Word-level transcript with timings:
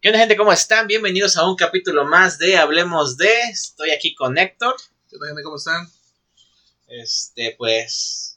¿Qué 0.00 0.08
onda 0.08 0.20
gente? 0.20 0.36
¿Cómo 0.36 0.52
están? 0.52 0.86
Bienvenidos 0.86 1.36
a 1.36 1.48
un 1.48 1.56
capítulo 1.56 2.04
más 2.04 2.38
de 2.38 2.56
Hablemos 2.56 3.16
de. 3.16 3.32
Estoy 3.50 3.90
aquí 3.90 4.14
con 4.14 4.38
Héctor. 4.38 4.76
¿Qué 5.08 5.16
tal, 5.18 5.28
gente? 5.28 5.42
¿Cómo 5.42 5.56
están? 5.56 5.88
Este, 6.86 7.54
pues. 7.58 8.36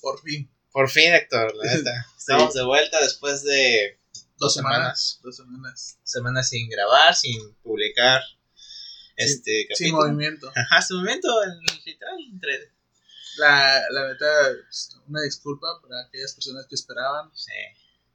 Por 0.00 0.20
fin. 0.20 0.50
Por 0.72 0.90
fin, 0.90 1.12
Héctor, 1.14 1.54
la 1.56 1.74
neta. 1.74 2.06
Estamos 2.18 2.54
de 2.54 2.64
vuelta 2.64 3.00
después 3.00 3.42
de 3.42 3.98
Dos 4.36 4.54
semanas. 4.54 5.20
Dos 5.22 5.36
semanas. 5.36 5.98
semanas 6.02 6.48
sin 6.48 6.68
grabar, 6.68 7.14
sin 7.14 7.54
publicar 7.62 8.22
este 9.16 9.66
Sin 9.74 9.90
capítulo. 9.92 10.02
movimiento. 10.12 10.50
Ajá, 10.54 10.82
sin 10.82 10.96
movimiento, 10.98 11.28
en- 11.44 11.60
literal, 11.84 12.16
entre. 12.32 12.72
La, 13.36 13.82
la 13.90 14.08
neta, 14.08 14.26
una 15.06 15.22
disculpa 15.22 15.66
para 15.82 16.02
aquellas 16.06 16.34
personas 16.34 16.66
que 16.66 16.74
esperaban, 16.74 17.30
Sí. 17.34 17.52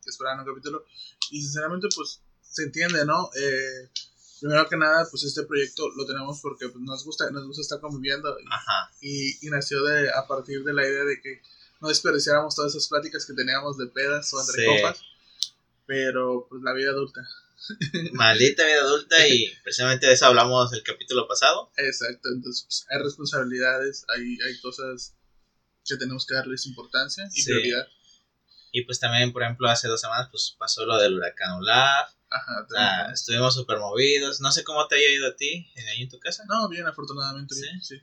que 0.04 0.10
esperaban 0.10 0.40
un 0.42 0.46
capítulo. 0.46 0.86
Y 1.32 1.42
sinceramente, 1.42 1.88
pues, 1.96 2.22
se 2.56 2.64
entiende, 2.64 3.06
¿no? 3.06 3.30
Eh, 3.38 3.90
primero 4.40 4.68
que 4.70 4.78
nada, 4.78 5.06
pues 5.12 5.24
este 5.24 5.44
proyecto 5.44 5.90
lo 5.96 6.06
tenemos 6.06 6.40
porque 6.42 6.70
pues, 6.70 6.84
nos 6.84 7.04
gusta, 7.04 7.30
nos 7.32 7.46
gusta 7.48 7.62
estar 7.62 7.80
conviviendo. 7.82 8.36
Ajá. 8.50 8.92
Y, 9.02 9.46
y 9.46 9.50
nació 9.50 9.84
de, 9.84 10.10
a 10.10 10.26
partir 10.28 10.64
de 10.64 10.74
la 10.74 10.88
idea 10.88 11.04
de 11.04 11.22
que 11.22 11.42
no 11.82 11.90
desperdiciáramos 11.90 12.56
todas 12.56 12.74
esas 12.74 12.88
pláticas 12.88 13.26
que 13.26 13.34
teníamos 13.34 13.78
de 13.78 13.88
pedas 13.88 14.34
o 14.34 14.40
entre 14.40 14.64
Sí. 14.64 14.68
copas. 14.82 15.02
Pero, 15.86 16.48
pues, 16.50 16.62
la 16.64 16.74
vida 16.74 16.92
adulta. 16.92 17.22
Maldita 18.14 18.66
vida 18.66 18.82
adulta 18.82 19.28
y 19.28 19.52
precisamente 19.64 20.06
de 20.08 20.14
eso 20.14 20.26
hablamos 20.28 20.72
el 20.74 20.84
capítulo 20.84 21.28
pasado. 21.28 21.72
Exacto, 21.78 22.30
entonces 22.34 22.64
pues, 22.66 22.86
hay 22.90 23.02
responsabilidades, 23.04 24.06
hay, 24.16 24.38
hay 24.46 24.60
cosas 24.62 25.14
que 25.86 25.96
tenemos 25.98 26.26
que 26.26 26.36
darles 26.36 26.66
importancia 26.68 27.26
y 27.34 27.42
Sí. 27.42 27.52
prioridad. 27.52 27.88
Y 28.72 28.84
pues 28.84 29.00
también, 29.00 29.32
por 29.32 29.42
ejemplo, 29.44 29.70
hace 29.70 29.88
dos 29.88 30.02
semanas 30.02 30.28
pues 30.32 30.56
pasó 30.60 30.86
lo 30.86 30.98
del 30.98 31.16
huracán 31.16 31.52
Olaf. 31.54 32.12
Ajá, 32.30 32.66
sea, 32.68 33.12
estuvimos 33.12 33.54
súper 33.54 33.78
movidos. 33.80 34.40
No 34.42 34.52
sé 34.52 34.64
cómo 34.64 34.88
te 34.88 34.96
haya 34.96 35.10
ido 35.10 35.28
a 35.28 35.36
ti, 35.36 35.72
en- 35.76 35.88
ahí 35.90 36.02
en 36.02 36.10
tu 36.10 36.20
casa. 36.20 36.44
No, 36.48 36.68
bien, 36.68 36.86
afortunadamente, 36.88 37.56
¿Sí? 37.56 37.62
bien, 37.62 37.82
sí. 37.84 37.96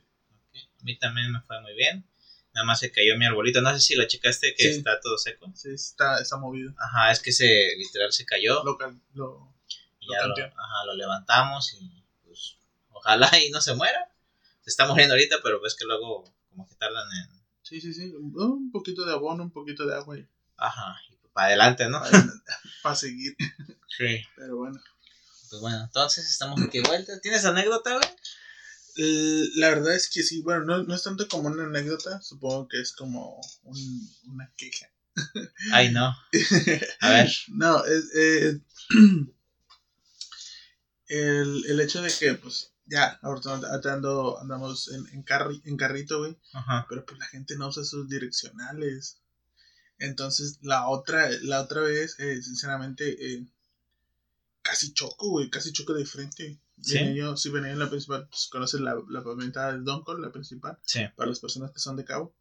A 0.55 0.83
mí 0.83 0.97
también 0.97 1.31
me 1.31 1.41
fue 1.41 1.61
muy 1.61 1.73
bien. 1.75 2.05
Nada 2.53 2.65
más 2.65 2.79
se 2.79 2.91
cayó 2.91 3.17
mi 3.17 3.25
arbolito. 3.25 3.61
No 3.61 3.71
sé 3.73 3.79
si 3.79 3.95
lo 3.95 4.05
checaste 4.05 4.53
que 4.55 4.63
Sí. 4.63 4.69
está 4.79 4.99
todo 4.99 5.17
seco. 5.17 5.51
Sí, 5.55 5.69
está, 5.73 6.17
está 6.19 6.37
movido. 6.37 6.73
Ajá, 6.77 7.11
es 7.11 7.19
que 7.19 7.31
se 7.31 7.75
literal 7.77 8.11
se 8.11 8.25
cayó. 8.25 8.63
Lo, 8.63 8.77
cal- 8.77 8.99
lo- 9.13 9.53
y 9.99 10.05
lo 10.07 10.13
ya 10.13 10.27
lo, 10.27 10.35
cambió. 10.35 10.45
ajá, 10.59 10.85
lo 10.85 10.93
levantamos 10.95 11.73
y 11.79 12.03
pues 12.23 12.57
ojalá 12.91 13.29
y 13.39 13.49
no 13.49 13.59
se 13.61 13.73
muera. 13.73 14.09
Se 14.61 14.69
está 14.69 14.85
muriendo 14.85 15.15
ahorita, 15.15 15.37
pero 15.43 15.59
ves 15.61 15.75
que 15.75 15.85
luego 15.85 16.23
como 16.49 16.67
que 16.67 16.75
tardan 16.75 17.07
en... 17.11 17.41
sí, 17.63 17.81
sí, 17.81 17.93
sí, 17.93 18.13
un 18.15 18.71
poquito 18.71 19.03
de 19.05 19.13
abono, 19.13 19.43
un 19.43 19.51
poquito 19.51 19.85
de 19.87 19.95
agua 19.95 20.17
y 20.19 20.27
Ajá, 20.57 20.95
para 21.33 21.47
adelante, 21.47 21.89
¿no? 21.89 22.01
para 22.83 22.95
seguir, 22.95 23.35
Sí. 23.97 24.21
pero 24.35 24.57
bueno. 24.57 24.79
Pues 25.49 25.61
bueno, 25.61 25.83
entonces 25.83 26.29
estamos 26.29 26.59
aquí 26.61 26.79
de 26.79 26.87
vuelta. 26.87 27.19
¿Tienes 27.21 27.45
anécdota, 27.45 27.93
güey? 27.93 28.07
La 29.55 29.69
verdad 29.69 29.93
es 29.95 30.09
que 30.09 30.23
sí, 30.23 30.41
bueno, 30.41 30.63
no, 30.65 30.83
no 30.83 30.95
es 30.95 31.03
tanto 31.03 31.27
como 31.27 31.47
una 31.49 31.65
anécdota, 31.65 32.21
supongo 32.21 32.67
que 32.67 32.79
es 32.81 32.91
como 32.93 33.39
un- 33.63 34.09
una 34.27 34.51
queja. 34.57 34.87
Ay, 35.73 35.91
no. 35.91 36.15
A 37.01 37.09
ver. 37.09 37.31
No, 37.49 37.85
es, 37.85 38.05
eh, 38.15 38.59
el, 41.07 41.65
el 41.67 41.79
hecho 41.81 42.01
de 42.01 42.11
que, 42.11 42.33
pues, 42.35 42.73
ya, 42.85 43.19
ahorita 43.21 43.53
andamos 44.41 44.89
en, 44.91 45.07
en, 45.13 45.23
carri- 45.25 45.61
en 45.65 45.77
carrito, 45.77 46.19
güey, 46.19 46.37
Ajá. 46.53 46.85
pero 46.89 47.05
pues 47.05 47.19
la 47.19 47.25
gente 47.27 47.55
no 47.55 47.67
usa 47.69 47.83
sus 47.83 48.07
direccionales. 48.09 49.19
Entonces, 49.99 50.59
la 50.61 50.87
otra, 50.89 51.29
la 51.41 51.61
otra 51.61 51.81
vez, 51.81 52.19
eh, 52.19 52.41
sinceramente, 52.41 53.33
eh, 53.33 53.45
casi 54.61 54.93
choco, 54.93 55.29
güey, 55.29 55.49
casi 55.49 55.71
choco 55.71 55.93
de 55.93 56.05
frente. 56.05 56.59
¿Sí? 56.81 56.95
Venía 56.95 57.13
yo, 57.13 57.37
sí, 57.37 57.49
venía 57.49 57.71
en 57.71 57.79
la 57.79 57.89
principal, 57.89 58.27
pues, 58.27 58.47
conoces 58.51 58.81
la, 58.81 58.95
la 59.09 59.23
pavimentada 59.23 59.73
de 59.73 59.79
Doncor, 59.81 60.19
la 60.19 60.31
principal 60.31 60.77
Sí. 60.83 61.01
para 61.15 61.29
las 61.29 61.39
personas 61.39 61.71
que 61.71 61.79
son 61.79 61.95
de 61.95 62.03
cabo 62.05 62.33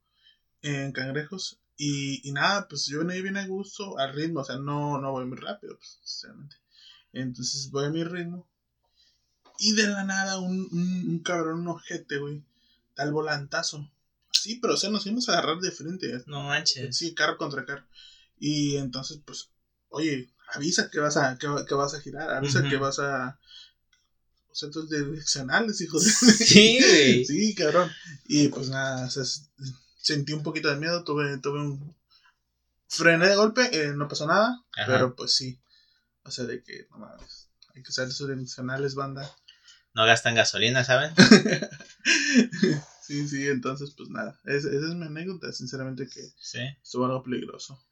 en 0.63 0.93
cangrejos 0.93 1.59
y, 1.77 2.27
y 2.29 2.33
nada 2.33 2.69
pues 2.69 2.87
yo 2.87 3.01
venía 3.01 3.21
bien 3.21 3.37
a 3.37 3.47
gusto 3.49 3.99
al 3.99 4.13
ritmo 4.15 4.41
o 4.41 4.45
sea 4.45 4.59
no 4.59 5.01
no 5.01 5.11
voy 5.11 5.25
muy 5.27 5.39
rápido 5.39 5.77
pues 5.77 5.99
sinceramente 6.05 6.57
entonces 7.13 7.71
voy 7.71 7.87
a 7.87 7.91
mi 7.91 8.05
ritmo 8.05 8.47
y 9.59 9.73
de 9.73 9.89
la 9.89 10.05
nada 10.05 10.39
un, 10.39 10.69
un, 10.71 11.09
un 11.09 11.19
cabrón 11.25 11.61
un 11.61 11.69
ojete 11.69 12.19
güey 12.19 12.45
tal 12.95 13.13
volantazo 13.13 13.91
sí 14.33 14.59
pero 14.61 14.75
o 14.75 14.77
sea 14.77 14.91
nos 14.91 15.07
íbamos 15.07 15.29
a 15.29 15.33
agarrar 15.33 15.59
de 15.59 15.71
frente 15.71 16.21
No 16.27 16.43
manches. 16.43 16.97
sí 16.97 17.15
carro 17.15 17.37
contra 17.39 17.65
carro 17.65 17.87
y 18.39 18.77
entonces 18.77 19.19
pues 19.25 19.49
oye 19.89 20.29
avisa 20.55 20.91
que 20.91 20.99
vas 21.01 21.17
a 21.17 21.37
que, 21.39 21.49
que 21.69 21.75
vas 21.75 21.95
a 21.95 22.01
girar 22.01 22.31
avisa 22.31 22.63
que 22.69 22.77
vas 22.77 22.99
a 22.99 23.39
o 24.51 24.55
sea 24.55 24.71
tus 24.71 24.91
direccionales 24.91 25.81
hijo 25.81 25.99
de 25.99 26.11
Sí, 26.11 26.81
güey. 26.87 27.25
Sí, 27.25 27.55
cabrón. 27.55 27.91
Y 28.27 28.49
pues 28.49 28.69
nada, 28.69 29.07
o 29.07 29.11
sea, 29.11 29.23
s- 29.23 29.41
sentí 29.97 30.33
un 30.35 30.43
poquito 30.43 30.69
de 30.69 30.77
miedo, 30.77 31.05
tuve, 31.05 31.39
tuve 31.39 31.61
un... 31.61 31.97
Frené 32.89 33.29
de 33.29 33.35
golpe, 33.37 33.71
eh, 33.73 33.95
no 33.95 34.09
pasó 34.09 34.27
nada, 34.27 34.63
Ajá. 34.77 34.87
pero 34.87 35.15
pues 35.17 35.33
sí. 35.33 35.59
O 36.25 36.31
sea, 36.31 36.45
de 36.45 36.63
que, 36.63 36.87
no 36.91 36.99
mames, 36.99 37.49
hay 37.75 37.83
que 37.83 37.89
usar 37.89 38.11
sus 38.13 38.29
direccionales, 38.29 38.95
banda. 38.95 39.35
No 39.95 40.05
gastan 40.05 40.35
gasolina, 40.35 40.85
¿saben? 40.85 41.15
sí, 43.13 43.29
sí, 43.29 43.47
entonces 43.49 43.93
pues 43.97 44.09
nada. 44.09 44.39
Es- 44.45 44.65
esa 44.65 44.89
es 44.89 44.95
mi 44.95 45.07
anécdota, 45.07 45.53
sinceramente 45.53 46.09
que 46.09 46.23
Sí. 46.39 46.59
estuvo 46.83 47.05
algo 47.07 47.23
peligroso. 47.23 47.85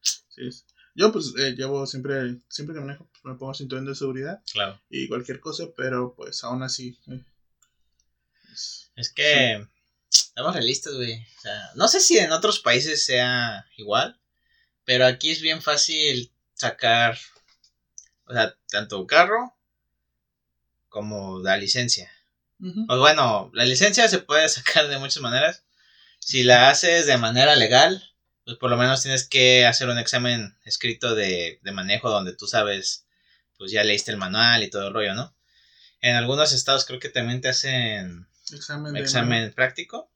Sí, 0.00 0.46
es- 0.48 0.64
Yo 0.98 1.12
pues 1.12 1.34
eh, 1.38 1.54
llevo 1.54 1.86
siempre, 1.86 2.40
siempre 2.48 2.74
que 2.74 2.80
manejo, 2.80 3.06
pues, 3.12 3.22
me 3.24 3.34
pongo 3.38 3.52
cinturón 3.52 3.84
de 3.84 3.94
seguridad 3.94 4.42
Claro. 4.50 4.80
y 4.88 5.08
cualquier 5.08 5.40
cosa, 5.40 5.64
pero 5.76 6.14
pues 6.14 6.42
aún 6.42 6.62
así... 6.62 6.98
eh, 7.08 7.22
es- 8.52 8.90
Es 8.96 9.12
que. 9.12 9.66
Estamos 10.10 10.54
realistas, 10.54 10.94
güey. 10.94 11.14
O 11.36 11.40
sea, 11.42 11.70
no 11.74 11.88
sé 11.88 12.00
si 12.00 12.16
en 12.18 12.32
otros 12.32 12.60
países 12.60 13.04
sea 13.04 13.66
igual. 13.76 14.18
Pero 14.86 15.04
aquí 15.04 15.30
es 15.30 15.40
bien 15.42 15.60
fácil 15.60 16.32
sacar. 16.54 17.18
O 18.26 18.32
sea, 18.32 18.56
tanto 18.70 19.06
carro. 19.06 19.52
Como 20.88 21.40
la 21.40 21.58
licencia. 21.58 22.10
Pues 22.58 22.98
bueno, 22.98 23.50
la 23.54 23.64
licencia 23.64 24.08
se 24.08 24.18
puede 24.18 24.48
sacar 24.48 24.88
de 24.88 24.98
muchas 24.98 25.22
maneras. 25.22 25.64
Si 26.18 26.42
la 26.42 26.70
haces 26.70 27.06
de 27.06 27.18
manera 27.18 27.54
legal, 27.56 28.02
pues 28.44 28.56
por 28.56 28.70
lo 28.70 28.76
menos 28.76 29.02
tienes 29.02 29.28
que 29.28 29.66
hacer 29.66 29.88
un 29.88 29.98
examen 29.98 30.56
escrito 30.64 31.14
de, 31.14 31.60
de 31.62 31.72
manejo 31.72 32.10
donde 32.10 32.34
tú 32.34 32.46
sabes, 32.46 33.06
pues 33.58 33.70
ya 33.70 33.84
leíste 33.84 34.10
el 34.10 34.16
manual 34.16 34.62
y 34.62 34.70
todo 34.70 34.88
el 34.88 34.94
rollo, 34.94 35.14
¿no? 35.14 35.34
En 36.00 36.16
algunos 36.16 36.52
estados 36.52 36.84
creo 36.84 37.00
que 37.00 37.08
también 37.08 37.40
te 37.40 37.48
hacen 37.48 38.26
Examen 38.96 39.52
práctico. 39.52 40.08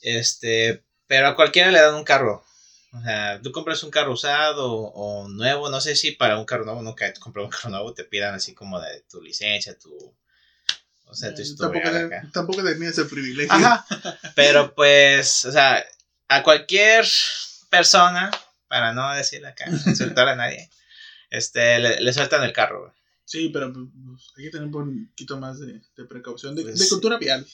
Este, 0.00 0.84
pero 1.06 1.28
a 1.28 1.36
cualquiera 1.36 1.70
le 1.70 1.80
dan 1.80 1.94
un 1.94 2.04
carro. 2.04 2.44
O 2.92 3.02
sea, 3.02 3.40
tú 3.42 3.52
compras 3.52 3.82
un 3.82 3.90
carro 3.90 4.12
usado 4.12 4.72
o 4.72 5.28
nuevo, 5.28 5.68
no 5.68 5.80
sé 5.80 5.96
si 5.96 6.12
para 6.12 6.38
un 6.38 6.44
carro 6.44 6.64
nuevo, 6.64 6.82
nunca 6.82 7.12
compras 7.14 7.44
un 7.44 7.50
carro 7.50 7.70
nuevo, 7.70 7.94
te 7.94 8.04
pidan 8.04 8.34
así 8.34 8.54
como 8.54 8.80
de 8.80 9.02
tu 9.02 9.22
licencia, 9.22 9.78
tu... 9.78 10.14
O 11.16 11.18
sea, 11.18 11.34
tu 11.34 11.40
Eh, 11.40 11.46
tampoco, 11.58 11.88
acá. 11.88 12.28
tampoco 12.32 12.62
tenía 12.62 12.90
ese 12.90 13.06
privilegio. 13.06 13.50
Ajá. 13.52 13.86
Pero 14.36 14.74
pues, 14.74 15.46
o 15.46 15.52
sea, 15.52 15.82
a 16.28 16.42
cualquier 16.42 17.06
persona, 17.70 18.30
para 18.68 18.92
no 18.92 19.10
decir 19.14 19.44
acá, 19.46 19.64
insultar 19.86 20.28
a 20.28 20.36
nadie, 20.36 20.68
este, 21.30 21.78
le, 21.78 22.00
le 22.00 22.12
sueltan 22.12 22.42
el 22.44 22.52
carro. 22.52 22.80
güey. 22.82 22.92
Sí, 23.24 23.48
pero 23.48 23.72
pues, 23.72 23.86
hay 24.36 24.44
que 24.44 24.50
tener 24.50 24.68
un 24.68 25.08
poquito 25.10 25.36
más 25.40 25.58
de, 25.58 25.80
de 25.96 26.04
precaución, 26.04 26.54
de, 26.54 26.62
Pues 26.62 26.78
de 26.78 26.88
cultura 26.88 27.16
vial. 27.18 27.44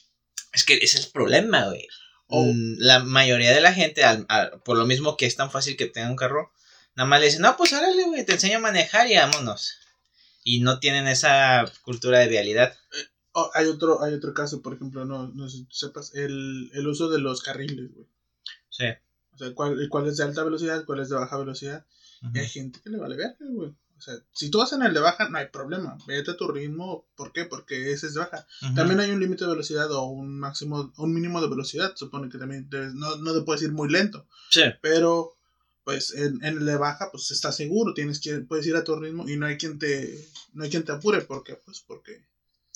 Es 0.53 0.65
que 0.65 0.75
ese 0.75 0.99
es 0.99 1.07
el 1.07 1.13
problema, 1.13 1.67
güey. 1.69 1.87
O- 2.27 2.45
Mm, 2.45 2.77
La 2.79 2.99
mayoría 2.99 3.53
de 3.55 3.61
la 3.63 3.73
gente, 3.73 4.05
al- 4.05 4.27
al- 4.29 4.61
por 4.65 4.77
lo 4.77 4.85
mismo 4.87 5.17
que 5.17 5.25
es 5.27 5.37
tan 5.37 5.51
fácil 5.51 5.77
que 5.77 5.87
tenga 5.87 6.11
un 6.11 6.17
carro, 6.17 6.53
nada 6.95 7.09
más 7.09 7.21
le 7.21 7.27
dicen, 7.27 7.41
no, 7.43 7.57
pues 7.57 7.73
órale, 7.73 8.03
güey, 8.05 8.25
te 8.27 8.33
enseño 8.33 8.59
a 8.59 8.61
manejar 8.61 9.11
y 9.11 9.17
vámonos. 9.17 9.79
Y 10.45 10.61
no 10.61 10.79
tienen 10.81 11.07
esa 11.09 11.65
cultura 11.83 12.19
de 12.19 12.29
vialidad. 12.29 12.77
O 13.33 13.51
hay 13.55 13.67
otro 13.67 14.03
hay 14.03 14.15
otro 14.15 14.35
caso, 14.35 14.63
por 14.63 14.75
ejemplo, 14.75 15.05
no, 15.05 15.29
no 15.29 15.49
sé 15.49 15.59
si 15.59 15.65
tú 15.65 15.75
sepas, 15.75 16.15
el, 16.15 16.71
el 16.75 16.87
uso 16.87 17.09
de 17.09 17.19
los 17.19 17.43
carriles, 17.43 17.93
güey. 17.95 18.07
Sí. 18.69 18.85
O 19.35 19.39
sea, 19.39 19.55
cuál, 19.55 19.89
cuál 19.89 20.07
es 20.09 20.17
de 20.19 20.25
alta 20.25 20.45
velocidad, 20.45 20.85
cuál 20.85 21.01
es 21.01 21.09
de 21.09 21.17
baja 21.17 21.39
velocidad. 21.39 21.87
Y 22.35 22.39
hay 22.39 22.47
gente 22.49 22.81
que 22.83 22.91
le 22.91 22.99
vale 22.99 23.17
verga, 23.17 23.37
güey. 23.41 23.71
O 23.71 24.01
sea, 24.05 24.15
si 24.33 24.51
tú 24.51 24.59
vas 24.59 24.73
en 24.73 24.83
el 24.83 24.93
de 24.95 25.01
baja, 25.01 25.29
no 25.29 25.39
hay 25.39 25.47
problema. 25.49 25.97
Vete 26.07 26.33
a 26.33 26.37
tu 26.37 26.49
ritmo. 26.49 27.07
¿Por 27.17 27.33
qué? 27.33 27.45
Porque 27.45 27.93
ese 27.93 28.07
es 28.09 28.15
de 28.15 28.21
baja. 28.21 28.47
También 28.75 29.01
hay 29.01 29.11
un 29.11 29.21
límite 29.21 29.45
de 29.45 29.51
velocidad 29.53 29.91
o 29.93 30.05
un 30.07 30.39
máximo, 30.39 30.93
un 30.99 31.15
mínimo 31.15 31.41
de 31.41 31.49
velocidad. 31.49 31.93
Supone 31.97 32.29
que 32.29 32.39
también 32.39 32.69
debes- 32.69 32.95
no, 32.95 33.17
no 33.17 33.33
te 33.33 33.43
puedes 33.43 33.63
ir 33.63 33.73
muy 33.73 33.89
lento. 33.89 34.27
Sí. 34.51 34.63
Pero, 34.81 35.37
pues, 35.85 36.15
en, 36.15 36.45
en 36.45 36.59
el 36.59 36.67
de 36.67 36.77
baja, 36.77 37.11
pues 37.13 37.31
estás 37.31 37.57
seguro. 37.57 37.95
Tienes 37.95 38.21
que, 38.21 38.39
puedes 38.39 38.67
ir 38.67 38.77
a 38.77 38.85
tu 38.85 38.97
ritmo 38.97 39.29
y 39.29 39.37
no 39.37 39.47
hay 39.47 39.57
quien 39.57 39.79
te, 39.79 40.29
no 40.53 40.65
hay 40.65 40.71
quien 40.71 40.85
te 40.85 40.93
apure. 40.93 41.21
¿Por 41.23 41.43
qué? 41.45 41.55
Pues 41.65 41.81
porque 41.87 42.25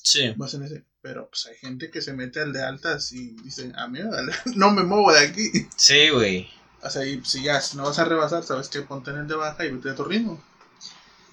Sí. 0.06 0.32
vas 0.36 0.54
en 0.54 0.62
ese. 0.62 0.84
Pero, 1.02 1.28
pues 1.28 1.46
hay 1.46 1.56
gente 1.56 1.90
que 1.90 2.00
se 2.00 2.12
mete 2.12 2.38
al 2.40 2.52
de 2.52 2.62
altas 2.62 3.10
y 3.10 3.32
dice, 3.42 3.72
a 3.74 3.88
mí 3.88 3.98
no 4.54 4.70
me 4.70 4.84
muevo 4.84 5.12
de 5.12 5.18
aquí. 5.18 5.50
Sí, 5.76 6.10
güey. 6.10 6.48
O 6.80 6.88
sea, 6.88 7.04
y 7.04 7.24
si 7.24 7.42
ya 7.42 7.60
no 7.74 7.82
vas 7.82 7.98
a 7.98 8.04
rebasar, 8.04 8.44
sabes 8.44 8.68
que 8.68 8.82
ponte 8.82 9.10
en 9.10 9.18
el 9.18 9.26
de 9.26 9.34
baja 9.34 9.64
y 9.64 9.72
vete 9.72 9.90
a 9.90 9.94
tu 9.96 10.04
ritmo. 10.04 10.40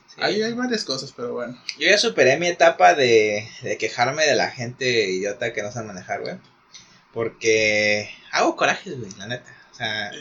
Sí. 0.08 0.22
Ahí 0.22 0.42
hay 0.42 0.54
varias 0.54 0.86
cosas, 0.86 1.14
pero 1.16 1.34
bueno. 1.34 1.56
Yo 1.78 1.88
ya 1.88 2.00
superé 2.00 2.40
mi 2.40 2.48
etapa 2.48 2.96
de, 2.96 3.48
de 3.62 3.78
quejarme 3.78 4.25
de 4.25 4.36
la 4.36 4.50
gente 4.50 5.08
idiota 5.10 5.54
que 5.54 5.62
no 5.62 5.72
sabe 5.72 5.88
manejar, 5.88 6.22
güey. 6.22 6.38
Porque 7.14 8.10
hago 8.31 8.56
corajes, 8.56 8.98
güey, 9.00 9.12
la 9.19 9.28
neta. 9.28 9.56
O 9.72 9.76
sea, 9.76 10.12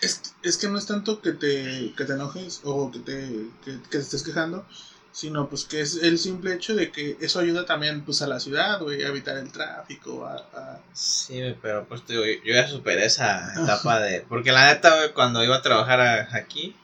Es, 0.00 0.34
es 0.42 0.56
que 0.56 0.66
no 0.66 0.76
es 0.76 0.86
tanto 0.86 1.22
que 1.22 1.32
te, 1.32 1.92
que 1.96 2.04
te 2.04 2.14
enojes 2.14 2.62
o 2.64 2.90
que 2.90 2.98
te, 2.98 3.28
que, 3.64 3.80
que 3.82 3.88
te 3.88 3.98
estés 3.98 4.24
quejando, 4.24 4.66
sino 5.12 5.48
pues 5.48 5.64
que 5.64 5.80
es 5.82 5.96
el 6.02 6.18
simple 6.18 6.54
hecho 6.54 6.74
de 6.74 6.90
que 6.90 7.18
eso 7.20 7.38
ayuda 7.40 7.66
también 7.66 8.02
pues 8.04 8.22
a 8.22 8.26
la 8.26 8.40
ciudad, 8.40 8.80
güey, 8.80 9.02
a 9.02 9.08
evitar 9.08 9.36
el 9.36 9.52
tráfico, 9.52 10.24
a... 10.26 10.36
a- 10.58 10.80
sí, 10.94 11.54
pero 11.60 11.84
pues 11.86 12.04
te 12.06 12.14
digo, 12.14 12.24
yo 12.44 12.54
ya 12.54 12.66
superé 12.66 13.04
esa 13.04 13.52
etapa 13.62 14.00
de... 14.00 14.22
Porque 14.22 14.52
la 14.52 14.72
neta, 14.72 14.96
güey, 14.96 15.12
cuando 15.12 15.44
iba 15.44 15.56
a 15.56 15.62
trabajar 15.62 16.00
a- 16.00 16.28
aquí, 16.34 16.74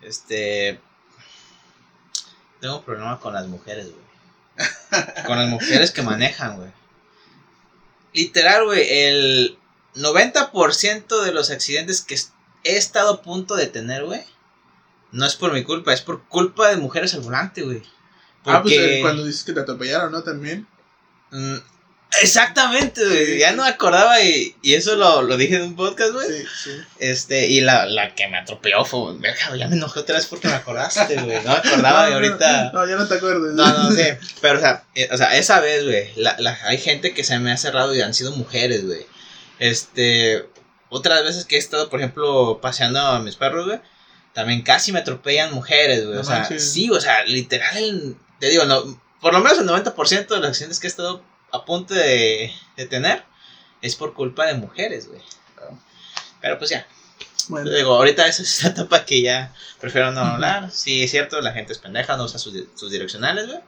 este... 0.00 0.80
Tengo 2.60 2.78
un 2.78 2.84
problema 2.84 3.20
con 3.20 3.34
las 3.34 3.46
mujeres, 3.48 3.88
güey. 3.90 4.02
Con 5.26 5.38
las 5.38 5.48
mujeres 5.48 5.90
que 5.90 6.02
manejan, 6.02 6.56
güey. 6.58 6.70
Literal, 8.12 8.64
güey, 8.66 8.86
el 8.88 9.58
90% 9.94 11.22
de 11.22 11.32
los 11.32 11.50
accidentes 11.50 12.02
que 12.02 12.16
he 12.64 12.76
estado 12.76 13.14
a 13.14 13.22
punto 13.22 13.56
de 13.56 13.66
tener, 13.66 14.04
güey, 14.04 14.22
no 15.12 15.24
es 15.26 15.36
por 15.36 15.52
mi 15.52 15.62
culpa, 15.62 15.92
es 15.92 16.00
por 16.02 16.24
culpa 16.28 16.68
de 16.70 16.76
mujeres 16.76 17.14
al 17.14 17.20
volante, 17.20 17.62
güey. 17.62 17.82
Ah, 18.44 18.60
pues 18.62 18.74
Porque- 18.74 18.98
eh, 18.98 19.02
cuando 19.02 19.24
dices 19.24 19.44
que 19.44 19.52
te 19.52 19.60
atropellaron, 19.60 20.10
¿no? 20.12 20.22
También. 20.22 20.66
Mm, 21.30 21.56
Exactamente, 22.20 23.02
güey. 23.04 23.38
Ya 23.38 23.52
no 23.52 23.62
me 23.62 23.70
acordaba 23.70 24.20
y, 24.20 24.54
y 24.60 24.74
eso 24.74 24.96
lo, 24.96 25.22
lo 25.22 25.36
dije 25.38 25.56
en 25.56 25.62
un 25.62 25.76
podcast, 25.76 26.12
güey. 26.12 26.28
Sí, 26.28 26.44
sí. 26.64 26.70
Este, 26.98 27.46
y 27.48 27.62
la, 27.62 27.86
la 27.86 28.14
que 28.14 28.28
me 28.28 28.36
atropelló 28.36 28.84
fue, 28.84 29.16
verga, 29.18 29.56
ya 29.56 29.66
me 29.66 29.76
enojé 29.76 30.00
otra 30.00 30.16
vez 30.16 30.26
porque 30.26 30.46
me 30.48 30.54
acordaste, 30.54 31.14
güey. 31.22 31.38
No 31.42 31.52
me 31.52 31.56
acordaba 31.70 32.08
y 32.08 32.10
No, 32.10 32.16
ahorita. 32.16 32.70
No, 32.72 32.86
ya 32.86 32.96
no 32.96 33.08
te 33.08 33.14
acuerdas. 33.14 33.54
No, 33.54 33.66
no, 33.66 33.90
sí. 33.92 34.02
Pero, 34.42 34.58
o 34.58 34.60
sea, 34.60 34.84
eh, 34.94 35.08
o 35.10 35.16
sea 35.16 35.34
esa 35.38 35.60
vez, 35.60 35.84
güey, 35.84 36.10
la, 36.16 36.36
la- 36.38 36.58
hay 36.64 36.76
gente 36.76 37.14
que 37.14 37.24
se 37.24 37.38
me 37.38 37.50
ha 37.50 37.56
cerrado 37.56 37.94
y 37.94 38.02
han 38.02 38.12
sido 38.12 38.32
mujeres, 38.32 38.84
güey. 38.84 39.06
Este, 39.58 40.46
otras 40.90 41.24
veces 41.24 41.46
que 41.46 41.56
he 41.56 41.58
estado, 41.58 41.88
por 41.88 42.00
ejemplo, 42.00 42.58
paseando 42.60 43.00
a 43.00 43.20
mis 43.20 43.36
perros, 43.36 43.66
güey, 43.66 43.80
también 44.34 44.62
casi 44.62 44.92
me 44.92 45.00
atropellan 45.00 45.52
mujeres, 45.52 46.04
güey. 46.04 46.14
No 46.16 46.20
o 46.20 46.24
sea, 46.24 46.40
manches. 46.40 46.72
sí, 46.72 46.90
o 46.90 47.00
sea, 47.00 47.24
literal, 47.24 47.76
el- 47.76 48.16
te 48.38 48.48
digo, 48.48 48.64
no, 48.64 49.00
por 49.20 49.32
lo 49.32 49.40
menos 49.40 49.58
el 49.58 49.66
90% 49.66 50.26
de 50.34 50.40
los 50.40 50.48
accidentes 50.48 50.80
que 50.80 50.86
he 50.86 50.90
estado 50.90 51.22
a 51.52 51.64
punto 51.64 51.94
de, 51.94 52.52
de 52.76 52.86
tener 52.86 53.24
es 53.82 53.94
por 53.96 54.14
culpa 54.14 54.46
de 54.46 54.54
mujeres, 54.54 55.08
güey. 55.08 55.20
Pero 56.40 56.58
pues 56.58 56.70
ya, 56.70 56.86
Bueno, 57.48 57.70
te 57.70 57.76
digo, 57.76 57.94
ahorita 57.94 58.26
esa 58.26 58.42
es 58.42 58.62
la 58.64 58.70
etapa 58.70 59.04
que 59.04 59.22
ya 59.22 59.54
prefiero 59.80 60.10
no 60.12 60.20
hablar. 60.20 60.70
Sí, 60.72 61.02
es 61.04 61.10
cierto, 61.10 61.40
la 61.40 61.52
gente 61.52 61.72
es 61.72 61.78
pendeja, 61.78 62.16
no 62.16 62.24
usa 62.24 62.38
sus, 62.38 62.54
sus 62.74 62.90
direccionales, 62.90 63.46
güey. 63.46 63.60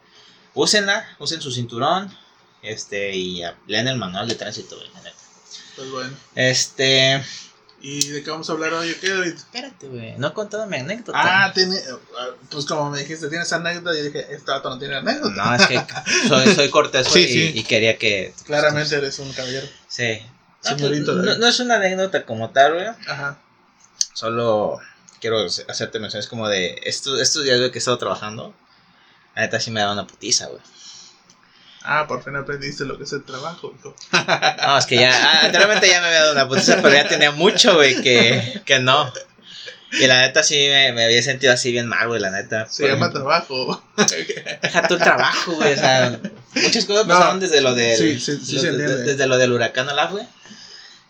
Úsenla, 0.55 1.07
usen 1.19 1.41
su 1.43 1.51
cinturón, 1.53 2.17
este, 2.63 3.15
y 3.15 3.43
lean 3.67 3.89
el 3.89 3.97
manual 3.99 4.29
de 4.29 4.35
tránsito, 4.37 4.77
güey, 4.77 4.89
pues 5.77 5.91
bueno. 5.91 6.17
Este, 6.37 7.21
¿Y 7.87 8.09
de 8.09 8.23
qué 8.23 8.31
vamos 8.31 8.49
a 8.49 8.55
hablar 8.55 8.73
hoy? 8.73 8.91
¿O 8.93 8.99
qué, 8.99 9.11
David? 9.11 9.35
espérate, 9.35 9.89
güey, 9.89 10.15
no 10.17 10.29
he 10.29 10.33
contado 10.33 10.67
mi 10.67 10.79
anécdota. 10.79 11.19
Ah, 11.23 11.53
tiene, 11.53 11.77
ah, 12.19 12.29
pues 12.51 12.65
como 12.65 12.91
me 12.91 13.01
dijiste, 13.01 13.29
tienes 13.29 13.53
anécdota, 13.53 13.95
yo 13.95 14.05
dije, 14.05 14.27
este 14.35 14.51
vato 14.51 14.71
no 14.71 14.79
tiene 14.79 14.97
anécdota. 14.97 15.35
No, 15.45 15.55
es 15.55 15.67
que 15.67 15.85
soy, 16.29 16.55
soy 16.55 16.71
cortés, 16.71 17.07
Sí, 17.07 17.13
güey, 17.21 17.27
sí. 17.29 17.53
y, 17.55 17.59
y 17.59 17.65
quería 17.65 17.99
que... 17.99 18.33
Claramente 18.47 18.95
eres 18.97 19.19
un 19.19 19.31
caballero. 19.35 19.67
Sí. 19.87 20.19
No, 20.65 20.71
Señorito, 20.71 21.13
no, 21.15 21.25
David. 21.25 21.39
no 21.41 21.47
es 21.47 21.61
una 21.61 21.75
anécdota 21.75 22.25
como 22.25 22.49
tal, 22.51 22.73
güey. 22.73 22.87
Ajá. 22.87 23.39
Solo 24.15 24.79
quiero 25.21 25.45
hacerte 25.69 25.99
menciones 25.99 26.27
como 26.27 26.49
de 26.49 26.81
estos, 26.85 27.21
estos 27.21 27.45
días 27.45 27.59
güey, 27.59 27.71
que 27.71 27.77
he 27.77 27.81
estado 27.81 27.99
trabajando. 27.99 28.55
La 29.35 29.43
neta 29.43 29.61
sí 29.61 29.71
me 29.71 29.81
daba 29.81 29.93
una 29.93 30.07
putiza, 30.07 30.47
güey. 30.47 30.63
Ah, 31.85 32.07
por 32.09 32.25
fin 32.25 32.35
aprendiste 32.35 32.85
lo 32.85 32.97
que 32.97 33.05
es 33.05 33.13
el 33.13 33.25
trabajo, 33.25 33.75
hijo. 33.79 33.95
No, 34.67 34.79
es 34.79 34.87
que 34.87 34.97
ya, 34.97 35.11
ah, 35.13 35.41
anteriormente 35.45 35.87
ya 35.89 36.01
me 36.01 36.07
había 36.07 36.21
dado 36.21 36.33
una 36.33 36.49
putiza, 36.49 36.77
pero 36.83 36.95
ya 36.95 37.07
tenía 37.09 37.31
mucho, 37.31 37.75
güey, 37.75 38.01
que, 38.03 38.63
que 38.65 38.79
no. 38.79 39.13
Y 39.93 40.07
la 40.09 40.23
neta 40.23 40.43
sí 40.43 40.67
me, 40.71 40.93
me 40.93 41.05
había 41.05 41.23
sentido 41.23 41.53
así 41.53 41.71
bien 41.71 41.87
mal, 41.87 42.09
güey, 42.09 42.21
la 42.21 42.31
neta. 42.31 42.67
Se 42.69 42.85
llama 42.89 43.07
ejemplo, 43.07 43.21
trabajo. 43.21 43.85
Deja 44.63 44.89
tu 44.89 44.97
trabajo, 44.99 45.53
güey, 45.53 45.73
o 45.75 45.77
sea, 45.77 46.19
muchas 46.55 46.85
cosas 46.87 47.07
No, 47.07 47.15
pasaron 47.15 47.39
desde 47.41 47.61
lo 47.61 47.75
del, 47.75 47.97
sí, 47.99 48.19
sí, 48.19 48.39
sí 48.45 48.57
lo- 48.57 48.73
desde 48.79 49.27
lo 49.27 49.37
del 49.39 49.53
huracán 49.53 49.89
Olaf, 49.89 50.11
güey. 50.11 50.27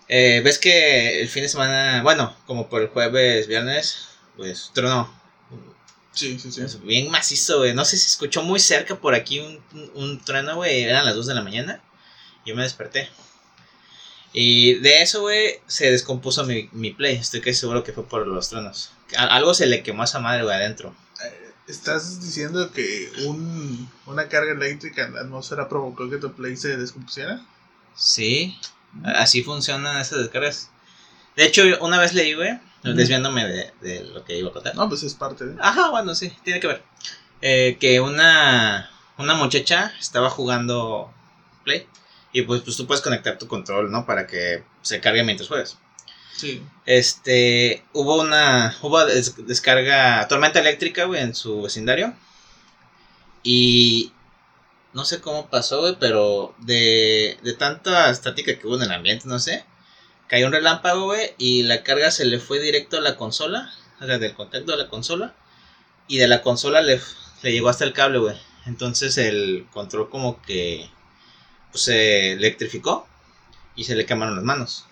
Eh, 0.08 0.42
Ves 0.44 0.58
que 0.58 1.20
el 1.22 1.28
fin 1.28 1.44
de 1.44 1.48
semana, 1.48 2.02
bueno, 2.02 2.36
como 2.46 2.68
por 2.68 2.82
el 2.82 2.88
jueves, 2.88 3.46
viernes, 3.46 4.08
pues 4.36 4.70
tronó. 4.74 5.10
Sí, 6.14 6.38
sí, 6.38 6.50
sí. 6.52 6.62
Bien 6.84 7.10
macizo, 7.10 7.58
güey. 7.58 7.74
No 7.74 7.84
sé 7.84 7.96
si 7.96 8.06
escuchó 8.06 8.42
muy 8.42 8.60
cerca 8.60 8.94
por 8.96 9.14
aquí 9.14 9.40
un, 9.40 9.60
un, 9.72 9.90
un 9.94 10.20
trueno, 10.24 10.56
güey. 10.56 10.82
Eran 10.82 11.04
las 11.04 11.14
2 11.16 11.26
de 11.26 11.34
la 11.34 11.42
mañana. 11.42 11.82
Yo 12.46 12.54
me 12.54 12.62
desperté. 12.62 13.08
Y 14.32 14.74
de 14.80 15.02
eso, 15.02 15.20
güey, 15.22 15.60
se 15.66 15.90
descompuso 15.90 16.44
mi, 16.44 16.68
mi 16.72 16.90
play. 16.92 17.16
Estoy 17.16 17.40
casi 17.40 17.54
seguro 17.54 17.84
que 17.84 17.92
fue 17.92 18.04
por 18.06 18.26
los 18.26 18.48
truenos. 18.48 18.90
Algo 19.16 19.54
se 19.54 19.66
le 19.66 19.82
quemó 19.82 20.02
a 20.02 20.06
esa 20.06 20.18
madre, 20.18 20.42
güey, 20.42 20.54
adentro. 20.56 20.94
Eh, 21.24 21.50
¿Estás 21.68 22.20
diciendo 22.20 22.72
que 22.72 23.10
un, 23.26 23.88
una 24.06 24.28
carga 24.28 24.52
eléctrica 24.52 25.04
en 25.04 25.14
la 25.14 25.20
atmósfera 25.20 25.68
provocó 25.68 26.10
que 26.10 26.16
tu 26.18 26.32
play 26.32 26.56
se 26.56 26.76
descompusiera? 26.76 27.40
Sí, 27.96 28.58
a- 29.04 29.22
así 29.22 29.42
funcionan 29.44 30.00
esas 30.00 30.18
descargas. 30.18 30.68
De 31.36 31.44
hecho, 31.44 31.62
una 31.80 31.98
vez 32.00 32.12
leí, 32.12 32.34
güey. 32.34 32.58
Desviándome 32.92 33.46
de, 33.46 33.72
de 33.80 34.04
lo 34.04 34.24
que 34.24 34.38
iba 34.38 34.50
a 34.50 34.52
contar. 34.52 34.74
No, 34.74 34.88
pues 34.88 35.02
es 35.02 35.14
parte 35.14 35.46
de... 35.46 35.56
Ajá, 35.60 35.90
bueno, 35.90 36.14
sí, 36.14 36.32
tiene 36.44 36.60
que 36.60 36.66
ver. 36.66 36.82
Eh, 37.40 37.78
que 37.80 38.00
una, 38.00 38.90
una 39.18 39.34
muchacha 39.34 39.92
estaba 39.98 40.28
jugando 40.30 41.12
Play. 41.64 41.86
Y 42.32 42.42
pues, 42.42 42.62
pues 42.62 42.76
tú 42.76 42.86
puedes 42.86 43.02
conectar 43.02 43.38
tu 43.38 43.46
control, 43.48 43.90
¿no? 43.90 44.04
Para 44.06 44.26
que 44.26 44.64
se 44.82 45.00
cargue 45.00 45.22
mientras 45.22 45.48
juegas. 45.48 45.78
Sí. 46.36 46.62
Este, 46.84 47.84
hubo 47.92 48.20
una, 48.20 48.76
hubo 48.82 49.04
des- 49.06 49.46
descarga, 49.46 50.26
tormenta 50.28 50.58
eléctrica, 50.58 51.04
güey, 51.04 51.22
en 51.22 51.34
su 51.34 51.62
vecindario. 51.62 52.12
Y 53.42 54.12
no 54.92 55.04
sé 55.04 55.20
cómo 55.20 55.48
pasó, 55.48 55.80
güey, 55.80 55.96
pero 56.00 56.54
de, 56.58 57.38
de 57.42 57.52
tanta 57.54 58.10
estática 58.10 58.58
que 58.58 58.66
hubo 58.66 58.76
en 58.76 58.82
el 58.82 58.92
ambiente, 58.92 59.28
no 59.28 59.38
sé. 59.38 59.64
Cayó 60.28 60.46
un 60.46 60.52
relámpago, 60.52 61.04
güey, 61.06 61.34
y 61.38 61.62
la 61.64 61.82
carga 61.82 62.10
se 62.10 62.24
le 62.24 62.38
fue 62.40 62.58
directo 62.60 62.96
a 62.96 63.00
la 63.00 63.16
consola, 63.16 63.70
o 64.00 64.06
sea, 64.06 64.18
del 64.18 64.34
contacto 64.34 64.72
de 64.72 64.78
la 64.78 64.88
consola. 64.88 65.34
Y 66.08 66.18
de 66.18 66.28
la 66.28 66.42
consola 66.42 66.80
le, 66.82 67.00
le 67.42 67.52
llegó 67.52 67.68
hasta 67.68 67.84
el 67.84 67.92
cable, 67.92 68.18
güey. 68.18 68.36
Entonces 68.66 69.16
el 69.18 69.66
control 69.72 70.08
como 70.10 70.40
que 70.42 70.90
pues, 71.70 71.84
se 71.84 72.32
electrificó 72.32 73.06
y 73.76 73.84
se 73.84 73.94
le 73.94 74.06
quemaron 74.06 74.34
las 74.36 74.44
manos. 74.44 74.86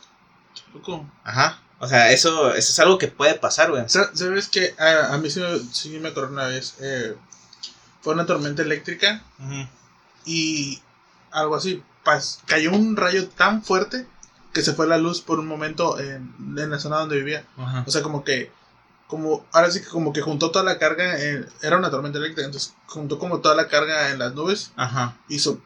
Ajá. 1.24 1.60
O 1.78 1.88
sea, 1.88 2.12
eso, 2.12 2.50
eso 2.54 2.72
es 2.72 2.78
algo 2.78 2.96
que 2.98 3.08
puede 3.08 3.34
pasar, 3.34 3.70
güey. 3.70 3.82
Sa- 3.88 4.14
¿Sabes 4.14 4.48
qué? 4.48 4.74
A, 4.78 5.14
a 5.14 5.18
mí 5.18 5.28
sí, 5.30 5.40
me- 5.40 5.58
sí 5.72 5.88
me 5.98 6.08
acuerdo 6.10 6.30
una 6.32 6.46
vez. 6.46 6.76
eh, 6.80 7.14
fue 8.02 8.14
una 8.14 8.26
tormenta 8.26 8.62
eléctrica 8.62 9.22
y 10.26 10.80
algo 11.30 11.56
así. 11.56 11.82
pas- 12.04 12.38
cayó 12.46 12.72
un 12.72 12.96
rayo 12.96 13.28
tan 13.28 13.62
fuerte 13.62 14.06
que 14.52 14.62
se 14.62 14.75
fue 14.75 14.87
la 14.87 14.99
luz 14.99 15.21
por 15.21 15.38
un 15.38 15.47
momento 15.47 15.99
en, 15.99 16.35
en 16.59 16.71
la 16.71 16.78
zona 16.78 16.99
donde 16.99 17.16
vivía. 17.16 17.47
Ajá. 17.56 17.85
O 17.87 17.90
sea, 17.90 18.02
como 18.02 18.23
que, 18.25 18.50
como, 19.06 19.47
ahora 19.52 19.71
sí 19.71 19.80
que 19.80 19.88
como 19.88 20.12
que 20.12 20.21
juntó 20.23 20.50
toda 20.50 20.64
la 20.64 20.78
carga, 20.78 21.23
en- 21.23 21.47
era 21.62 21.76
una 21.78 21.90
tormenta 21.90 22.18
eléctrica, 22.18 22.47
entonces 22.47 22.75
juntó 22.87 23.18
como 23.18 23.40
toda 23.40 23.54
la 23.54 23.68
carga 23.68 24.11
en 24.11 24.18
las 24.18 24.35
nubes, 24.35 24.73
Ajá. 24.76 25.16
hizo, 25.28 25.61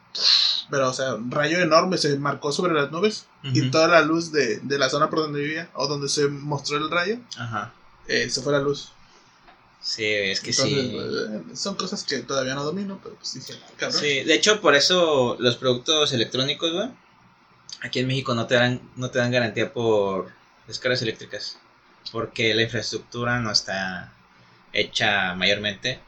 pero 0.69 0.89
o 0.89 0.93
sea, 0.93 1.15
un 1.15 1.31
rayo 1.31 1.59
enorme 1.59 1.97
se 1.97 2.17
marcó 2.19 2.51
sobre 2.51 2.73
las 2.73 2.91
nubes 2.91 3.25
y 3.43 3.69
toda 3.71 3.87
la 3.87 4.01
luz 4.01 4.31
de, 4.33 4.59
de 4.59 4.77
la 4.77 4.89
zona 4.89 5.09
por 5.09 5.19
donde 5.19 5.39
vivía, 5.41 5.69
o 5.73 5.87
donde 5.87 6.09
se 6.09 6.27
mostró 6.27 6.77
el 6.77 6.89
rayo, 6.91 7.19
Ajá. 7.37 7.73
eh, 8.07 8.29
se 8.29 8.41
fue 8.41 8.51
la 8.53 8.59
luz. 8.59 8.91
Sí, 9.81 10.03
es 10.03 10.41
que 10.41 10.49
Entonces, 10.49 10.73
sí. 10.89 10.97
eh, 10.97 11.55
son 11.55 11.75
cosas 11.75 12.03
que 12.03 12.17
todavía 12.19 12.55
no 12.55 12.63
domino, 12.65 12.99
pero 13.01 13.15
pues 13.15 13.35
dije, 13.35 13.53
"Ah, 13.63 13.71
cabrón. 13.77 13.99
Sí, 14.01 14.23
de 14.23 14.33
hecho, 14.33 14.59
por 14.59 14.75
eso 14.75 15.37
los 15.39 15.55
productos 15.55 16.11
electrónicos, 16.11 16.73
güey, 16.73 16.89
aquí 17.81 17.99
en 17.99 18.07
México 18.07 18.33
no 18.35 18.47
te 18.47 18.55
dan, 18.55 18.81
no 18.95 19.09
te 19.09 19.19
dan 19.19 19.31
garantía 19.31 19.71
por 19.73 20.31
descargas 20.67 21.01
eléctricas. 21.01 21.57
Porque 22.11 22.53
la 22.53 22.63
infraestructura 22.63 23.39
no 23.39 23.51
está 23.51 24.13
hecha 24.73 25.33
mayormente 25.35 25.99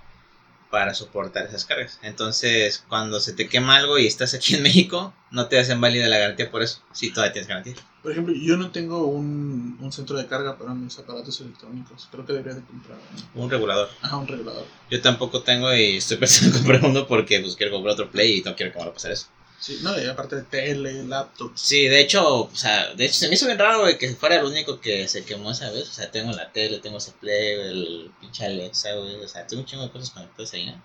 para 0.69 0.93
soportar 0.93 1.47
esas 1.47 1.65
cargas. 1.65 1.99
Entonces, 2.03 2.83
cuando 2.87 3.19
se 3.19 3.33
te 3.33 3.49
quema 3.49 3.75
algo 3.77 3.97
y 3.97 4.05
estás 4.05 4.33
aquí 4.33 4.55
en 4.55 4.63
México, 4.63 5.13
no 5.31 5.47
te 5.47 5.59
hacen 5.59 5.81
válida 5.81 6.07
la 6.07 6.19
garantía 6.19 6.51
por 6.51 6.61
eso. 6.61 6.81
Si 6.93 7.11
todavía 7.11 7.33
tienes 7.33 7.47
garantía. 7.49 7.73
Por 8.03 8.11
ejemplo, 8.11 8.33
yo 8.33 8.55
no 8.55 8.71
tengo 8.71 9.07
un, 9.07 9.77
un 9.81 9.91
centro 9.91 10.15
de 10.17 10.27
carga 10.27 10.57
para 10.57 10.73
mis 10.73 10.97
aparatos 10.99 11.41
electrónicos. 11.41 12.07
Creo 12.11 12.25
que 12.25 12.33
debería 12.33 12.53
de 12.53 12.65
comprar 12.65 12.97
un, 13.33 13.43
Un 13.43 13.49
regulador. 13.49 13.89
ajá, 14.01 14.17
un 14.17 14.27
regulador. 14.27 14.65
Yo 14.89 15.01
tampoco 15.01 15.41
tengo 15.41 15.73
y 15.73 15.97
estoy 15.97 16.17
pensando 16.17 16.55
en 16.55 16.63
comprar 16.63 16.85
uno 16.85 17.07
porque 17.07 17.39
pues 17.39 17.55
quiero 17.55 17.73
comprar 17.73 17.93
otro 17.93 18.09
play 18.09 18.37
y 18.37 18.41
no 18.43 18.55
quiero 18.55 18.71
que 18.71 18.79
me 18.79 18.85
a 18.85 18.93
pasar 18.93 19.11
eso. 19.11 19.25
Sí, 19.59 19.79
no, 19.81 19.99
y 20.01 20.07
aparte 20.07 20.37
de 20.37 20.43
tele, 20.43 21.03
laptop. 21.03 21.51
Sí, 21.55 21.87
de 21.87 21.99
hecho, 21.99 22.43
o 22.43 22.55
sea, 22.55 22.93
de 22.93 23.05
hecho 23.05 23.15
se 23.15 23.27
me 23.27 23.35
hizo 23.35 23.45
bien 23.45 23.59
raro, 23.59 23.81
güey, 23.81 23.97
que 23.97 24.13
fuera 24.15 24.35
el 24.37 24.45
único 24.45 24.79
que 24.79 25.07
se 25.07 25.25
quemó 25.25 25.51
esa 25.51 25.69
vez. 25.69 25.89
O 25.89 25.93
sea, 25.93 26.09
tengo 26.11 26.31
la 26.31 26.51
tele, 26.53 26.79
tengo 26.79 26.97
ese 26.97 27.11
play, 27.11 27.59
el 27.59 28.11
pinche 28.21 28.45
Alexa, 28.45 28.93
güey. 28.93 29.15
O 29.15 29.27
sea, 29.27 29.45
tengo 29.47 29.63
un 29.63 29.67
chingo 29.67 29.83
de 29.83 29.91
cosas 29.91 30.11
conectadas 30.11 30.53
ahí, 30.53 30.65
¿no? 30.67 30.81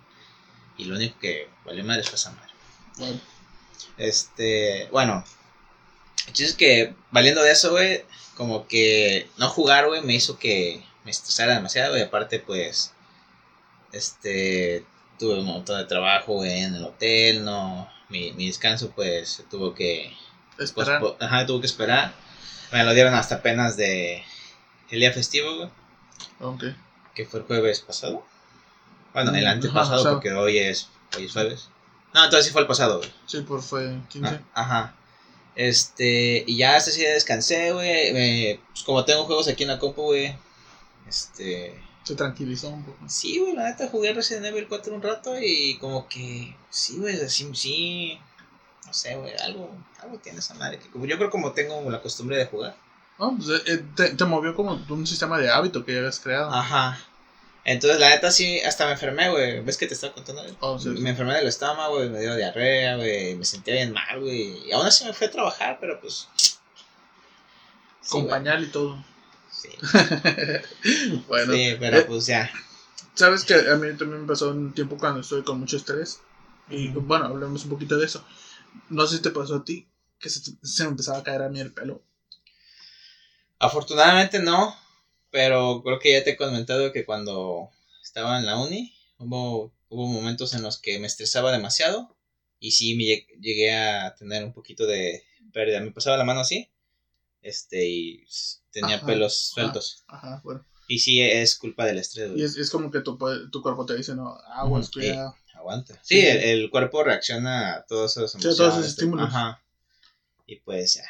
Y 0.76 0.85
lo 0.87 0.97
único 0.97 1.19
que 1.21 1.49
valió 1.64 1.85
madre 1.85 2.02
fue 2.02 2.16
esa 2.16 2.33
madre. 2.33 2.52
Bueno, 2.99 3.21
Este, 3.97 4.88
bueno. 4.90 5.25
El 6.26 6.33
chiste 6.33 6.50
es 6.52 6.57
que, 6.57 6.95
valiendo 7.11 7.43
de 7.43 7.52
eso, 7.52 7.71
güey, 7.71 8.04
como 8.37 8.66
que 8.66 9.28
no 9.37 9.49
jugar, 9.50 9.87
güey, 9.87 10.02
me 10.02 10.14
hizo 10.14 10.38
que 10.38 10.83
me 11.04 11.11
estresara 11.11 11.54
demasiado, 11.54 11.90
güey. 11.90 12.02
Aparte, 12.02 12.40
pues, 12.40 12.93
este, 13.93 14.85
tuve 15.19 15.38
un 15.38 15.47
montón 15.47 15.78
de 15.78 15.85
trabajo, 15.85 16.35
güey, 16.35 16.61
en 16.61 16.75
el 16.75 16.85
hotel, 16.85 17.45
no. 17.45 17.94
Mi, 18.09 18.33
mi 18.33 18.47
descanso, 18.49 18.91
pues, 18.91 19.43
tuvo 19.51 19.75
que 19.75 20.13
esperar. 20.59 21.01
pospo- 21.01 21.17
ajá, 21.21 21.47
tuvo 21.47 21.61
que 21.61 21.67
esperar. 21.67 22.13
Me 22.73 22.85
lo 22.85 22.93
dieron 22.95 23.15
hasta 23.15 23.37
apenas 23.37 23.77
de 23.77 24.23
el 24.91 25.01
día 25.01 25.13
festivo, 25.13 25.55
güey, 25.57 25.69
Ok. 26.41 26.65
que 27.15 27.25
fue 27.27 27.41
el 27.41 27.47
jueves 27.47 27.81
pasado. 27.81 28.25
Bueno, 29.13 29.35
el 29.35 29.45
Mm, 29.45 29.49
antepasado, 29.49 30.01
ajá, 30.03 30.11
porque 30.13 30.33
hoy 30.33 30.59
es, 30.59 30.89
hoy 31.17 31.27
es 31.27 31.33
jueves. 31.33 31.69
No, 32.13 32.25
entonces 32.25 32.47
sí 32.47 32.53
fue 32.53 32.61
el 32.63 32.67
pasado, 32.69 32.99
güey. 32.99 33.13
Sí, 33.27 33.41
por 33.43 33.63
fue 33.63 33.99
15. 34.09 34.41
Ah, 34.55 34.61
Ajá. 34.63 34.95
Este, 35.57 36.43
y 36.47 36.57
ya 36.57 36.77
este 36.77 36.91
sí 36.91 37.01
descansé, 37.03 37.73
güey. 37.73 38.13
me- 38.13 38.61
Pues 38.71 38.83
como 38.83 39.05
tengo 39.05 39.25
juegos 39.25 39.47
aquí 39.49 39.63
en 39.63 39.69
la 39.71 39.79
compu, 39.79 40.03
güey. 40.03 40.37
Este. 41.09 41.81
Se 42.05 42.15
tranquilizó 42.15 42.69
un 42.69 42.85
poco. 42.85 42.99
Sí, 43.09 43.39
güey, 43.39 43.55
la 43.55 43.65
neta 43.65 43.89
jugué 43.89 44.13
Resident 44.13 44.45
Evil 44.47 44.69
4 44.69 44.95
un 44.95 45.03
rato 45.03 45.35
y 45.41 45.79
como 45.79 46.07
que. 46.07 46.55
Sí, 46.69 46.99
güey, 46.99 47.21
así, 47.21 47.51
sí. 47.55 48.21
No 48.87 48.93
sé, 48.93 49.17
güey, 49.17 49.33
algo, 49.39 49.75
algo 50.01 50.19
tiene 50.19 50.39
esa 50.39 50.55
madre. 50.55 50.79
Que 50.79 50.91
como, 50.91 51.07
yo 51.07 51.17
creo 51.17 51.31
como 51.31 51.53
tengo 51.53 51.91
la 51.91 52.03
costumbre 52.03 52.37
de 52.37 52.47
jugar. 52.47 52.77
No, 53.19 53.37
pues 53.37 53.63
eh, 53.67 53.85
te, 53.97 54.11
te 54.11 54.25
movió 54.25 54.55
como 54.55 54.79
un 54.89 55.07
sistema 55.07 55.39
de 55.39 55.51
hábito 55.51 55.85
que 55.85 55.93
ya 55.93 56.01
habías 56.01 56.21
creado. 56.21 56.53
Ajá. 56.53 56.99
Entonces, 57.65 57.99
la 57.99 58.11
neta 58.11 58.31
sí, 58.31 58.61
hasta 58.61 58.85
me 58.85 58.93
enfermé, 58.93 59.31
güey. 59.31 59.61
¿Ves 59.61 59.79
que 59.79 59.87
te 59.87 59.95
estaba 59.95 60.13
contando? 60.13 60.43
Oh, 60.61 60.79
sí, 60.79 60.95
sí. 60.95 61.01
Me 61.01 61.11
enfermé 61.11 61.35
del 61.35 61.47
estómago, 61.47 61.97
güey, 61.97 62.11
me 62.11 62.21
dio 62.21 62.37
diarrea, 62.37 62.97
güey, 62.97 63.35
me 63.37 63.47
sentía 63.47 63.75
bien 63.75 63.93
mal, 63.93 64.21
güey. 64.21 64.69
Y 64.69 64.73
aún 64.73 64.87
así 64.87 65.07
me 65.07 65.15
fui 65.15 65.27
a 65.27 65.31
trabajar, 65.31 65.79
pero 65.81 65.99
pues. 65.99 66.29
sí, 66.37 66.57
Con 68.11 68.29
pañal 68.29 68.63
y 68.63 68.67
todo. 68.67 69.03
Sí, 69.64 69.71
bueno, 71.28 71.54
sí, 71.54 71.76
pero 71.78 71.99
eh, 71.99 72.06
pues 72.06 72.26
ya. 72.26 72.50
sabes 73.14 73.44
que 73.44 73.54
a 73.54 73.76
mí 73.76 73.97
también 73.97 74.23
me 74.23 74.26
pasó 74.28 74.50
un 74.50 74.73
tiempo 74.75 74.97
cuando 74.99 75.21
estoy 75.21 75.42
con 75.44 75.61
mucho 75.61 75.76
estrés. 75.76 76.21
Y 76.71 76.88
bueno, 76.90 77.26
hablemos 77.26 77.64
un 77.64 77.71
poquito 77.71 77.97
de 77.99 78.06
eso. 78.06 78.25
No 78.90 79.06
sé 79.06 79.16
si 79.18 79.23
te 79.23 79.30
pasó 79.30 79.56
a 79.56 79.64
ti 79.64 79.88
que 80.21 80.30
se, 80.30 80.40
se 80.62 80.85
me 80.85 80.90
empezaba 80.90 81.18
a 81.18 81.25
caer 81.25 81.42
a 81.42 81.49
mí 81.50 81.61
el 81.61 81.73
pelo. 81.73 82.02
Afortunadamente 83.59 84.38
no, 84.38 84.75
pero 85.30 85.83
creo 85.83 85.99
que 85.99 86.12
ya 86.12 86.25
te 86.25 86.30
he 86.30 86.37
comentado 86.37 86.92
que 86.92 87.04
cuando 87.04 87.71
estaba 88.02 88.38
en 88.38 88.47
la 88.47 88.59
uni 88.59 88.94
hubo, 89.18 89.73
hubo 89.88 90.06
momentos 90.06 90.54
en 90.54 90.62
los 90.62 90.78
que 90.78 90.99
me 90.99 91.06
estresaba 91.06 91.50
demasiado 91.52 92.16
y 92.61 92.73
sí 92.73 92.94
me 92.97 93.04
lleg- 93.04 93.40
llegué 93.40 93.73
a 93.75 94.14
tener 94.16 94.44
un 94.44 94.52
poquito 94.52 94.87
de 94.87 95.25
pérdida. 95.52 95.80
Me 95.80 95.92
pasaba 95.92 96.16
la 96.16 96.25
mano 96.25 96.40
así 96.40 96.71
este 97.45 97.87
y 97.87 98.27
tenía 98.71 98.97
Ajá, 98.97 99.07
pelos 99.07 99.51
sueltos. 99.55 100.05
Ajá, 100.09 100.41
bueno. 100.43 100.67
Y 100.89 100.99
sí 100.99 101.21
es 101.21 101.57
culpa 101.57 101.87
del 101.87 101.99
estrés. 101.99 102.33
Y 102.35 102.43
es, 102.43 102.57
es 102.57 102.71
como 102.71 102.91
que 102.91 103.01
tu, 103.01 103.17
tu 103.51 103.63
cuerpo 103.63 103.87
te 103.87 103.97
dice, 103.97 104.15
no, 104.15 104.37
aguas, 104.55 104.91
cuidado. 104.91 105.37
Aguanta. 105.55 105.99
Sí, 106.03 106.19
el, 106.21 106.39
el 106.39 106.71
cuerpo 106.71 107.05
reacciona 107.05 107.77
a 107.77 107.87
todos 107.87 108.17
esos 108.17 108.35
a 108.35 108.39
todos 108.39 108.59
esos 108.59 108.87
estímulos. 108.87 109.29
Ajá. 109.29 109.63
Y 110.47 110.57
pues 110.57 110.95
ya. 110.95 111.05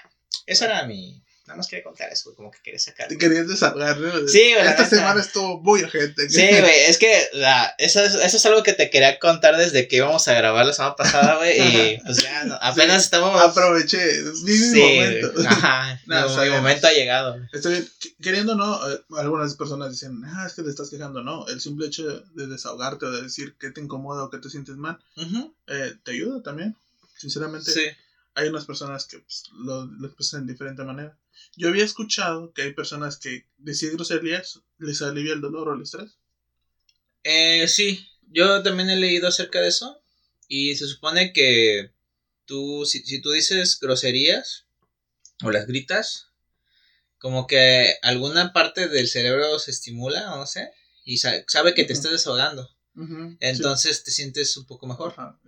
Eso 0.47 0.67
era 0.67 0.87
mi. 0.87 1.24
Nada 1.47 1.59
más 1.59 1.69
quería 1.69 1.85
contar 1.85 2.11
eso, 2.11 2.25
güey, 2.31 2.37
como 2.37 2.51
que 2.51 2.59
quería 2.63 2.79
sacar. 2.81 3.07
Querías 3.19 3.47
desahogar, 3.47 3.99
¿no? 3.99 4.27
Sí, 4.29 4.55
güey, 4.55 4.67
Esta 4.67 4.87
semana 4.89 5.21
estuvo 5.21 5.61
muy 5.61 5.81
gente. 5.91 6.31
Sí, 6.31 6.41
güey, 6.49 6.81
es 6.89 6.97
que 6.97 7.29
la, 7.35 7.75
eso, 7.77 8.03
es, 8.03 8.15
eso 8.15 8.37
es 8.39 8.47
algo 8.47 8.63
que 8.63 8.73
te 8.73 8.89
quería 8.89 9.19
contar 9.19 9.59
desde 9.59 9.87
que 9.87 9.97
íbamos 9.97 10.27
a 10.27 10.33
grabar 10.33 10.65
la 10.65 10.73
semana 10.73 10.97
pasada, 10.97 11.37
güey. 11.37 11.61
Y 11.61 11.99
pues 12.03 12.23
ya, 12.23 12.45
no, 12.45 12.59
apenas 12.63 13.03
Sí, 13.03 13.07
estamos. 13.07 13.39
Aproveché, 13.43 14.21
es 14.21 14.41
mi 14.43 14.53
Sí, 14.57 14.81
momento. 14.81 15.33
Ajá, 15.47 16.01
No, 16.07 16.29
mi, 16.45 16.51
momento 16.51 16.87
ha 16.87 16.93
llegado. 16.93 17.37
Está 17.53 17.69
bien, 17.69 17.87
qu- 18.01 18.15
queriendo 18.23 18.55
no, 18.55 18.91
eh, 18.91 19.01
algunas 19.19 19.55
personas 19.55 19.91
dicen, 19.91 20.23
ah, 20.25 20.45
es 20.47 20.55
que 20.55 20.63
te 20.63 20.71
estás 20.71 20.89
quejando, 20.89 21.23
no, 21.23 21.47
el 21.49 21.61
simple 21.61 21.87
hecho 21.89 22.21
de 22.35 22.47
desahogarte 22.47 23.05
o 23.05 23.11
de 23.13 23.21
decir 23.23 23.55
que 23.61 23.71
te 23.71 23.83
incomoda 23.83 24.25
o 24.25 24.31
que 24.31 24.39
te 24.39 24.49
sientes 24.49 24.77
mal, 24.77 24.99
eh, 25.67 25.93
te 26.05 26.13
ayuda 26.13 26.43
también. 26.43 26.75
Sinceramente, 27.19 27.71
Sí. 27.71 27.83
hay 28.35 28.49
unas 28.49 28.65
personas 28.65 29.05
que 29.05 29.19
pues, 29.19 29.45
lo, 29.59 29.85
lo 29.85 30.07
expresan 30.07 30.47
de 30.47 30.53
diferente 30.55 30.83
manera. 30.85 31.15
Yo 31.57 31.69
había 31.69 31.85
escuchado 31.85 32.53
que 32.53 32.63
hay 32.63 32.73
personas 32.73 33.19
que 33.19 33.47
decir 33.59 33.93
groserías 33.93 34.61
les 34.79 35.03
alivia 35.03 35.35
el 35.35 35.41
dolor 35.41 35.69
o 35.69 35.75
el 35.75 35.83
estrés. 35.83 36.19
Eh, 37.23 37.67
sí, 37.69 38.07
yo 38.31 38.63
también 38.63 38.91
he 38.91 38.97
leído 38.97 39.29
acerca 39.29 39.61
de 39.61 39.69
eso. 39.69 40.01
Y 40.49 40.77
se 40.77 40.87
supone 40.87 41.33
que 41.33 41.93
tú, 42.45 42.85
si, 42.87 43.01
si 43.05 43.21
tú 43.21 43.31
dices 43.31 43.79
groserías 43.81 44.67
o 45.43 45.51
las 45.51 45.67
gritas, 45.67 46.29
como 47.19 47.47
que 47.47 47.95
alguna 48.03 48.53
parte 48.53 48.89
del 48.89 49.09
cerebro 49.09 49.59
se 49.59 49.71
estimula, 49.71 50.27
no 50.37 50.47
sé, 50.47 50.71
y 51.05 51.19
sa- 51.19 51.45
sabe 51.49 51.73
que 51.75 51.85
te 51.85 51.93
Ujú. 51.95 52.01
estás 52.01 52.13
desahogando. 52.13 52.71
Entonces 53.41 54.05
te 54.05 54.11
sientes 54.11 54.57
un 54.57 54.67
poco 54.67 54.87
mejor. 54.87 55.13
Ajá. 55.13 55.41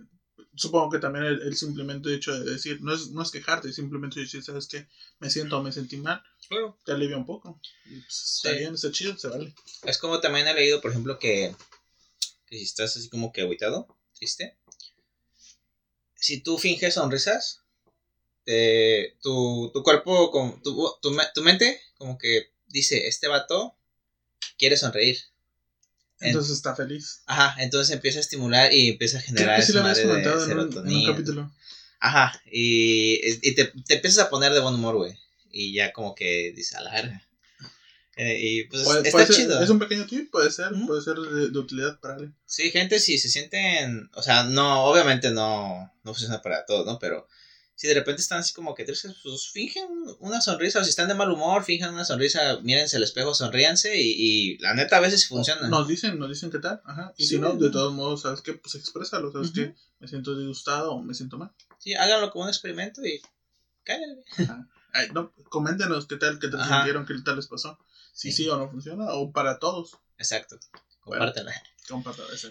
Supongo 0.57 0.89
que 0.91 0.99
también 0.99 1.25
el, 1.25 1.41
el 1.43 1.55
simplemente 1.55 2.13
hecho 2.13 2.37
de 2.37 2.51
decir, 2.53 2.81
no 2.81 2.93
es, 2.93 3.09
no 3.11 3.21
es 3.21 3.31
quejarte, 3.31 3.71
simplemente 3.71 4.19
decir, 4.19 4.43
¿sabes 4.43 4.67
qué? 4.67 4.87
Me 5.19 5.29
siento 5.29 5.57
o 5.57 5.63
me 5.63 5.71
sentí 5.71 5.97
mal, 5.97 6.21
Claro. 6.49 6.77
te 6.83 6.91
alivia 6.93 7.15
un 7.17 7.25
poco. 7.25 7.59
Y, 7.85 7.99
pues, 8.01 8.33
está 8.37 8.51
bien, 8.51 8.73
está 8.73 8.91
chido, 8.91 9.17
se 9.17 9.27
vale. 9.27 9.53
Es 9.83 9.97
como 9.97 10.19
también 10.19 10.47
he 10.47 10.53
leído, 10.53 10.81
por 10.81 10.91
ejemplo, 10.91 11.19
que, 11.19 11.55
que 12.47 12.57
si 12.57 12.63
estás 12.63 12.97
así 12.97 13.09
como 13.09 13.31
que 13.31 13.41
aguitado, 13.41 13.87
triste, 14.15 14.57
si 16.15 16.41
tú 16.41 16.57
finges 16.57 16.95
sonrisas, 16.95 17.61
eh, 18.45 19.15
tu, 19.21 19.69
tu 19.73 19.83
cuerpo, 19.83 20.31
con, 20.31 20.61
tu, 20.63 20.73
tu, 21.01 21.15
tu 21.33 21.41
mente, 21.41 21.79
como 21.97 22.17
que 22.17 22.51
dice, 22.67 23.07
este 23.07 23.27
vato 23.27 23.75
quiere 24.57 24.77
sonreír. 24.77 25.17
En- 26.19 26.29
Entonces 26.29 26.53
está 26.57 26.75
feliz. 26.75 27.21
Ajá, 27.27 27.55
entonces 27.61 27.93
empieza 27.93 28.17
a 28.17 28.21
estimular 28.21 28.73
y 28.73 28.89
empieza 28.89 29.19
a 29.19 29.21
generar 29.21 29.61
sí 29.61 29.71
esa 29.71 29.83
madre 29.83 30.01
de 30.01 30.07
comentado 30.07 30.35
en 30.35 30.41
un, 30.43 30.51
en 30.51 30.57
un 30.59 30.71
serotonina. 30.73 31.11
capítulo. 31.11 31.51
Ajá, 31.99 32.41
y, 32.51 33.19
y 33.41 33.55
te, 33.55 33.65
te 33.85 33.95
empiezas 33.95 34.25
a 34.25 34.29
poner 34.29 34.51
de 34.53 34.59
buen 34.59 34.75
humor, 34.75 34.95
güey. 34.95 35.17
Y 35.51 35.73
ya 35.73 35.91
como 35.93 36.13
que 36.15 36.51
dices, 36.55 36.75
a 36.75 36.81
la 36.81 36.91
verga. 36.91 37.23
Eh, 38.15 38.39
y 38.41 38.63
pues 38.63 38.83
Puede- 38.83 38.99
está 38.99 39.11
puede 39.11 39.27
ser- 39.27 39.35
chido. 39.35 39.61
Es 39.61 39.69
un 39.69 39.77
pequeño 39.79 40.05
tip, 40.07 40.31
puede 40.31 40.49
ser, 40.51 40.71
puede 40.87 41.01
ser 41.03 41.15
de, 41.17 41.49
de 41.49 41.59
utilidad 41.59 41.99
para 41.99 42.15
alguien. 42.15 42.35
Sí, 42.47 42.71
gente, 42.71 42.99
si 42.99 43.19
se 43.19 43.29
sienten, 43.29 44.09
o 44.15 44.23
sea, 44.23 44.43
no, 44.43 44.85
obviamente 44.85 45.29
no, 45.29 45.91
no 46.03 46.13
funciona 46.13 46.41
para 46.41 46.65
todos, 46.65 46.85
¿no? 46.87 46.97
Pero 46.97 47.27
si 47.77 47.87
de 47.87 47.93
repente 47.93 48.21
están 48.23 48.39
así 48.39 48.53
como 48.53 48.73
que 48.73 48.83
tristes, 48.83 49.13
pues 49.23 49.49
fingen 49.49 49.87
una 50.19 50.41
sonrisa, 50.41 50.79
o 50.79 50.83
si 50.83 50.89
están 50.89 51.07
de 51.07 51.13
mal 51.13 51.29
humor, 51.31 51.63
finjan 51.63 51.93
una 51.93 52.03
sonrisa, 52.05 52.59
mírense 52.63 52.97
al 52.97 53.03
espejo, 53.03 53.33
sonríanse 53.35 53.95
y, 54.01 54.15
y 54.17 54.57
la 54.57 54.73
neta 54.73 54.97
a 54.97 54.99
veces 54.99 55.27
funciona. 55.27 55.69
Nos 55.69 55.87
dicen, 55.87 56.17
nos 56.17 56.27
dicen 56.27 56.49
qué 56.49 56.57
tal, 56.57 56.81
ajá. 56.85 57.13
Y 57.17 57.23
Sí, 57.25 57.35
si 57.35 57.39
no, 57.39 57.53
de 57.53 57.69
todos 57.69 57.93
modos, 57.93 58.23
¿sabes 58.23 58.41
qué? 58.41 58.53
Pues 58.53 58.73
exprésalo, 58.75 59.31
¿sabes 59.31 59.51
Ujú. 59.51 59.55
qué? 59.61 59.75
Me 59.99 60.07
siento 60.07 60.35
disgustado 60.35 60.93
o 60.93 61.01
me 61.03 61.13
siento 61.13 61.37
mal. 61.37 61.51
Sí, 61.77 61.93
háganlo 61.93 62.31
como 62.31 62.45
un 62.45 62.49
experimento 62.49 63.05
y 63.05 63.21
cállale. 63.83 64.23
Ay, 64.93 65.09
no, 65.13 65.31
coméntenos 65.49 66.07
qué 66.07 66.15
tal, 66.15 66.39
qué 66.39 66.47
tal 66.47 66.61
Ajá. 66.61 66.77
sintieron, 66.77 67.05
qué 67.05 67.13
tal 67.23 67.35
les 67.35 67.47
pasó. 67.47 67.77
Si 68.11 68.31
sí. 68.31 68.43
Sí. 68.43 68.49
o 68.49 68.57
no 68.57 68.71
funciona, 68.71 69.05
o 69.13 69.31
para 69.31 69.59
todos. 69.59 69.91
Exacto, 70.17 70.57
compártanla. 71.01 71.51
Compartan 71.53 71.76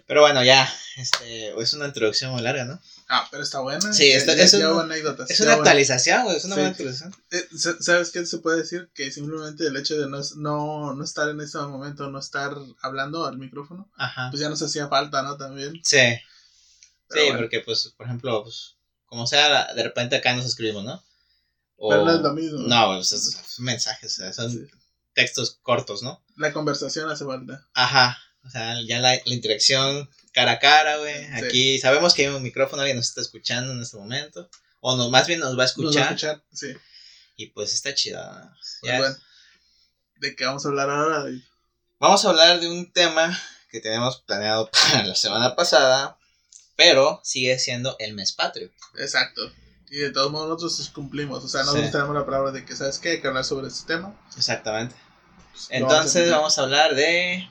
Pero 0.07 0.23
bueno, 0.23 0.43
ya, 0.43 0.73
este, 0.97 1.49
es 1.61 1.73
una 1.75 1.87
introducción 1.87 2.33
muy 2.33 2.43
larga, 2.43 2.65
¿no? 2.65 2.81
Ah, 3.09 3.29
pero 3.31 3.43
está 3.43 3.61
buena. 3.61 3.93
Sí, 3.93 4.09
ya- 4.11 4.17
está- 4.17 4.35
ya- 4.35 4.45
es 4.45 4.53
ya 4.53 4.73
una- 4.73 4.83
anécdotas. 4.85 5.31
Es 5.31 5.41
actualización, 5.43 6.25
güey, 6.25 6.37
es 6.37 6.45
una 6.45 6.55
Sí. 6.55 6.61
buena 6.61 6.71
actualización. 6.71 7.15
Eh, 7.31 7.49
sa- 7.57 7.77
¿Sabes 7.81 8.11
qué 8.11 8.25
se 8.25 8.39
puede 8.39 8.59
decir? 8.59 8.91
Que 8.95 9.11
simplemente 9.13 9.67
el 9.67 9.77
hecho 9.77 9.97
de 9.99 10.09
no, 10.09 10.21
no, 10.37 10.95
no 10.95 11.05
estar 11.05 11.29
en 11.29 11.41
ese 11.41 11.59
momento, 11.59 12.09
no 12.11 12.19
estar 12.19 12.55
hablando 12.81 13.27
al 13.27 13.39
micrófono, 13.39 13.91
Ajá. 13.97 14.29
pues 14.31 14.41
ya 14.41 14.49
nos 14.49 14.63
hacía 14.63 14.89
falta, 14.89 15.23
¿no? 15.23 15.37
También. 15.37 15.75
Sí. 15.85 15.99
Pero 17.09 17.21
sí, 17.23 17.27
bueno. 17.29 17.39
porque 17.39 17.61
pues, 17.61 17.93
por 17.97 18.07
ejemplo, 18.07 18.43
pues, 18.43 18.77
como 19.07 19.27
sea, 19.27 19.73
de 19.75 19.83
repente 19.83 20.17
acá 20.17 20.35
nos 20.35 20.47
escribimos, 20.47 20.85
¿no? 20.85 21.05
O- 21.77 21.91
Pero 21.91 22.05
no 22.05 22.13
es 22.13 22.21
lo 22.21 22.33
mismo. 22.33 22.59
No, 22.61 22.87
pues, 22.97 23.13
es- 23.13 23.37
son 23.49 23.65
mensajes, 23.67 24.13
o 24.15 24.17
sea, 24.23 24.33
son 24.33 24.51
Sí. 24.51 24.67
textos 25.15 25.59
cortos, 25.63 26.03
¿no? 26.03 26.25
La 26.37 26.53
conversación 26.53 27.09
hace 27.11 27.25
falta. 27.25 27.67
Ajá, 27.75 28.19
o 28.47 28.51
sea, 28.51 28.77
ya 28.87 28.99
la, 29.01 29.11
la 29.13 29.35
interacción 29.35 30.09
cara 30.33 30.53
a 30.53 30.59
cara, 30.59 30.97
güey. 30.99 31.25
Sí. 31.25 31.31
Aquí 31.45 31.79
sabemos 31.79 32.15
que 32.15 32.27
hay 32.27 32.35
un 32.35 32.43
micrófono, 32.43 32.83
alguien 32.83 32.97
nos 32.97 33.09
está 33.09 33.21
escuchando 33.21 33.73
en 33.73 33.81
este 33.83 33.97
momento. 33.97 34.49
O 34.81 34.97
no, 34.97 35.11
más 35.11 35.27
bien 35.27 35.41
nos 35.41 35.59
va 35.59 35.65
a 35.65 35.67
Nos 35.67 35.77
va 35.77 35.81
a 35.81 35.83
escuchar. 35.83 36.05
escuchar, 36.05 36.45
sí. 36.53 36.69
Y 37.37 37.47
pues 37.49 37.75
está 37.75 37.95
chido. 37.95 38.23
¿no? 38.23 38.51
Pues 38.55 38.79
Ya- 38.83 38.99
bueno. 38.99 39.17
¿De 40.17 40.35
qué 40.37 40.45
vamos 40.47 40.65
a 40.65 40.69
hablar 40.69 40.89
ahora? 40.91 41.25
Vamos 41.99 42.25
a 42.25 42.31
hablar 42.31 42.61
de 42.61 42.69
un 42.69 42.93
tema 42.93 43.39
que 43.71 43.81
tenemos 43.81 44.21
planeado 44.23 44.71
para 44.93 45.05
la 45.05 45.15
semana 45.15 45.55
pasada. 45.57 46.19
pero 46.77 47.21
sigue 47.25 47.59
siendo 47.59 47.97
el 47.99 48.13
mes 48.15 48.33
patrio. 48.33 48.71
Exacto. 48.99 49.51
Y 49.89 49.97
de 49.99 50.11
todos 50.11 50.31
modos 50.31 50.49
nosotros 50.63 50.91
cumplimos. 50.91 51.43
O 51.45 51.49
sea, 51.49 51.61
nosotros 51.63 51.87
Sí. 51.87 51.93
tenemos 51.93 52.15
la 52.15 52.27
palabra 52.27 52.51
de 52.53 52.65
que, 52.67 52.77
¿sabes 52.77 52.99
qué? 52.99 53.11
Hay 53.13 53.21
que 53.23 53.29
hablar 53.29 53.45
sobre 53.45 53.69
este 53.69 53.87
tema. 53.95 54.15
Exactamente. 54.37 54.95
Pues, 55.53 55.69
Entonces 55.71 56.31
a 56.31 56.37
vamos 56.37 56.59
a 56.59 56.63
hablar 56.63 56.95
de 56.95 57.49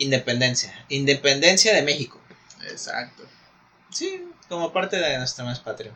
independencia. 0.00 0.84
Independencia 0.88 1.74
de 1.74 1.82
México. 1.82 2.20
Exacto. 2.68 3.22
Sí, 3.90 4.24
como 4.48 4.72
parte 4.72 4.96
de 4.96 5.18
nuestro 5.18 5.46
mes 5.46 5.60
patrio. 5.60 5.92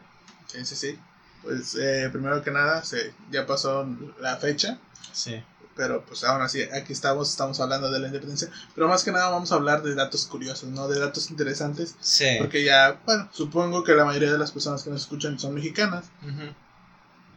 Sí, 0.47 0.65
sí, 0.65 0.77
sí. 0.77 0.99
Pues 1.43 1.77
eh, 1.81 2.09
primero 2.11 2.43
que 2.43 2.51
nada, 2.51 2.85
se, 2.85 3.13
ya 3.31 3.47
pasó 3.47 3.87
la 4.21 4.37
fecha. 4.37 4.79
Sí. 5.13 5.43
Pero 5.77 6.05
pues 6.07 6.23
aún 6.23 6.41
así, 6.41 6.63
aquí 6.63 6.93
estamos, 6.93 7.31
estamos 7.31 7.59
hablando 7.61 7.91
de 7.91 7.99
la 7.99 8.07
independencia. 8.07 8.49
Pero 8.75 8.89
más 8.89 9.03
que 9.03 9.11
nada 9.11 9.31
vamos 9.31 9.51
a 9.51 9.57
hablar 9.57 9.83
de 9.83 9.95
datos 9.95 10.27
curiosos, 10.27 10.71
¿no? 10.71 10.87
De 10.89 11.01
datos 11.01 11.31
interesantes. 11.31 11.97
Sí. 12.01 12.37
Porque 12.39 12.65
ya, 12.65 13.01
bueno, 13.05 13.29
supongo 13.33 13.83
que 13.83 13.95
la 13.95 14.05
mayoría 14.05 14.31
de 14.31 14.39
las 14.39 14.53
personas 14.53 14.83
que 14.85 14.91
nos 14.91 15.03
escuchan 15.03 15.39
son 15.39 15.55
mexicanas. 15.55 16.05
Ujú. 16.23 16.55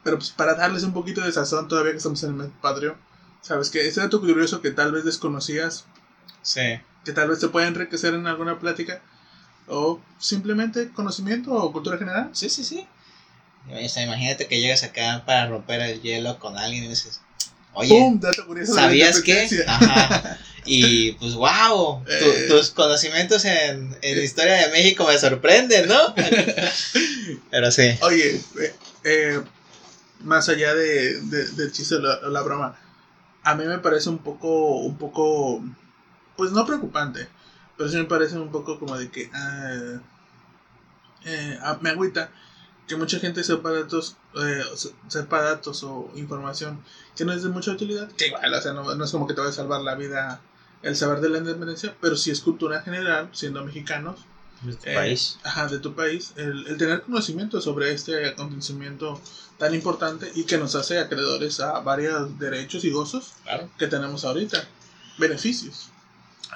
Pero 0.04 0.18
pues 0.18 0.30
para 0.30 0.54
darles 0.54 0.84
un 0.84 0.94
poquito 0.94 1.22
de 1.22 1.32
sazón 1.32 1.68
todavía 1.68 1.92
que 1.92 1.98
estamos 1.98 2.22
en 2.24 2.30
el 2.30 2.36
mes 2.36 2.50
patrio. 2.62 2.96
Sabes 3.42 3.70
que 3.70 3.88
ese 3.88 4.02
dato 4.02 4.20
curioso 4.20 4.62
que 4.62 4.72
tal 4.72 4.92
vez 4.92 5.04
desconocías, 5.04 5.86
Sí. 6.48 6.80
que 7.04 7.12
tal 7.14 7.28
vez 7.30 7.40
te 7.40 7.48
pueda 7.50 7.68
enriquecer 7.68 8.14
en 8.14 8.26
alguna 8.28 8.58
plática. 8.60 9.02
O 9.68 10.00
simplemente 10.20 10.90
conocimiento 10.94 11.52
o 11.54 11.72
cultura 11.74 11.98
general. 11.98 12.30
Sí, 12.34 12.50
sí, 12.50 12.64
sí. 12.64 12.88
O 13.70 13.90
sea, 13.90 14.04
imagínate 14.04 14.48
que 14.48 14.62
llegas 14.62 14.84
acá 14.84 15.24
para 15.26 15.48
romper 15.48 15.82
el 15.82 16.02
hielo 16.02 16.40
con 16.40 16.58
alguien 16.58 16.86
y 16.86 16.88
dices, 16.88 17.20
oye, 17.74 18.14
¿sabías 18.66 19.22
qué? 19.22 19.48
Ajá. 19.68 20.38
Y 20.70 21.14
pues, 21.14 21.34
wow, 21.36 22.04
tu- 22.04 22.12
Eh. 22.14 22.46
tus 22.50 22.72
conocimientos 22.72 23.46
en, 23.46 23.96
en 24.02 24.22
historia 24.22 24.56
de 24.68 24.72
México 24.74 25.08
me 25.08 25.18
sorprenden, 25.18 25.88
¿no? 25.88 26.14
Pero 27.52 27.72
sí. 27.72 27.98
Oye, 28.02 28.36
eh, 28.62 28.76
eh, 29.06 29.42
más 30.24 30.50
allá 30.50 30.74
de, 30.74 31.22
de, 31.22 31.48
del 31.52 31.72
chiste 31.72 31.96
o 31.96 32.00
la, 32.00 32.20
la 32.30 32.42
broma, 32.42 32.78
a 33.44 33.56
mí 33.56 33.64
me 33.64 33.80
parece 33.80 34.10
un 34.10 34.18
poco, 34.18 34.80
un 34.82 34.98
poco, 34.98 35.64
pues 36.38 36.52
no 36.52 36.66
preocupante, 36.66 37.28
pero 37.76 37.90
sí 37.90 37.98
me 37.98 38.06
parece 38.06 38.38
un 38.38 38.52
poco 38.52 38.80
como 38.80 38.98
de 38.98 39.10
que 39.10 39.30
ah, 39.34 40.00
eh, 41.26 41.60
ah, 41.62 41.78
me 41.82 41.90
agüita 41.90 42.30
que 42.88 42.96
mucha 42.96 43.20
gente 43.20 43.44
sepa 43.44 43.72
datos, 43.72 44.16
eh, 44.36 44.64
sepa 45.10 45.42
datos 45.42 45.84
o 45.84 46.10
información 46.16 46.80
que 47.18 47.26
no 47.26 47.34
es 47.34 47.44
de 47.44 47.50
mucha 47.50 47.72
utilidad, 47.72 48.10
que 48.12 48.28
igual, 48.28 48.54
o 48.54 48.62
sea, 48.62 48.72
no, 48.74 48.96
no 48.96 49.04
es 49.04 49.12
como 49.12 49.28
que 49.28 49.34
te 49.34 49.42
va 49.42 49.50
a 49.50 49.52
salvar 49.52 49.82
la 49.82 49.96
vida 49.96 50.40
el 50.84 50.96
saber 50.96 51.20
de 51.20 51.30
la 51.30 51.40
independencia, 51.40 51.96
pero 52.00 52.16
sí 52.16 52.32
es 52.32 52.40
cultura 52.40 52.82
general, 52.82 53.30
siendo 53.34 53.64
mexicanos, 53.66 54.20
Tu 54.62 54.70
eh, 54.90 54.94
país. 54.96 55.38
Ajá, 55.44 55.68
de 55.68 55.80
tu 55.80 55.96
país, 55.96 56.34
el, 56.38 56.66
el 56.68 56.78
tener 56.78 57.02
conocimiento 57.02 57.60
sobre 57.62 57.92
este 57.92 58.28
acontecimiento 58.28 59.20
tan 59.58 59.74
importante 59.74 60.32
y 60.36 60.44
que 60.46 60.58
nos 60.58 60.76
hace 60.76 61.00
acreedores 61.00 61.60
a 61.60 61.80
varios 61.80 62.38
derechos 62.40 62.86
y 62.86 62.92
gozos 62.92 63.34
Claro. 63.44 63.70
que 63.78 63.88
tenemos 63.88 64.24
ahorita. 64.24 64.64
Beneficios. 65.18 65.90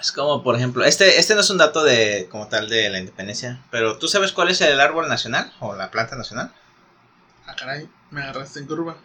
Es 0.02 0.12
como, 0.12 0.42
por 0.44 0.56
ejemplo, 0.56 0.84
este, 0.84 1.20
este 1.20 1.36
no 1.36 1.42
es 1.42 1.50
un 1.52 1.60
dato 1.60 1.84
de 1.84 2.28
como 2.32 2.48
tal 2.48 2.68
de 2.70 2.90
la 2.90 2.98
independencia, 3.00 3.62
pero 3.70 3.98
¿tú 4.00 4.08
sabes 4.08 4.32
cuál 4.32 4.50
es 4.50 4.60
el 4.62 4.80
árbol 4.82 5.08
nacional 5.08 5.54
o 5.60 5.76
la 5.76 5.92
planta 5.92 6.16
nacional? 6.16 6.52
Ah, 7.46 7.56
caray, 7.56 7.88
me 8.10 8.22
agarraste 8.24 8.60
en 8.60 8.66
curva. 8.66 8.98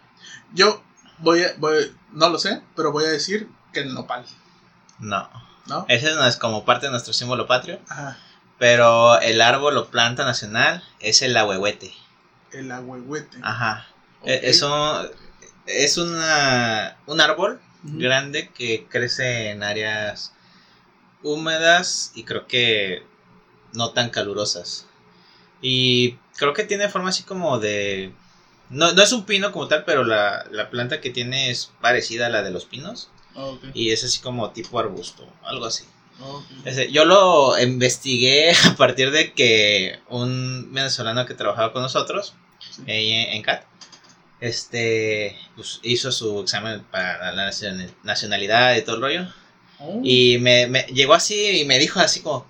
Yo 0.53 0.81
voy 1.19 1.43
a, 1.43 1.53
voy, 1.57 1.95
no 2.13 2.29
lo 2.29 2.39
sé, 2.39 2.61
pero 2.75 2.91
voy 2.91 3.05
a 3.05 3.09
decir 3.09 3.47
que 3.73 3.81
el 3.81 3.93
nopal, 3.93 4.25
No. 4.99 5.29
¿no? 5.67 5.85
Ese 5.87 6.13
no 6.15 6.25
es 6.25 6.37
como 6.37 6.65
parte 6.65 6.87
de 6.87 6.91
nuestro 6.91 7.13
símbolo 7.13 7.45
patrio, 7.45 7.79
Ajá, 7.89 8.17
pero 8.57 9.19
el 9.21 9.41
árbol 9.41 9.77
o 9.77 9.89
planta 9.89 10.25
nacional 10.25 10.83
es 10.99 11.21
el 11.21 11.37
ahuehuete. 11.37 11.93
el 12.53 12.71
agüehuete. 12.71 13.37
Ajá. 13.43 13.85
E- 14.25 14.39
Eso 14.49 15.07
es 15.67 15.97
una, 15.97 16.97
un 17.05 17.21
árbol 17.21 17.61
grande 17.83 18.49
que 18.49 18.87
crece 18.89 19.51
en 19.51 19.61
áreas 19.61 20.33
húmedas 21.27 22.11
y 22.15 22.23
creo 22.23 22.47
que 22.47 23.03
no 23.73 23.91
tan 23.91 24.09
calurosas. 24.09 24.85
Y 25.61 26.13
creo 26.37 26.53
que 26.53 26.63
tiene 26.63 26.89
forma 26.89 27.09
así 27.09 27.23
como 27.23 27.59
de... 27.59 28.11
No, 28.69 28.91
no 28.93 29.01
es 29.01 29.11
un 29.13 29.25
pino 29.25 29.51
como 29.51 29.67
tal, 29.67 29.85
pero 29.85 30.03
la, 30.03 30.45
la 30.51 30.69
planta 30.69 30.99
que 31.01 31.09
tiene 31.09 31.49
es 31.51 31.71
parecida 31.81 32.25
a 32.27 32.29
la 32.29 32.43
de 32.43 32.51
los 32.51 32.65
pinos. 32.65 33.09
Ok, 33.35 33.63
Y 33.73 33.91
es 33.91 34.03
así 34.03 34.19
como 34.19 34.51
tipo 34.51 34.79
arbusto, 34.79 35.27
algo 35.43 35.65
así. 35.65 35.85
Ese, 36.65 36.91
yo 36.91 37.05
lo 37.05 37.57
investigué 37.61 38.51
a 38.65 38.75
partir 38.75 39.11
de 39.11 39.33
que 39.33 39.99
un 40.09 40.73
venezolano 40.73 41.25
que 41.25 41.33
trabajaba 41.35 41.73
con 41.73 41.81
nosotros 41.83 42.33
Sí. 42.59 42.81
en, 42.87 43.43
CAT 43.43 43.63
este 44.39 45.37
pues, 45.55 45.79
hizo 45.83 46.11
su 46.11 46.41
examen 46.41 46.83
para 46.91 47.31
la 47.33 47.49
nacion- 47.51 47.93
nacionalidad 48.03 48.75
y 48.75 48.81
todo 48.83 48.95
el 48.95 49.01
rollo 49.01 49.33
Oh, 49.79 50.01
y 50.03 50.37
me, 50.39 50.67
me 50.67 50.83
llegó 50.83 51.13
así 51.13 51.59
y 51.61 51.65
me 51.65 51.77
dijo 51.77 51.99
así 51.99 52.21
como 52.21 52.47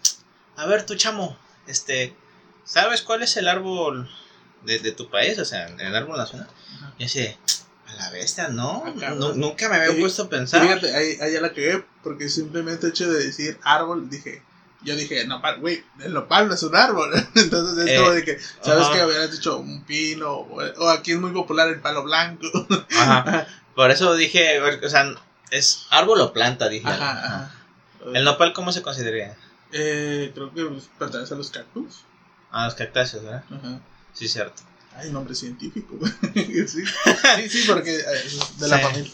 a 0.56 0.66
ver 0.66 0.86
tu 0.86 0.96
chamo 0.96 1.38
este 1.68 2.16
sabes 2.64 3.02
cuál 3.02 3.22
es 3.24 3.36
el 3.38 3.48
árbol 3.50 4.10
de, 4.64 4.80
de 4.80 4.92
tu 4.94 5.10
país 5.10 5.38
o 5.40 5.44
sea 5.46 5.68
el 5.68 5.94
árbol 5.96 6.18
nacional 6.18 6.48
y 6.98 7.04
así 7.06 7.28
a 7.88 7.94
la 7.96 8.10
bestia 8.12 8.48
no 8.48 8.84
Ah. 9.02 9.10
Nu- 9.12 9.34
nunca 9.36 9.68
me 9.70 9.76
había 9.76 9.98
Y- 9.98 10.00
puesto 10.00 10.24
a 10.24 10.30
pensar 10.30 10.62
fíjate, 10.62 10.96
ahí, 10.96 11.18
ahí 11.22 11.34
ya 11.34 11.42
la 11.42 11.50
cagué, 11.50 11.84
porque 12.04 12.30
simplemente 12.30 12.88
hecho 12.88 13.12
de 13.12 13.26
decir 13.26 13.60
árbol, 13.64 14.10
dije, 14.10 14.42
yo 14.84 14.96
dije, 14.96 15.26
nopal, 15.26 15.60
güey, 15.60 15.84
el 16.04 16.14
nopal 16.14 16.48
no 16.48 16.54
es 16.54 16.64
un 16.64 16.76
árbol. 16.76 17.12
Entonces 17.36 17.86
es 17.86 17.92
Eh, 17.92 17.98
como 17.98 18.12
de 18.12 18.24
que, 18.24 18.38
¿sabes 18.62 18.86
ajá. 18.86 18.94
qué? 18.94 19.06
Hubieras 19.06 19.32
dicho 19.32 19.58
un 19.58 19.84
pino, 19.84 20.32
o, 20.34 20.62
o 20.62 20.90
aquí 20.90 21.12
es 21.14 21.18
muy 21.20 21.32
popular 21.32 21.68
el 21.68 21.80
palo 21.82 22.04
blanco. 22.04 22.46
Ajá. 22.98 23.48
por 23.76 23.92
eso 23.92 24.16
dije 24.16 24.60
o 24.62 24.90
sea 24.90 25.14
es 25.52 25.86
árbol 25.90 26.22
o 26.22 26.34
planta 26.34 26.68
dije 26.70 26.88
Ajá, 26.88 27.12
Ajá. 27.12 27.26
ajá. 27.36 27.52
el 28.14 28.24
nopal 28.24 28.54
cómo 28.54 28.72
se 28.72 28.82
consideraría 28.82 29.36
Eh, 29.72 30.32
creo 30.34 30.54
que 30.54 30.70
pertenece 30.98 31.34
a 31.34 31.38
los 31.38 31.50
cactus. 31.52 32.02
Ah, 32.52 32.66
los 32.66 32.76
cactáceos, 32.76 33.24
¿verdad? 33.24 33.44
Ajá. 33.52 33.80
Sí, 34.14 34.28
cierto. 34.28 34.64
Hay 34.96 35.12
nombre 35.12 35.36
científico. 35.36 35.98
sí. 36.34 36.66
sí, 36.66 37.50
sí, 37.50 37.64
porque 37.68 37.96
eh, 37.98 38.04
es 38.26 38.58
de 38.60 38.68
la 38.68 38.78
Sí. 38.78 38.84
familia. 38.84 39.12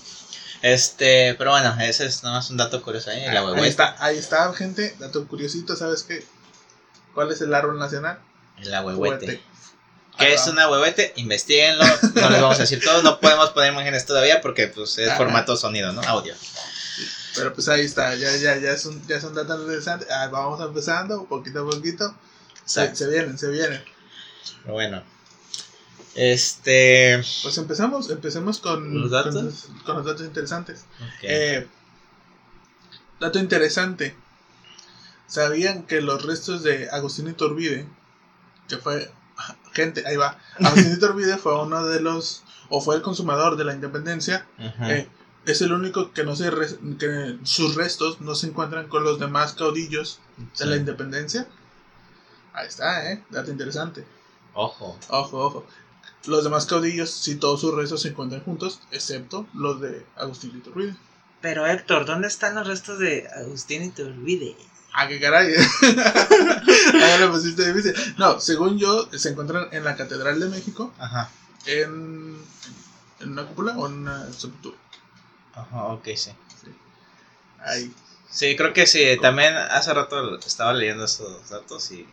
Este, 0.62 1.36
pero 1.38 1.52
bueno, 1.52 1.76
ese 1.82 2.06
es 2.06 2.24
nada 2.24 2.38
más 2.38 2.50
un 2.50 2.56
dato 2.58 2.82
curioso 2.82 3.10
ahí, 3.10 3.22
el 3.24 3.30
ahí 3.32 3.36
ahuehuete. 3.38 3.68
está, 3.68 3.96
ahí 4.00 4.18
está, 4.18 4.54
gente. 4.54 4.96
Dato 5.00 5.28
curiosito, 5.28 5.76
¿sabes 5.76 6.04
qué? 6.04 6.26
¿Cuál 7.14 7.32
es 7.32 7.42
el 7.42 7.54
árbol 7.54 7.78
nacional? 7.80 8.20
El 8.60 8.74
ahuehuete. 8.74 9.44
¿Qué 10.18 10.26
Ahí 10.26 10.34
es 10.34 10.42
va. 10.48 10.52
un 10.52 10.60
ahuehuete? 10.60 11.14
Investíguenlo. 11.18 11.84
No 12.16 12.30
les 12.30 12.42
vamos 12.42 12.58
a 12.58 12.62
decir 12.62 12.84
todo. 12.84 13.02
No 13.02 13.20
podemos 13.20 13.50
poner 13.52 13.74
imágenes 13.74 14.06
todavía 14.06 14.42
porque 14.42 14.68
pues 14.68 14.98
es 14.98 15.08
Ajá. 15.10 15.18
formato 15.18 15.58
sonido, 15.58 15.92
¿no? 15.92 16.02
Audio. 16.02 16.36
Pero 17.36 17.52
pues 17.54 17.68
ahí 17.68 17.82
está, 17.82 18.14
ya, 18.14 18.36
ya, 18.38 18.58
ya 18.58 18.72
es 18.74 18.86
un, 18.86 19.06
ya 19.08 19.16
es 19.18 19.24
un 19.24 19.34
dato 19.34 19.60
interesante. 19.60 20.06
Ah, 20.12 20.28
vamos 20.32 20.62
empezando, 20.62 21.26
poquito 21.26 21.62
a 21.62 21.70
poquito. 21.70 22.16
Se, 22.66 22.88
vienen, 23.10 23.38
se 23.40 23.50
vienen. 23.50 23.84
Pero 24.62 24.74
bueno. 24.74 25.04
Este. 26.16 27.24
Pues 27.42 27.58
empezamos, 27.58 28.10
empecemos 28.12 28.60
con 28.60 29.02
¿Los 29.02 29.10
datos? 29.10 29.34
Con, 29.66 29.80
con 29.80 29.96
los 29.98 30.06
datos 30.06 30.22
interesantes. 30.22 30.86
Eh, 31.24 31.68
dato 33.20 33.40
interesante. 33.40 34.16
¿Sabían 35.28 35.84
que 35.88 36.02
los 36.02 36.24
restos 36.24 36.62
de 36.62 36.88
Agustín 36.92 37.28
Iturbide, 37.28 37.88
que 38.70 38.78
fue, 38.78 39.12
gente, 39.74 40.04
ahí 40.06 40.16
va, 40.16 40.38
Agustín 40.60 40.94
Iturbide 40.94 41.38
fue 41.38 41.62
uno 41.62 41.86
de 41.86 42.00
los, 42.00 42.44
o 42.70 42.82
fue 42.82 42.96
el 42.96 43.02
consumador 43.02 43.58
de 43.58 43.66
la 43.66 43.74
independencia, 43.74 44.48
eh, 44.82 45.08
es 45.46 45.62
el 45.62 45.74
único 45.74 46.14
que 46.14 46.24
no 46.24 46.36
se, 46.36 46.50
que 47.00 47.38
sus 47.44 47.76
restos 47.76 48.22
no 48.22 48.36
se 48.36 48.48
encuentran 48.48 48.88
con 48.88 49.04
los 49.04 49.20
demás 49.20 49.54
caudillos 49.54 50.20
de 50.58 50.66
la 50.66 50.78
independencia. 50.78 51.48
Ahí 52.54 52.68
está, 52.68 53.12
eh, 53.12 53.24
dato 53.30 53.52
interesante. 53.52 54.06
Ojo. 54.54 54.98
Ojo, 55.10 55.38
ojo. 55.40 55.66
Los 56.26 56.44
demás 56.44 56.66
caudillos, 56.66 57.10
sí, 57.10 57.36
todos 57.36 57.60
sus 57.60 57.74
restos 57.76 58.04
se 58.04 58.10
encuentran 58.10 58.44
juntos, 58.44 58.80
excepto 58.92 59.46
los 59.54 59.82
de 59.82 60.06
Agustín 60.16 60.56
Iturbide. 60.56 60.96
Pero 61.42 61.66
Héctor, 61.66 62.06
¿dónde 62.06 62.30
están 62.30 62.56
los 62.56 62.66
restos 62.66 63.00
de 63.00 63.28
Agustín 63.36 63.84
Iturbide? 63.84 64.56
Ah, 64.94 65.08
qué 65.08 65.20
caray. 65.20 65.54
Ahí 67.04 67.20
lo 67.20 67.32
pusiste 67.32 67.72
difícil. 67.74 67.96
No, 68.18 68.40
según 68.40 68.78
yo, 68.78 69.10
se 69.12 69.30
encuentran 69.30 69.68
en 69.72 69.84
la 69.84 69.96
Catedral 69.96 70.40
de 70.40 70.48
México, 70.50 70.94
Ajá. 71.00 71.30
en, 71.66 72.38
en 73.20 73.32
una 73.32 73.44
cúpula 73.46 73.74
o 73.78 73.88
en 73.88 73.94
una 73.94 74.32
sepultura. 74.34 74.78
Ajá, 75.56 75.84
ok, 75.86 76.08
sí. 76.16 76.32
Ahí. 77.66 77.92
Sí, 78.30 78.56
creo 78.56 78.74
que 78.74 78.86
sí. 78.88 79.18
También 79.22 79.56
hace 79.56 79.94
rato 79.94 80.38
estaba 80.40 80.74
leyendo 80.74 81.06
esos 81.06 81.50
datos 81.50 81.92
y. 81.92 82.08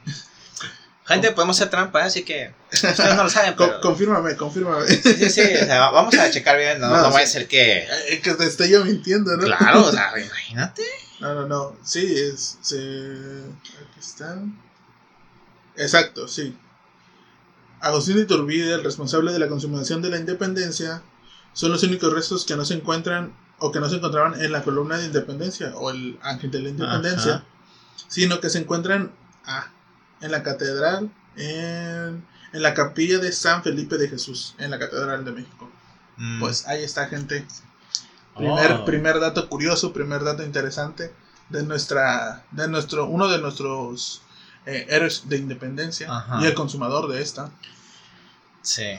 Gente, 1.07 1.33
podemos 1.33 1.57
hacer 1.57 1.71
trampa, 1.71 2.01
¿eh? 2.01 2.05
así 2.05 2.23
que. 2.23 2.55
Ustedes 2.73 3.17
no 3.17 3.25
lo 3.25 3.31
saben, 3.31 3.55
pero. 3.59 3.81
confírmame, 3.81 4.37
confírmame. 4.37 4.87
Sí, 4.87 5.03
sí, 5.03 5.31
sí. 5.31 5.41
O 5.41 5.65
sea, 5.65 5.91
vamos 5.91 6.15
a 6.17 6.31
checar 6.31 6.57
bien. 6.57 6.79
No, 6.81 6.89
No, 6.89 6.97
no, 7.03 7.11
vaya 7.11 7.25
a 7.25 7.27
sí. 7.27 7.33
ser 7.35 7.49
que. 7.49 7.87
Eh, 8.09 8.21
que 8.23 8.35
te 8.35 8.45
estoy 8.47 8.71
yo 8.71 8.85
mintiendo, 8.85 9.37
¿no? 9.37 9.45
Claro, 9.45 9.87
o 9.87 9.91
sea, 9.93 10.13
imagínate. 10.19 10.83
No, 11.21 11.35
no, 11.35 11.47
no. 11.47 11.77
Sí, 11.83 12.15
es. 12.15 12.59
Se... 12.63 12.79
Aquí 12.79 14.01
están. 14.01 14.59
Exacto, 15.77 16.29
sí. 16.29 16.57
Agustín 17.81 18.19
Iturbide, 18.19 18.75
el 18.75 18.85
responsable 18.85 19.33
de 19.33 19.39
la 19.39 19.49
consumación 19.49 20.03
de 20.03 20.11
la 20.11 20.19
independencia, 20.19 21.03
son 21.53 21.73
los 21.73 21.83
únicos 21.83 22.13
restos 22.13 22.45
que 22.45 22.57
no 22.57 22.65
se 22.65 22.75
encuentran 22.75 23.35
o 23.59 23.73
que 23.73 23.81
no 23.81 23.89
se 23.89 23.97
encontraban 23.97 24.41
en 24.41 24.53
la 24.53 24.63
columna 24.63 24.99
de 24.99 25.07
independencia 25.07 25.75
o 25.77 25.91
el 25.91 26.19
ángel 26.23 26.51
de 26.51 26.61
la 26.61 26.69
independencia, 26.71 27.35
Ajá. 27.37 27.45
sino 28.09 28.41
que 28.41 28.51
se 28.51 28.59
encuentran 28.59 29.13
ah, 29.45 29.69
en 30.21 30.31
la 30.31 30.43
catedral, 30.43 31.11
en, 31.37 32.25
en 32.53 32.63
la 32.63 32.75
capilla 32.75 33.19
de 33.19 33.33
San 33.33 33.63
Felipe 33.63 33.97
de 33.97 34.09
Jesús, 34.09 34.55
en 34.59 34.71
la 34.71 34.79
catedral 34.79 35.25
de 35.25 35.33
México. 35.33 35.71
Mm. 36.17 36.41
Pues 36.41 36.67
ahí 36.67 36.83
está, 36.83 37.07
gente. 37.07 37.47
Primer, 38.37 38.73
Oh. 38.73 38.85
primer 38.85 39.21
dato 39.21 39.49
curioso, 39.49 39.93
primer 39.93 40.23
dato 40.25 40.43
interesante 40.43 41.13
de 41.49 41.63
nuestra, 41.65 42.45
de 42.53 42.69
nuestro, 42.69 43.07
uno 43.07 43.29
de 43.29 43.39
nuestros 43.39 44.23
eh, 44.67 44.87
héroes 44.89 45.29
de 45.29 45.37
independencia 45.39 46.07
Ajá. 46.15 46.39
y 46.43 46.47
el 46.47 46.55
consumador 46.55 47.09
de 47.11 47.23
esta. 47.23 47.51
Sí. 48.63 48.99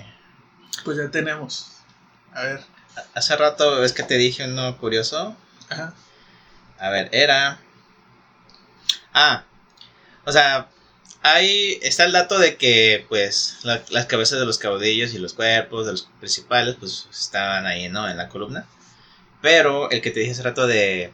Pues 0.83 0.97
ya 0.97 1.09
tenemos. 1.11 1.67
A 2.33 2.41
ver. 2.43 2.61
Hace 3.13 3.35
rato 3.37 3.83
es 3.83 3.93
que 3.93 4.03
te 4.03 4.15
dije 4.17 4.45
uno 4.45 4.77
curioso. 4.77 5.35
Ajá. 5.69 5.93
A 6.79 6.89
ver, 6.89 7.09
era. 7.13 7.59
Ah, 9.13 9.43
o 10.25 10.31
sea, 10.31 10.67
ahí 11.21 11.77
está 11.81 12.05
el 12.05 12.11
dato 12.11 12.39
de 12.39 12.57
que, 12.57 13.05
pues, 13.09 13.59
la- 13.63 13.83
las 13.89 14.05
cabezas 14.07 14.39
de 14.39 14.45
los 14.45 14.57
caudillos 14.57 15.13
y 15.13 15.19
los 15.19 15.33
cuerpos 15.33 15.85
de 15.85 15.91
los 15.93 16.09
principales, 16.19 16.75
pues, 16.79 17.07
estaban 17.11 17.65
ahí, 17.65 17.87
¿no? 17.89 18.09
En 18.09 18.17
la 18.17 18.29
columna. 18.29 18.65
Pero 19.41 19.89
el 19.91 20.01
que 20.01 20.11
te 20.11 20.19
dije 20.19 20.31
hace 20.33 20.43
rato 20.43 20.67
de. 20.67 21.11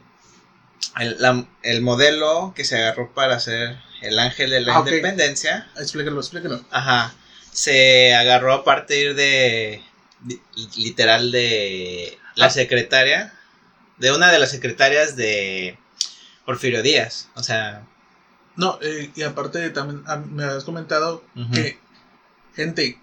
El, 0.98 1.16
la- 1.20 1.46
el 1.62 1.80
modelo 1.82 2.52
que 2.54 2.64
se 2.64 2.76
agarró 2.76 3.12
para 3.14 3.36
hacer 3.36 3.78
el 4.02 4.18
ángel 4.18 4.50
de 4.50 4.60
la 4.60 4.76
Ah, 4.76 4.80
independencia. 4.80 5.68
Explícalo, 5.76 6.20
explícalo. 6.20 6.62
Ajá. 6.70 7.14
Se 7.52 8.14
agarró 8.14 8.52
a 8.52 8.64
partir 8.64 9.14
de. 9.14 9.82
li- 10.26 10.40
Literal 10.76 11.30
de. 11.32 12.18
La 12.34 12.46
Ah. 12.46 12.50
secretaria. 12.50 13.34
De 13.98 14.12
una 14.12 14.30
de 14.30 14.38
las 14.38 14.50
secretarias 14.50 15.16
de. 15.16 15.78
Porfirio 16.44 16.82
Díaz. 16.82 17.28
O 17.34 17.42
sea. 17.42 17.84
No, 18.56 18.78
eh, 18.82 19.10
y 19.14 19.22
aparte 19.22 19.70
también 19.70 20.02
ah, 20.06 20.16
me 20.16 20.42
habías 20.44 20.64
comentado 20.64 21.22
que, 21.52 21.78
gente, 22.56 22.98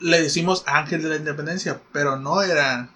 le 0.00 0.20
decimos 0.20 0.64
ángel 0.66 1.02
de 1.04 1.08
la 1.10 1.16
independencia, 1.16 1.80
pero 1.92 2.16
no 2.16 2.42
era. 2.42 2.88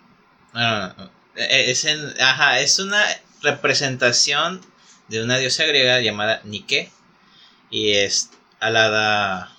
No, 0.52 0.60
no, 0.88 0.94
no. 0.94 1.10
Eh, 1.36 1.70
Es 1.70 1.84
en- 1.84 2.14
ajá, 2.20 2.60
es 2.60 2.78
una 2.78 3.02
representación 3.42 4.60
de 5.08 5.22
una 5.22 5.38
diosa 5.38 5.64
griega 5.64 6.00
llamada 6.00 6.40
Nike. 6.44 6.90
Y 7.70 7.92
es 7.92 8.30
alada. 8.58 9.56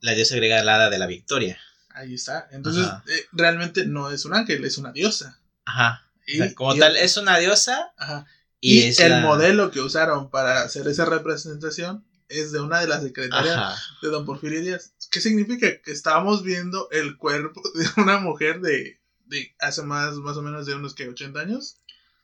La 0.00 0.12
diosa 0.14 0.36
griega 0.36 0.60
alada 0.60 0.90
de 0.90 0.98
la 0.98 1.06
victoria. 1.06 1.58
Ahí 1.90 2.14
está. 2.14 2.48
Entonces, 2.52 2.86
eh, 3.08 3.24
realmente 3.32 3.86
no 3.86 4.10
es 4.10 4.24
un 4.24 4.34
ángel, 4.34 4.64
es 4.64 4.78
una 4.78 4.92
diosa. 4.92 5.40
Ajá. 5.64 6.04
O 6.16 6.22
Y, 6.26 6.36
sea, 6.38 6.54
como 6.54 6.74
y- 6.74 6.78
tal, 6.78 6.96
es 6.96 7.16
una 7.16 7.38
diosa. 7.38 7.92
ajá. 7.96 8.26
Y, 8.60 8.80
Y, 8.80 8.82
es 8.88 9.00
el 9.00 9.10
la- 9.12 9.20
modelo 9.20 9.70
que 9.70 9.80
usaron 9.80 10.30
para 10.30 10.62
hacer 10.62 10.86
esa 10.88 11.04
representación 11.04 12.04
es 12.28 12.50
de 12.52 12.60
una 12.60 12.80
de 12.80 12.88
las 12.88 13.02
secretarias 13.02 13.56
Ajá. 13.56 13.80
de 14.02 14.08
Don 14.08 14.26
Porfirio 14.26 14.60
Díaz. 14.60 14.92
¿Qué 15.10 15.20
significa? 15.20 15.66
Que 15.82 15.92
estábamos 15.92 16.42
viendo 16.42 16.88
el 16.90 17.16
cuerpo 17.16 17.62
de 17.74 17.86
una 18.02 18.18
mujer 18.18 18.60
de, 18.60 19.00
de 19.26 19.54
hace 19.60 19.82
más, 19.82 20.14
más 20.16 20.36
o 20.36 20.42
menos 20.42 20.66
de 20.66 20.74
unos 20.74 20.94
que 20.94 21.08
80 21.08 21.40
años. 21.40 21.76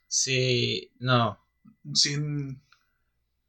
Sí, 0.09 0.91
no. 0.99 1.39
Sin. 1.95 2.63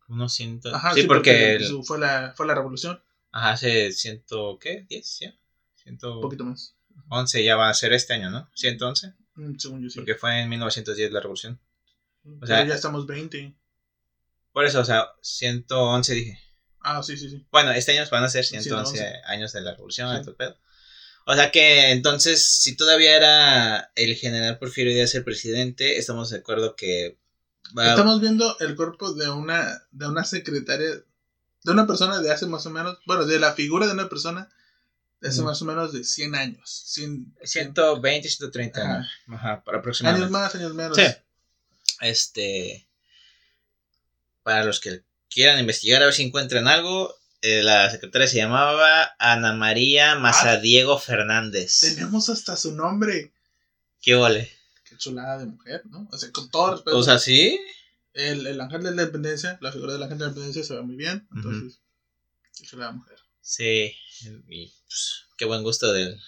Unos 0.07 0.33
ciento. 0.33 0.73
Ajá, 0.75 0.93
sí, 0.93 1.03
porque. 1.03 1.55
el- 1.55 1.65
su- 1.65 1.83
fue, 1.83 1.97
la, 1.99 2.33
fue 2.35 2.45
la 2.45 2.55
revolución. 2.55 3.01
Ajá, 3.31 3.51
hace 3.51 3.91
ciento. 3.91 4.57
¿Qué? 4.59 4.85
¿10? 4.89 5.19
¿Ya? 5.21 5.35
Ciento 5.75 6.15
Un 6.15 6.21
poquito 6.21 6.45
más. 6.45 6.75
once 7.09 7.43
ya 7.43 7.55
va 7.55 7.69
a 7.69 7.73
ser 7.73 7.93
este 7.93 8.13
año, 8.13 8.29
¿no? 8.29 8.49
111. 8.55 9.13
Mm, 9.35 9.55
Según 9.57 9.81
yo 9.81 9.89
sí. 9.89 9.95
Porque 9.97 10.15
fue 10.15 10.39
en 10.41 10.49
1910 10.49 11.11
la 11.11 11.19
revolución. 11.19 11.59
Pero 12.23 12.45
sea- 12.47 12.65
ya 12.67 12.75
estamos 12.75 13.05
20. 13.07 13.55
Por 14.51 14.65
eso, 14.65 14.79
o 14.81 14.85
sea, 14.85 15.07
111 15.21 16.13
dije. 16.13 16.39
Ah, 16.81 17.01
sí, 17.01 17.17
sí, 17.17 17.29
sí. 17.29 17.45
Bueno, 17.51 17.71
este 17.71 17.97
año 17.97 18.07
van 18.11 18.23
a 18.23 18.29
ser 18.29 18.45
111 18.45 18.91
111. 18.97 19.21
años 19.25 19.51
de 19.53 19.61
la 19.61 19.71
revolución, 19.71 20.13
Sí. 20.15 20.21
todo 20.21 20.31
el 20.31 20.35
pedo. 20.37 20.57
O 21.25 21.35
sea 21.35 21.51
que 21.51 21.91
entonces, 21.91 22.45
si 22.45 22.75
todavía 22.75 23.15
era 23.15 23.91
el 23.95 24.15
general 24.15 24.59
Porfirio 24.59 24.93
Díaz 24.93 25.15
el 25.15 25.23
presidente, 25.23 25.97
estamos 25.97 26.29
de 26.29 26.37
acuerdo 26.37 26.75
que 26.75 27.17
va 27.77 27.91
Estamos 27.91 28.19
viendo 28.19 28.57
el 28.59 28.75
cuerpo 28.75 29.13
de 29.13 29.29
una, 29.29 29.83
de 29.91 30.07
una 30.07 30.25
secretaria, 30.25 30.89
de 30.89 31.71
una 31.71 31.87
persona 31.87 32.19
de 32.19 32.31
hace 32.31 32.45
más 32.45 32.65
o 32.65 32.69
menos, 32.69 32.97
bueno, 33.05 33.25
de 33.25 33.39
la 33.39 33.53
figura 33.53 33.87
de 33.87 33.93
una 33.93 34.09
persona 34.09 34.49
de 35.21 35.29
hace 35.29 35.41
más 35.41 35.61
o 35.61 35.65
menos 35.65 35.93
de 35.93 36.03
100 36.03 36.35
años. 36.35 36.83
100, 36.87 37.37
120, 37.43 38.27
130 38.27 38.81
Ajá. 38.81 38.93
años. 38.95 39.07
Ajá, 39.29 39.63
para 39.63 39.77
aproximadamente. 39.77 40.25
años 40.25 40.31
más, 40.31 40.55
años 40.55 40.73
menos. 40.73 40.97
Sí. 40.97 41.05
Este. 42.01 42.89
Para 44.43 44.65
los 44.65 44.81
que 44.81 45.03
quieran 45.29 45.59
investigar 45.59 46.01
a 46.01 46.05
ver 46.05 46.13
si 46.13 46.23
encuentran 46.23 46.67
algo, 46.67 47.15
eh, 47.43 47.61
la 47.61 47.89
secretaria 47.91 48.27
se 48.27 48.37
llamaba 48.37 49.15
Ana 49.19 49.53
María 49.53 50.15
Mazadiego 50.15 50.97
Fernández. 50.97 51.81
Tenemos 51.81 52.29
hasta 52.29 52.55
su 52.55 52.73
nombre. 52.73 53.31
¿Qué 54.01 54.15
ole? 54.15 54.51
Qué 54.85 54.97
chulada 54.97 55.37
de 55.39 55.45
mujer, 55.45 55.81
¿no? 55.85 56.07
O 56.11 56.17
sea, 56.17 56.31
con 56.31 56.49
todo 56.49 56.71
respeto. 56.71 56.97
O 56.97 57.03
sea, 57.03 57.19
sí. 57.19 57.59
el, 58.13 58.47
el 58.47 58.59
ángel 58.61 58.79
de 58.83 58.85
la 58.85 59.01
independencia, 59.03 59.57
la 59.61 59.71
figura 59.71 59.93
del 59.93 60.03
ángel 60.03 60.17
de 60.17 60.23
la 60.25 60.29
independencia 60.29 60.63
se 60.63 60.73
ve 60.75 60.81
muy 60.83 60.95
bien. 60.95 61.27
Entonces, 61.35 61.79
qué 62.57 62.63
chulada 62.65 62.91
mujer. 62.93 63.17
Sí. 63.41 63.93
Y 64.49 64.73
pues, 64.87 65.25
qué 65.37 65.45
buen 65.45 65.63
gusto 65.63 65.91
del 65.91 66.19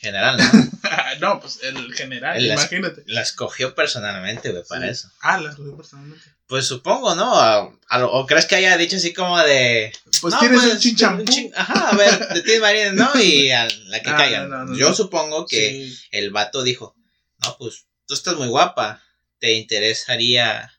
general, 0.00 0.38
¿no? 0.38 0.72
no, 1.20 1.40
pues 1.40 1.60
el 1.62 1.94
general, 1.94 2.36
El- 2.36 2.46
imagínate. 2.52 3.04
la 3.06 3.20
escogió 3.22 3.74
personalmente, 3.76 4.50
güey, 4.50 4.64
para 4.68 4.86
Sí. 4.86 4.90
eso. 4.92 5.10
Ah, 5.20 5.38
la 5.40 5.50
escogí 5.50 5.70
personalmente. 5.76 6.24
Pues 6.46 6.66
supongo, 6.66 7.14
¿no? 7.14 7.34
A- 7.34 7.72
¿O 8.06 8.26
crees 8.26 8.44
que 8.46 8.56
haya 8.56 8.76
dicho 8.76 8.96
así 8.96 9.14
como 9.14 9.38
de. 9.38 9.92
Pues 10.20 10.34
No, 10.34 10.40
tienes 10.40 10.60
pues, 10.60 10.74
un 10.74 10.78
chinchampú. 10.80 11.20
un 11.22 11.26
chin- 11.28 11.52
Ajá, 11.56 11.90
a 11.90 11.96
ver, 11.96 12.28
de 12.34 12.42
ti 12.42 12.58
Marina, 12.60 12.92
¿no? 12.92 13.20
Y 13.20 13.50
a 13.50 13.66
la 13.86 14.02
que 14.02 14.10
Ah, 14.10 14.16
caigan. 14.16 14.50
no, 14.50 14.58
no, 14.58 14.64
no, 14.66 14.76
Yo 14.76 14.92
supongo 14.94 15.46
que 15.46 15.70
Sí. 15.90 15.98
el 16.10 16.30
vato 16.30 16.62
dijo: 16.62 16.94
No, 17.42 17.56
pues 17.58 17.86
tú 18.06 18.14
estás 18.14 18.36
muy 18.36 18.48
guapa. 18.48 19.02
¿Te 19.38 19.52
interesaría 19.54 20.72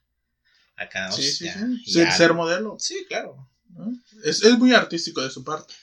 acá? 0.76 1.08
¿no? 1.10 1.16
Sí, 1.16 1.32
sí, 1.32 1.46
Ya, 1.46 1.54
sí. 1.54 1.82
y 1.86 2.12
Ser, 2.12 2.34
modelo. 2.34 2.78
Sí, 2.80 3.06
claro. 3.08 3.50
Es, 4.24 4.44
es 4.44 4.58
muy 4.58 4.74
artístico 4.74 5.22
de 5.22 5.30
su 5.32 5.44
parte. 5.44 5.74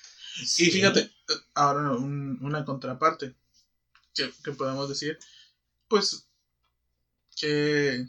Sí. 0.47 0.69
Y 0.69 0.71
fíjate, 0.71 1.11
ahora 1.55 1.91
un- 1.93 2.39
una 2.43 2.65
contraparte 2.65 3.35
que, 4.15 4.31
que 4.45 4.53
podemos 4.53 4.89
decir, 4.89 5.19
pues, 5.89 6.25
qué, 7.37 8.07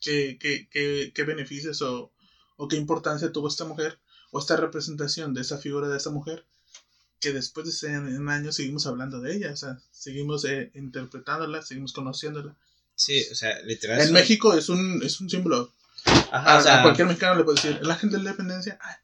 qué, 0.00 0.38
qué, 0.40 0.68
qué- 0.70 1.12
qué 1.14 1.22
beneficios 1.24 1.82
o, 1.82 2.12
o 2.56 2.68
qué 2.68 2.76
importancia 2.76 3.32
tuvo 3.32 3.48
esta 3.48 3.64
mujer 3.64 3.98
o 4.30 4.38
esta 4.38 4.56
representación 4.56 5.34
de 5.34 5.40
esa 5.42 5.58
figura 5.58 5.88
de 5.88 5.96
esa 5.96 6.10
mujer 6.10 6.44
que 7.20 7.32
después 7.32 7.66
de 7.66 7.72
100 7.72 8.28
años 8.28 8.56
seguimos 8.56 8.86
hablando 8.86 9.20
de 9.20 9.34
ella, 9.34 9.50
o 9.52 9.56
sea, 9.56 9.78
seguimos 9.90 10.44
eh, 10.44 10.70
interpretándola, 10.74 11.62
seguimos 11.62 11.92
conociéndola. 11.92 12.54
Sí, 12.94 13.24
o 13.32 13.34
sea, 13.34 13.58
literal. 13.62 14.00
En 14.00 14.12
México 14.12 14.54
es 14.54 14.68
un, 14.68 15.02
es 15.02 15.20
un 15.20 15.28
símbolo. 15.30 15.72
Ajá, 16.04 16.54
A, 16.56 16.58
o 16.58 16.62
sea, 16.62 16.78
a 16.80 16.82
cualquier 16.82 17.06
mexicano 17.08 17.36
le 17.38 17.44
puede 17.44 17.56
decir, 17.60 17.78
el 17.82 17.90
ángel 17.90 18.10
de 18.10 18.16
la 18.18 18.22
independencia, 18.24 18.78
ah, 18.82 18.98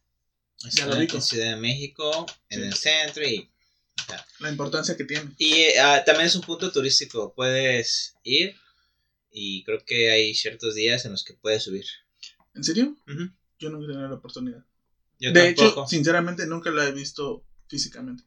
ya 0.70 0.86
lo 0.86 0.96
ubico. 0.96 1.16
en 1.16 1.22
Ciudad 1.22 1.50
de 1.50 1.56
México, 1.56 2.26
en 2.50 2.60
Sí. 2.60 2.66
el 2.66 2.74
centro 2.74 3.26
y. 3.26 3.48
la 4.40 4.50
importancia 4.50 4.96
que 4.96 5.04
tiene. 5.04 5.30
Y 5.38 5.64
ah, 5.82 6.02
también 6.04 6.26
es 6.26 6.34
un 6.34 6.42
punto 6.42 6.70
turístico. 6.70 7.32
Puedes 7.34 8.14
ir 8.24 8.54
y 9.32 9.62
creo 9.64 9.78
que 9.84 10.10
hay 10.10 10.34
ciertos 10.34 10.74
días 10.74 11.04
en 11.04 11.10
los 11.12 11.24
que 11.24 11.34
puedes 11.34 11.62
subir. 11.62 11.84
¿En 12.54 12.62
serio? 12.62 12.94
Ujú. 13.08 13.30
Yo 13.58 13.70
nunca 13.70 13.84
he 13.86 13.88
tenido 13.88 14.08
la 14.08 14.14
oportunidad. 14.14 14.62
Yo 15.18 15.32
de 15.32 15.40
tampoco. 15.54 15.80
hecho, 15.82 15.86
sinceramente, 15.88 16.46
nunca 16.46 16.70
la 16.70 16.86
he 16.86 16.92
visto 16.92 17.42
físicamente. 17.68 18.24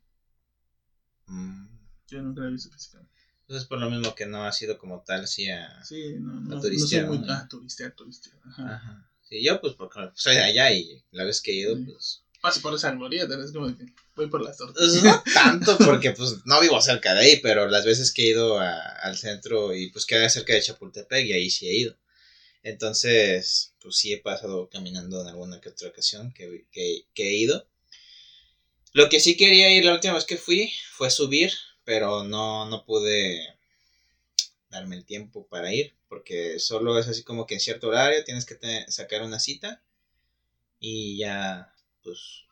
Mm, 1.27 1.67
Yo 2.07 2.21
nunca 2.21 2.41
la 2.41 2.47
he 2.47 2.51
visto 2.51 2.69
físicamente. 2.69 3.11
Entonces, 3.41 3.67
por 3.67 3.79
lo 3.79 3.89
mismo 3.89 4.15
que 4.15 4.25
no 4.25 4.43
ha 4.45 4.51
sido 4.51 4.77
como 4.77 5.01
tal, 5.01 5.23
así 5.23 5.47
a. 5.49 5.83
Sí, 5.83 6.13
no, 6.19 6.33
no, 6.33 6.55
no 6.55 6.59
turistear, 6.61 7.05
soy 7.07 7.17
muy... 7.17 7.27
¿no? 7.27 7.33
Ah, 7.33 7.47
turistear, 7.47 7.91
turistear. 7.91 8.37
Ajá. 8.43 8.75
Ajá. 8.75 9.11
Sí, 9.29 9.43
yo, 9.43 9.59
pues, 9.61 9.73
porque 9.73 10.09
soy 10.15 10.35
de 10.35 10.41
allá 10.43 10.71
y 10.71 11.03
la 11.11 11.23
vez 11.23 11.41
que 11.41 11.51
he 11.51 11.55
ido, 11.55 11.75
Sí. 11.75 11.83
pues. 11.85 12.21
Pase 12.45 12.59
por 12.59 12.73
esa 12.75 12.91
gloria, 12.91 13.27
tenés 13.27 13.51
como 13.51 13.67
de 13.67 13.75
que 13.75 13.85
voy 14.15 14.27
por 14.27 14.41
las 14.43 14.55
tortas. 14.57 14.75
pues, 14.77 15.03
no 15.03 15.23
tanto, 15.33 15.77
porque, 15.79 16.11
pues, 16.11 16.35
no 16.45 16.59
vivo 16.61 16.79
cerca 16.79 17.13
de 17.15 17.21
ahí, 17.21 17.35
pero 17.41 17.67
las 17.67 17.85
veces 17.85 18.11
que 18.11 18.21
he 18.23 18.27
ido 18.27 18.59
a- 18.59 18.79
al 19.07 19.17
centro 19.17 19.73
y, 19.73 19.89
pues, 19.89 20.05
queda 20.05 20.29
cerca 20.29 20.53
de 20.53 20.61
Chapultepec 20.61 21.25
y 21.25 21.33
ahí 21.33 21.49
sí 21.49 21.67
he 21.67 21.73
ido. 21.73 21.95
Entonces, 22.63 23.73
pues, 23.81 23.95
sí 23.97 24.13
he 24.13 24.19
pasado 24.19 24.69
caminando 24.69 25.21
en 25.21 25.27
alguna 25.27 25.59
que 25.61 25.69
otra 25.69 25.89
ocasión 25.89 26.31
que, 26.33 26.65
que, 26.71 27.05
que 27.15 27.29
he 27.29 27.35
ido. 27.35 27.65
Lo 28.93 29.09
que 29.09 29.19
sí 29.19 29.37
quería 29.37 29.71
ir 29.71 29.85
la 29.85 29.93
última 29.93 30.15
vez 30.15 30.25
que 30.25 30.37
fui 30.37 30.71
fue 30.91 31.11
subir, 31.11 31.51
pero 31.83 32.23
no, 32.23 32.65
no 32.65 32.83
pude 32.83 33.39
darme 34.69 34.95
el 34.95 35.05
tiempo 35.05 35.45
para 35.47 35.73
ir, 35.73 35.93
porque 36.07 36.59
solo 36.59 36.99
es 36.99 37.07
así 37.07 37.23
como 37.23 37.45
que 37.45 37.55
en 37.55 37.59
cierto 37.59 37.87
horario 37.87 38.23
tienes 38.23 38.45
que 38.45 38.55
sacar 38.87 39.21
una 39.23 39.39
cita 39.39 39.81
y 40.79 41.17
ya, 41.17 41.73
pues, 42.05 42.45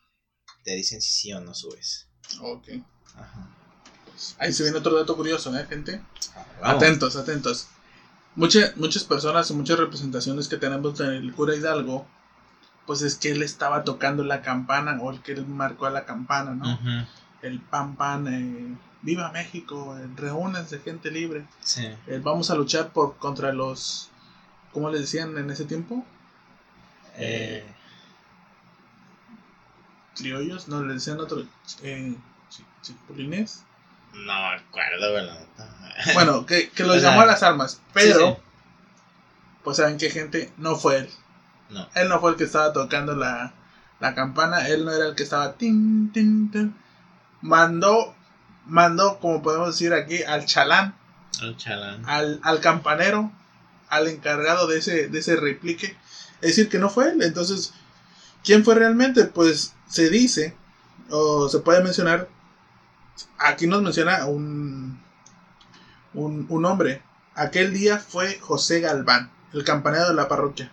te 0.62 0.74
dicen 0.74 1.00
si 1.00 1.10
sí 1.10 1.32
o 1.32 1.40
no 1.40 1.54
subes. 1.54 2.06
Ok. 2.42 2.68
Ajá. 3.16 3.48
Ahí 4.38 4.52
se 4.52 4.62
viene 4.62 4.78
otro 4.78 4.94
dato 4.94 5.16
curioso, 5.16 5.56
¿eh, 5.56 5.66
gente? 5.66 6.02
Vamos. 6.60 6.82
Atentos, 6.82 7.16
atentos. 7.16 7.68
Muchas, 8.36 8.76
muchas 8.76 9.04
personas 9.04 9.50
y 9.50 9.54
muchas 9.54 9.78
representaciones 9.78 10.48
que 10.48 10.56
tenemos 10.56 11.00
en 11.00 11.10
el 11.10 11.32
cura 11.32 11.54
Hidalgo, 11.54 12.06
pues 12.86 13.02
es 13.02 13.16
que 13.16 13.30
él 13.30 13.42
estaba 13.42 13.84
tocando 13.84 14.24
la 14.24 14.42
campana 14.42 14.98
o 15.00 15.10
el 15.10 15.22
que 15.22 15.32
él 15.32 15.46
marcó 15.46 15.86
a 15.86 15.90
la 15.90 16.04
campana, 16.04 16.54
¿no? 16.54 17.06
El 17.42 17.60
pan 17.60 17.96
pan, 17.96 18.26
eh, 18.26 18.76
viva 19.02 19.30
México, 19.30 19.96
eh, 19.98 20.08
reúnense 20.16 20.80
gente 20.80 21.10
libre. 21.10 21.46
Sí. 21.60 21.86
Eh, 22.06 22.20
vamos 22.22 22.50
a 22.50 22.54
luchar 22.54 22.92
por 22.92 23.16
contra 23.18 23.52
los, 23.52 24.10
¿cómo 24.72 24.90
les 24.90 25.02
decían 25.02 25.36
en 25.38 25.50
ese 25.50 25.64
tiempo? 25.64 26.04
Eh, 27.16 27.64
Criollos, 30.16 30.68
no, 30.68 30.82
les 30.82 30.96
decían 31.04 31.20
otro, 31.20 31.44
eh, 31.82 32.14
chi- 32.50 32.64
chipulines. 32.82 33.62
no 34.14 34.32
me 34.50 34.56
acuerdo, 34.56 35.22
neta. 35.22 36.12
Bueno, 36.14 36.46
que, 36.46 36.70
que 36.70 36.84
los 36.84 36.96
O 36.96 37.00
sea, 37.00 37.10
llamó 37.10 37.22
a 37.22 37.26
las 37.26 37.42
armas, 37.42 37.80
pero, 37.92 38.18
sí. 38.36 38.42
pues 39.64 39.76
saben 39.78 39.98
qué 39.98 40.10
gente, 40.10 40.52
no 40.56 40.76
fue 40.76 40.98
él. 40.98 41.10
No. 41.70 41.88
Él 41.94 42.08
no 42.08 42.20
fue 42.20 42.30
el 42.32 42.36
que 42.36 42.44
estaba 42.44 42.72
tocando 42.72 43.16
la, 43.16 43.52
la 44.00 44.14
campana, 44.14 44.68
él 44.68 44.84
no 44.84 44.92
era 44.92 45.06
el 45.06 45.14
que 45.14 45.22
estaba 45.24 45.54
tin, 45.54 46.12
tin, 46.12 46.50
tin. 46.50 46.76
Mandó, 47.40 48.14
mandó, 48.66 49.18
como 49.18 49.42
podemos 49.42 49.68
decir 49.68 49.92
aquí, 49.94 50.22
al 50.22 50.46
chalán, 50.46 50.94
El 51.42 51.56
chalán. 51.56 52.02
al, 52.08 52.40
al 52.44 52.60
campanero, 52.60 53.32
al 53.88 54.08
encargado 54.08 54.66
de 54.66 54.78
ese, 54.78 55.08
de 55.08 55.18
ese 55.18 55.36
replique. 55.36 55.96
Es 56.40 56.56
decir, 56.56 56.68
que 56.68 56.78
no 56.78 56.88
fue 56.90 57.10
él. 57.10 57.22
Entonces, 57.22 57.72
¿quién 58.44 58.64
fue 58.64 58.74
realmente? 58.74 59.24
Pues 59.24 59.74
se 59.88 60.10
dice, 60.10 60.56
o 61.10 61.48
se 61.48 61.60
puede 61.60 61.82
mencionar, 61.82 62.28
aquí 63.38 63.66
nos 63.66 63.82
menciona 63.82 64.26
un, 64.26 65.00
un, 66.12 66.46
un 66.48 66.64
hombre. 66.64 67.02
Aquel 67.34 67.72
día 67.72 67.98
fue 67.98 68.38
José 68.38 68.80
Galván, 68.80 69.30
el 69.52 69.64
campanero 69.64 70.08
de 70.08 70.14
la 70.14 70.28
parroquia. 70.28 70.70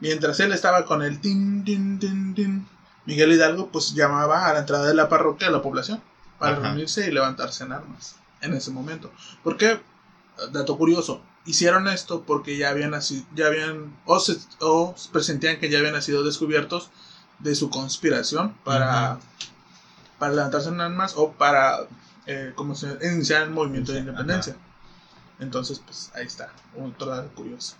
Mientras 0.00 0.38
él 0.40 0.52
estaba 0.52 0.84
con 0.84 1.02
el 1.02 1.20
tin, 1.20 1.64
tin, 1.64 1.98
tin, 1.98 2.34
tin, 2.34 2.68
Miguel 3.06 3.32
Hidalgo 3.32 3.68
pues 3.70 3.94
llamaba 3.94 4.46
a 4.46 4.52
la 4.52 4.60
entrada 4.60 4.86
de 4.86 4.94
la 4.94 5.08
parroquia 5.08 5.48
a 5.48 5.50
la 5.50 5.62
población 5.62 6.02
para 6.38 6.56
Ajá. 6.56 6.62
reunirse 6.68 7.06
y 7.06 7.12
levantarse 7.12 7.64
en 7.64 7.72
armas 7.72 8.16
en 8.40 8.54
ese 8.54 8.70
momento. 8.70 9.10
¿Por 9.42 9.56
qué? 9.56 9.80
Dato 10.52 10.76
curioso, 10.76 11.22
hicieron 11.46 11.88
esto 11.88 12.22
porque 12.22 12.56
ya 12.56 12.70
habían 12.70 12.90
nacido, 12.90 13.24
ya 13.34 13.46
habían, 13.46 13.96
o, 14.06 14.18
se, 14.18 14.36
o 14.60 14.94
presentían 15.12 15.58
que 15.58 15.70
ya 15.70 15.78
habían 15.78 16.00
sido 16.02 16.22
descubiertos 16.22 16.90
de 17.38 17.54
su 17.54 17.70
conspiración 17.70 18.54
para, 18.64 19.18
para 20.18 20.34
levantarse 20.34 20.68
en 20.68 20.80
armas 20.80 21.14
o 21.16 21.32
para 21.32 21.80
eh, 22.26 22.52
como 22.54 22.74
se, 22.74 22.98
iniciar 23.02 23.42
el 23.42 23.50
movimiento 23.50 23.92
de 23.92 24.00
Ajá. 24.00 24.08
independencia. 24.10 24.56
Entonces, 25.40 25.80
pues 25.84 26.10
ahí 26.14 26.26
está, 26.26 26.52
otro 26.78 27.08
dato 27.08 27.34
curioso. 27.34 27.76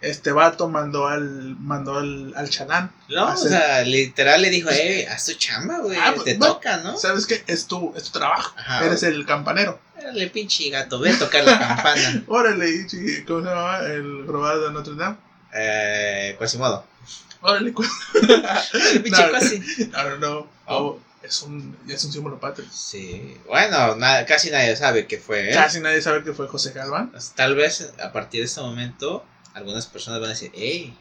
Este 0.00 0.30
vato 0.30 0.68
mandó 0.68 1.08
al 1.08 1.56
mandó 1.58 1.98
al, 1.98 2.32
al 2.36 2.48
chalán. 2.50 2.92
No, 3.08 3.24
o 3.24 3.28
hacer- 3.28 3.48
sea, 3.50 3.82
literal 3.82 4.40
le 4.42 4.50
dijo, 4.50 4.70
eh, 4.70 5.08
haz 5.10 5.24
tu 5.26 5.32
chamba, 5.34 5.78
güey. 5.80 5.98
Ah, 6.00 6.12
pues, 6.14 6.24
te 6.24 6.34
bueno, 6.36 6.54
toca, 6.54 6.76
¿no? 6.78 6.96
¿Sabes 6.96 7.26
qué? 7.26 7.42
Es 7.48 7.66
tu, 7.66 7.92
es 7.96 8.04
tu 8.04 8.18
trabajo. 8.18 8.54
Ajá. 8.56 8.84
Eres 8.86 9.02
el 9.02 9.26
campanero. 9.26 9.80
Órale, 9.98 10.28
pinche 10.28 10.70
gato, 10.70 11.00
ve 11.00 11.10
a 11.10 11.18
tocar 11.18 11.42
la 11.44 11.58
campana. 11.76 12.22
Órale, 12.28 12.86
¿cómo 13.26 13.40
se 13.42 13.46
llama? 13.48 13.78
El 13.80 14.26
robado 14.26 14.66
de 14.68 14.72
Notre 14.72 14.94
Dame. 14.94 15.16
Eh, 15.52 16.36
Quasimodo. 16.38 16.84
Órale, 17.40 17.72
pinche. 19.02 19.30
Quasi. 19.30 19.58
no, 19.90 20.02
no, 20.10 20.16
no. 20.18 20.46
Oh, 20.66 20.98
es 21.22 21.42
un, 21.42 21.76
es 21.88 22.04
un 22.04 22.12
símbolo 22.12 22.38
patrio. 22.38 22.66
Sí, 22.72 23.36
bueno, 23.48 23.96
na- 23.96 24.24
casi 24.26 24.50
nadie 24.50 24.76
sabe 24.76 25.06
qué 25.06 25.18
fue, 25.18 25.50
¿eh? 25.50 25.54
Casi 25.54 25.80
nadie 25.80 26.00
sabe 26.02 26.22
que 26.22 26.32
fue 26.32 26.46
José 26.46 26.72
Galván. 26.72 27.10
Pues, 27.10 27.32
Tal 27.34 27.54
vez 27.54 27.92
a 28.02 28.12
partir 28.12 28.40
de 28.40 28.46
este 28.46 28.60
momento, 28.60 29.24
algunas 29.58 29.86
personas 29.86 30.20
van 30.20 30.30
a 30.30 30.32
decir, 30.34 30.50
hey, 30.54 30.96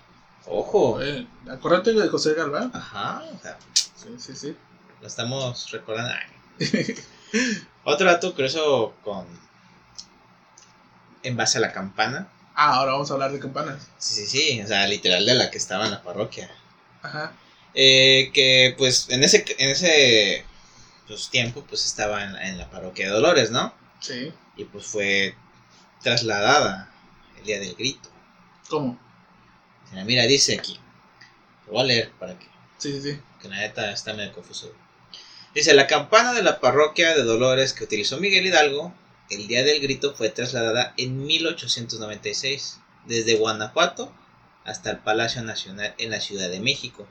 ojo. 0.45 1.01
Eh, 1.01 1.27
acuérdate 1.49 1.93
de 1.93 2.07
José 2.09 2.33
Galván. 2.33 2.71
Ajá, 2.73 3.23
o 3.33 3.39
sea, 3.41 3.57
Sí, 3.73 4.09
sí, 4.19 4.35
sí. 4.35 4.55
lo 5.01 5.07
estamos 5.07 5.69
recordando. 5.71 6.13
Otro 7.83 8.05
dato 8.07 8.33
curioso 8.33 8.93
con. 9.03 9.25
En 11.23 11.35
base 11.35 11.57
a 11.57 11.61
la 11.61 11.73
campana. 11.73 12.29
ah, 12.55 12.75
ahora 12.75 12.93
vamos 12.93 13.09
a 13.09 13.13
hablar 13.15 13.31
de 13.31 13.39
campanas. 13.39 13.87
Sí, 13.97 14.25
sí, 14.25 14.27
sí, 14.27 14.61
o 14.61 14.67
sea, 14.67 14.87
literal 14.87 15.25
de 15.25 15.35
la 15.35 15.51
que 15.51 15.57
estaba 15.57 15.85
en 15.85 15.91
la 15.91 16.03
parroquia. 16.03 16.49
Ajá. 17.01 17.33
Eh, 17.73 18.31
que 18.33 18.73
pues 18.77 19.07
en 19.09 19.23
ese, 19.23 19.45
en 19.59 19.69
ese 19.69 20.45
pues, 21.07 21.29
tiempo 21.29 21.63
pues 21.67 21.85
estaba 21.85 22.23
en, 22.23 22.35
en 22.37 22.57
la 22.57 22.69
parroquia 22.69 23.05
de 23.07 23.11
Dolores, 23.11 23.51
¿no? 23.51 23.73
Sí. 23.99 24.31
Y 24.55 24.63
pues 24.65 24.85
fue 24.87 25.35
trasladada 26.01 26.89
el 27.39 27.43
día 27.45 27.59
del 27.59 27.75
grito. 27.75 28.09
¿Cómo? 28.69 28.99
Mira, 29.91 30.03
mira, 30.05 30.23
dice 30.23 30.57
aquí. 30.57 30.79
Lo 31.65 31.73
voy 31.73 31.81
a 31.81 31.85
leer 31.85 32.11
para 32.19 32.37
que, 32.37 32.45
Sí, 32.77 32.91
sí, 32.93 33.01
sí. 33.13 33.19
que 33.41 33.47
la 33.49 33.57
neta 33.57 33.91
está 33.91 34.13
medio 34.13 34.33
confuso. 34.33 34.73
Dice, 35.53 35.73
la 35.73 35.87
campana 35.87 36.33
de 36.33 36.43
la 36.43 36.59
parroquia 36.59 37.15
de 37.15 37.23
Dolores 37.23 37.73
que 37.73 37.83
utilizó 37.83 38.17
Miguel 38.19 38.45
Hidalgo 38.45 38.93
el 39.29 39.47
día 39.47 39.63
del 39.63 39.81
grito 39.81 40.13
fue 40.15 40.29
trasladada 40.29 40.93
en 40.97 41.25
1896 41.25 42.79
desde 43.05 43.35
Guanajuato 43.35 44.13
hasta 44.63 44.91
el 44.91 44.99
Palacio 44.99 45.43
Nacional 45.43 45.95
en 45.97 46.11
la 46.11 46.21
Ciudad 46.21 46.49
de 46.49 46.59
México 46.59 47.07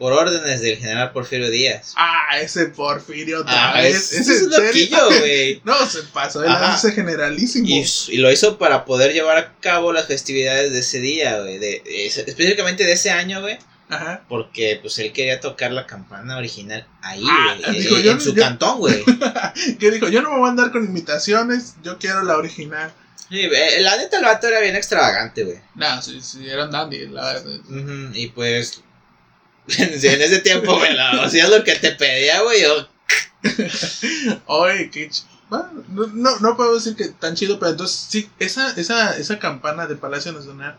por 0.00 0.12
órdenes 0.14 0.60
del 0.62 0.78
general 0.78 1.12
Porfirio 1.12 1.50
Díaz. 1.50 1.92
Ah, 1.96 2.40
ese 2.40 2.66
Porfirio 2.66 3.42
otra 3.42 3.70
Ah, 3.72 3.80
vez. 3.82 4.12
es, 4.12 4.12
¿Es 4.12 4.28
es 4.28 4.42
loquillo, 4.48 5.06
güey. 5.20 5.60
No, 5.64 5.86
se 5.86 6.02
pasó. 6.04 6.42
Él 6.42 6.50
Ajá. 6.50 6.74
hace 6.74 6.90
generalísimo. 6.92 7.66
Y, 7.68 7.84
y 8.08 8.16
lo 8.16 8.32
hizo 8.32 8.58
para 8.58 8.84
poder 8.86 9.12
llevar 9.12 9.36
a 9.38 9.52
cabo 9.60 9.92
las 9.92 10.06
festividades 10.06 10.72
de 10.72 10.80
ese 10.80 11.00
día, 11.00 11.38
güey. 11.40 11.58
De, 11.58 11.82
es- 11.86 12.16
específicamente 12.16 12.84
de 12.84 12.92
ese 12.92 13.10
año, 13.10 13.42
güey. 13.42 13.58
Ajá. 13.90 14.22
Porque 14.28 14.78
pues 14.80 14.98
él 15.00 15.12
quería 15.12 15.38
tocar 15.40 15.70
la 15.72 15.86
campana 15.86 16.36
original 16.38 16.86
ahí, 17.02 17.22
Ah, 17.28 17.56
güey. 17.66 17.80
eh, 17.86 18.02
yo 18.02 18.12
en 18.12 18.20
su 18.20 18.34
yo- 18.34 18.42
cantón, 18.42 18.78
güey. 18.78 19.04
Que 19.78 19.90
dijo, 19.90 20.08
yo 20.08 20.22
no 20.22 20.30
me 20.32 20.38
voy 20.38 20.46
a 20.46 20.50
andar 20.50 20.70
con 20.72 20.84
imitaciones, 20.84 21.74
yo 21.82 21.98
quiero 21.98 22.22
la 22.22 22.36
original. 22.38 22.90
Sí, 23.28 23.48
la 23.80 23.96
neta, 23.96 24.16
el 24.18 24.24
vato 24.24 24.48
era 24.48 24.60
bien 24.60 24.74
extravagante, 24.74 25.44
güey. 25.44 25.58
No, 25.76 26.00
sí, 26.02 26.20
sí, 26.20 26.48
era 26.48 26.64
un 26.64 26.70
dandy, 26.72 27.06
la 27.08 27.34
verdad. 27.34 27.60
Ujú, 27.68 28.10
Y 28.14 28.28
pues. 28.28 28.82
en 29.78 30.22
ese 30.22 30.38
tiempo, 30.40 30.76
güey, 30.78 30.94
lo- 30.94 31.22
hacías 31.22 31.48
lo 31.48 31.62
que 31.64 31.74
te 31.76 31.92
pedía, 31.92 32.40
güey. 32.42 32.62
Oye, 34.46 34.90
qué 34.90 35.08
ch- 35.10 35.24
bueno, 35.48 35.68
no, 35.88 36.06
no, 36.08 36.38
no 36.38 36.56
puedo 36.56 36.74
decir 36.74 36.94
que 36.94 37.08
tan 37.08 37.34
chido, 37.34 37.58
pero 37.58 37.72
entonces 37.72 38.06
sí, 38.08 38.30
esa, 38.38 38.70
esa, 38.76 39.16
esa 39.16 39.38
campana 39.38 39.86
de 39.86 39.96
Palacio 39.96 40.32
Nacional 40.32 40.76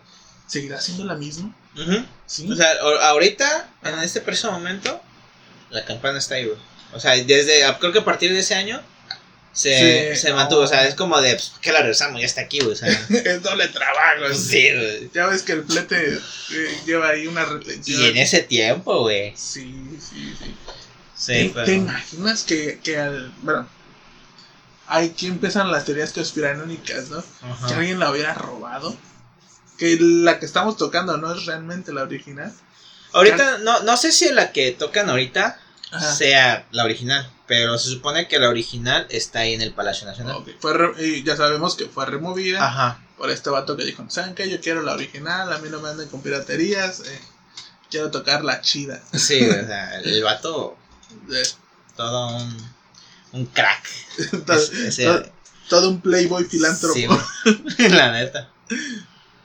seguirá 0.47 0.79
siendo 0.79 1.03
la 1.05 1.15
misma. 1.15 1.53
Sí. 2.25 2.49
O 2.51 2.55
sea, 2.55 2.67
ahorita, 3.09 3.69
en 3.83 3.99
este 3.99 4.21
preciso 4.21 4.51
momento, 4.51 5.01
la 5.69 5.83
campana 5.85 6.19
está 6.19 6.35
ahí, 6.35 6.45
güey. 6.45 6.57
O 6.93 6.99
sea, 6.99 7.11
desde. 7.11 7.63
creo 7.79 7.91
que 7.91 7.99
a 7.99 8.05
partir 8.05 8.31
de 8.33 8.39
ese 8.39 8.55
año. 8.55 8.81
Se, 9.53 10.15
Sí, 10.15 10.21
se 10.21 10.33
mantuvo, 10.33 10.61
no. 10.61 10.65
o 10.65 10.67
sea, 10.67 10.87
es 10.87 10.95
como 10.95 11.19
de, 11.19 11.33
pues, 11.33 11.51
que 11.61 11.71
la 11.73 11.79
regresamos, 11.79 12.21
ya 12.21 12.25
está 12.25 12.41
aquí, 12.41 12.59
güey, 12.59 12.71
o 12.71 12.75
sea, 12.75 12.87
es 13.09 13.41
doble 13.43 13.67
trabajo. 13.67 14.19
pues, 14.27 14.37
sí, 14.39 14.69
güey. 14.73 15.09
Ya 15.13 15.25
ves 15.27 15.41
que 15.43 15.51
el 15.53 15.65
flete 15.65 16.13
eh, 16.15 16.81
lleva 16.85 17.09
ahí 17.09 17.27
una 17.27 17.43
retención. 17.45 18.01
Y 18.01 18.05
en 18.05 18.17
ese 18.17 18.43
tiempo, 18.43 19.01
güey. 19.01 19.33
Sí, 19.35 19.97
sí, 19.99 20.33
sí. 20.39 20.55
Sí, 21.17 21.33
¿Te, 21.33 21.51
pero- 21.53 21.65
te 21.65 21.73
imaginas 21.73 22.43
que, 22.43 22.79
que 22.83 22.97
al. 22.97 23.31
Bueno, 23.41 23.67
aquí 24.87 25.27
empiezan 25.27 25.71
las 25.71 25.85
teorías 25.85 26.11
conspiranoicas, 26.13 27.09
¿no? 27.09 27.23
Ajá. 27.41 27.67
Que 27.67 27.73
alguien 27.75 27.99
la 27.99 28.11
hubiera 28.11 28.33
robado. 28.33 28.95
Que 29.77 29.97
la 29.99 30.39
que 30.39 30.45
estamos 30.45 30.77
tocando 30.77 31.17
no 31.17 31.33
es 31.35 31.45
realmente 31.45 31.91
la 31.93 32.03
original. 32.03 32.53
Ahorita, 33.13 33.57
no, 33.59 33.81
no 33.81 33.97
sé 33.97 34.11
si 34.11 34.29
la 34.31 34.51
que 34.51 34.71
tocan 34.71 35.09
ahorita 35.09 35.59
Ajá. 35.91 36.15
sea 36.15 36.65
la 36.71 36.85
original, 36.85 37.29
pero 37.51 37.77
se 37.77 37.89
supone 37.89 38.29
que 38.29 38.39
la 38.39 38.47
original 38.47 39.05
está 39.09 39.39
ahí 39.39 39.53
en 39.53 39.61
el 39.61 39.73
Palacio 39.73 40.07
Nacional. 40.07 40.37
Fue 40.61 40.71
re- 40.73 41.05
y 41.05 41.21
ya 41.23 41.35
sabemos 41.35 41.75
que 41.75 41.85
fue 41.87 42.05
removida 42.05 42.65
Ajá. 42.65 43.03
por 43.17 43.29
este 43.29 43.49
vato 43.49 43.75
que 43.75 43.83
dijo: 43.83 44.05
¿Saben 44.07 44.35
qué? 44.35 44.49
Yo 44.49 44.61
quiero 44.61 44.81
la 44.83 44.93
original, 44.93 45.51
a 45.51 45.57
mí 45.57 45.67
no 45.69 45.81
me 45.81 45.89
anden 45.89 46.07
con 46.07 46.21
piraterías. 46.21 47.01
eh, 47.01 47.19
quiero 47.89 48.09
tocar 48.09 48.45
la 48.45 48.61
chida. 48.61 49.03
Sí, 49.11 49.41
o 49.49 49.51
sea, 49.67 49.99
el 49.99 50.23
vato, 50.23 50.77
Eh, 51.29 51.43
todo 51.97 52.37
un, 52.37 52.57
un 53.33 53.45
crack. 53.47 53.85
todo, 54.45 54.55
Es- 54.57 54.71
ese- 54.71 55.03
todo- 55.07 55.25
todo 55.67 55.89
un 55.89 55.99
playboy 55.99 56.45
filántropo. 56.45 56.95
sí, 56.95 57.05
la 57.89 58.13
neta. 58.13 58.49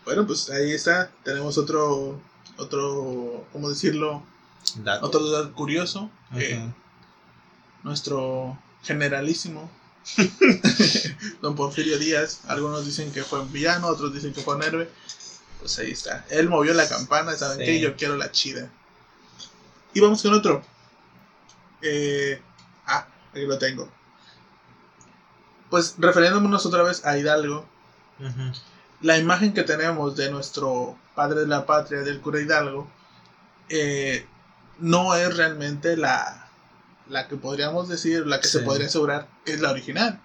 Bueno, 0.04 0.28
pues 0.28 0.48
ahí 0.50 0.70
está. 0.70 1.10
Tenemos 1.24 1.58
otro, 1.58 2.20
otro, 2.56 3.48
¿cómo 3.52 3.68
decirlo? 3.68 4.24
Dato. 4.76 5.06
Otro 5.06 5.28
dato 5.28 5.52
curioso. 5.54 6.08
Nuestro 7.86 8.58
generalísimo, 8.82 9.70
don 11.40 11.54
Porfirio 11.54 11.98
Díaz, 11.98 12.40
algunos 12.48 12.84
dicen 12.84 13.12
que 13.12 13.22
fue 13.22 13.40
un 13.40 13.52
villano, 13.52 13.86
otros 13.86 14.12
dicen 14.12 14.32
que 14.32 14.40
fue 14.40 14.56
un 14.56 14.62
héroe. 14.64 14.90
Pues 15.60 15.78
ahí 15.78 15.92
está. 15.92 16.26
Él 16.30 16.48
movió 16.48 16.74
la 16.74 16.88
campana, 16.88 17.32
¿saben 17.36 17.58
Sí. 17.58 17.64
qué? 17.64 17.80
Yo 17.80 17.96
quiero 17.96 18.16
la 18.16 18.32
chida. 18.32 18.68
Y 19.94 20.00
vamos 20.00 20.20
con 20.20 20.34
otro. 20.34 20.62
Eh, 21.80 22.42
ah, 22.86 23.06
aquí 23.30 23.46
lo 23.46 23.56
tengo. 23.58 23.88
Pues 25.70 25.94
refiriéndonos 25.98 26.66
otra 26.66 26.82
vez 26.82 27.04
a 27.04 27.16
Hidalgo, 27.16 27.66
la 29.00 29.18
imagen 29.18 29.54
que 29.54 29.62
tenemos 29.62 30.16
de 30.16 30.30
nuestro 30.30 30.98
padre 31.14 31.40
de 31.40 31.46
la 31.46 31.66
patria, 31.66 32.00
del 32.00 32.20
cura 32.20 32.40
Hidalgo, 32.40 32.88
eh, 33.68 34.26
no 34.78 35.14
es 35.14 35.36
realmente 35.36 35.96
la, 35.96 36.45
la 37.08 37.28
que 37.28 37.36
podríamos 37.36 37.88
decir, 37.88 38.26
la 38.26 38.40
que 38.40 38.48
se 38.48 38.60
podría 38.60 38.86
asegurar 38.86 39.28
que 39.44 39.54
es 39.54 39.60
la 39.60 39.70
original. 39.70 40.20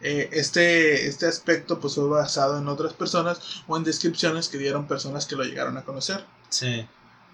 Eh, 0.00 0.28
este, 0.32 1.06
este 1.06 1.26
aspecto 1.26 1.80
pues 1.80 1.94
fue 1.94 2.06
basado 2.08 2.58
en 2.58 2.68
otras 2.68 2.92
personas 2.92 3.40
o 3.66 3.76
en 3.76 3.84
descripciones 3.84 4.48
que 4.48 4.58
dieron 4.58 4.86
personas 4.86 5.26
que 5.26 5.36
lo 5.36 5.44
llegaron 5.44 5.76
a 5.78 5.82
conocer. 5.82 6.24
Sí. 6.48 6.86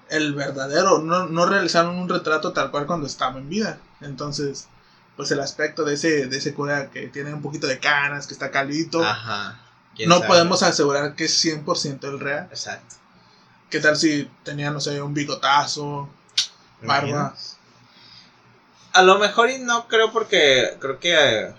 El 0.08 0.34
verdadero, 0.34 0.98
no, 1.00 1.26
no 1.26 1.46
realizaron 1.46 1.96
un 1.96 2.08
retrato 2.08 2.52
tal 2.52 2.70
cual 2.70 2.86
cuando 2.86 3.06
estaba 3.06 3.38
en 3.38 3.48
vida. 3.48 3.78
Entonces, 4.00 4.68
pues 5.16 5.30
el 5.30 5.40
aspecto 5.40 5.84
de 5.84 5.94
ese, 5.94 6.26
de 6.26 6.36
ese 6.36 6.54
cura 6.54 6.90
que 6.90 7.08
tiene 7.08 7.34
un 7.34 7.42
poquito 7.42 7.66
de 7.66 7.78
canas, 7.78 8.26
que 8.26 8.34
está 8.34 8.50
calvito, 8.50 9.04
Ajá. 9.04 9.58
¿Quién 9.94 10.08
no 10.08 10.16
sabe? 10.16 10.28
podemos 10.28 10.62
asegurar 10.62 11.14
que 11.14 11.24
es 11.24 11.44
100% 11.44 12.04
el 12.04 12.20
real. 12.20 12.48
Exacto. 12.50 12.96
¿Qué 13.68 13.80
tal 13.80 13.96
si 13.96 14.30
tenía, 14.42 14.70
no 14.70 14.80
sé, 14.80 15.00
un 15.02 15.14
bigotazo, 15.14 16.08
barba? 16.82 17.08
¿Imaginas? 17.08 17.51
A 18.92 19.02
lo 19.02 19.18
mejor 19.18 19.50
y 19.50 19.58
no 19.58 19.88
creo 19.88 20.12
porque 20.12 20.76
creo 20.80 20.98
que 21.00 21.14
eh, 21.14 21.54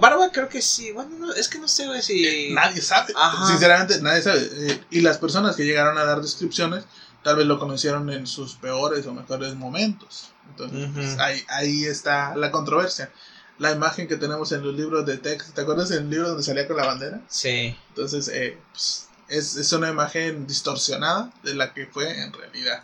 barba 0.00 0.30
creo 0.30 0.48
que 0.48 0.60
sí. 0.62 0.92
Bueno, 0.92 1.16
no, 1.18 1.32
es 1.32 1.48
que 1.48 1.58
no 1.58 1.68
sé 1.68 1.86
güey, 1.86 2.02
si 2.02 2.50
Nadie 2.52 2.82
sabe. 2.82 3.12
Ajá. 3.16 3.46
Sinceramente, 3.46 4.00
nadie 4.02 4.22
sabe. 4.22 4.48
Eh, 4.52 4.84
y 4.90 5.00
las 5.00 5.18
personas 5.18 5.56
que 5.56 5.64
llegaron 5.64 5.96
a 5.98 6.04
dar 6.04 6.20
descripciones, 6.20 6.84
tal 7.22 7.36
vez 7.36 7.46
lo 7.46 7.58
conocieron 7.58 8.10
en 8.10 8.26
sus 8.26 8.54
peores 8.54 9.06
o 9.06 9.14
mejores 9.14 9.54
momentos. 9.54 10.30
Entonces, 10.50 10.88
pues, 10.94 11.18
ahí, 11.18 11.42
ahí 11.48 11.84
está 11.84 12.34
la 12.36 12.50
controversia. 12.50 13.10
La 13.58 13.72
imagen 13.72 14.06
que 14.06 14.16
tenemos 14.16 14.52
en 14.52 14.62
los 14.62 14.74
libros 14.74 15.04
de 15.04 15.18
texto, 15.18 15.52
¿te 15.52 15.62
acuerdas 15.62 15.88
del 15.88 16.08
libro 16.08 16.28
donde 16.28 16.42
salía 16.42 16.66
con 16.66 16.76
la 16.76 16.86
bandera? 16.86 17.20
Sí. 17.28 17.76
Entonces, 17.88 18.28
eh, 18.28 18.58
pues, 18.72 19.08
es, 19.28 19.56
es 19.56 19.72
una 19.72 19.88
imagen 19.88 20.46
distorsionada 20.46 21.30
de 21.42 21.54
la 21.54 21.74
que 21.74 21.86
fue 21.86 22.20
en 22.20 22.32
realidad. 22.32 22.82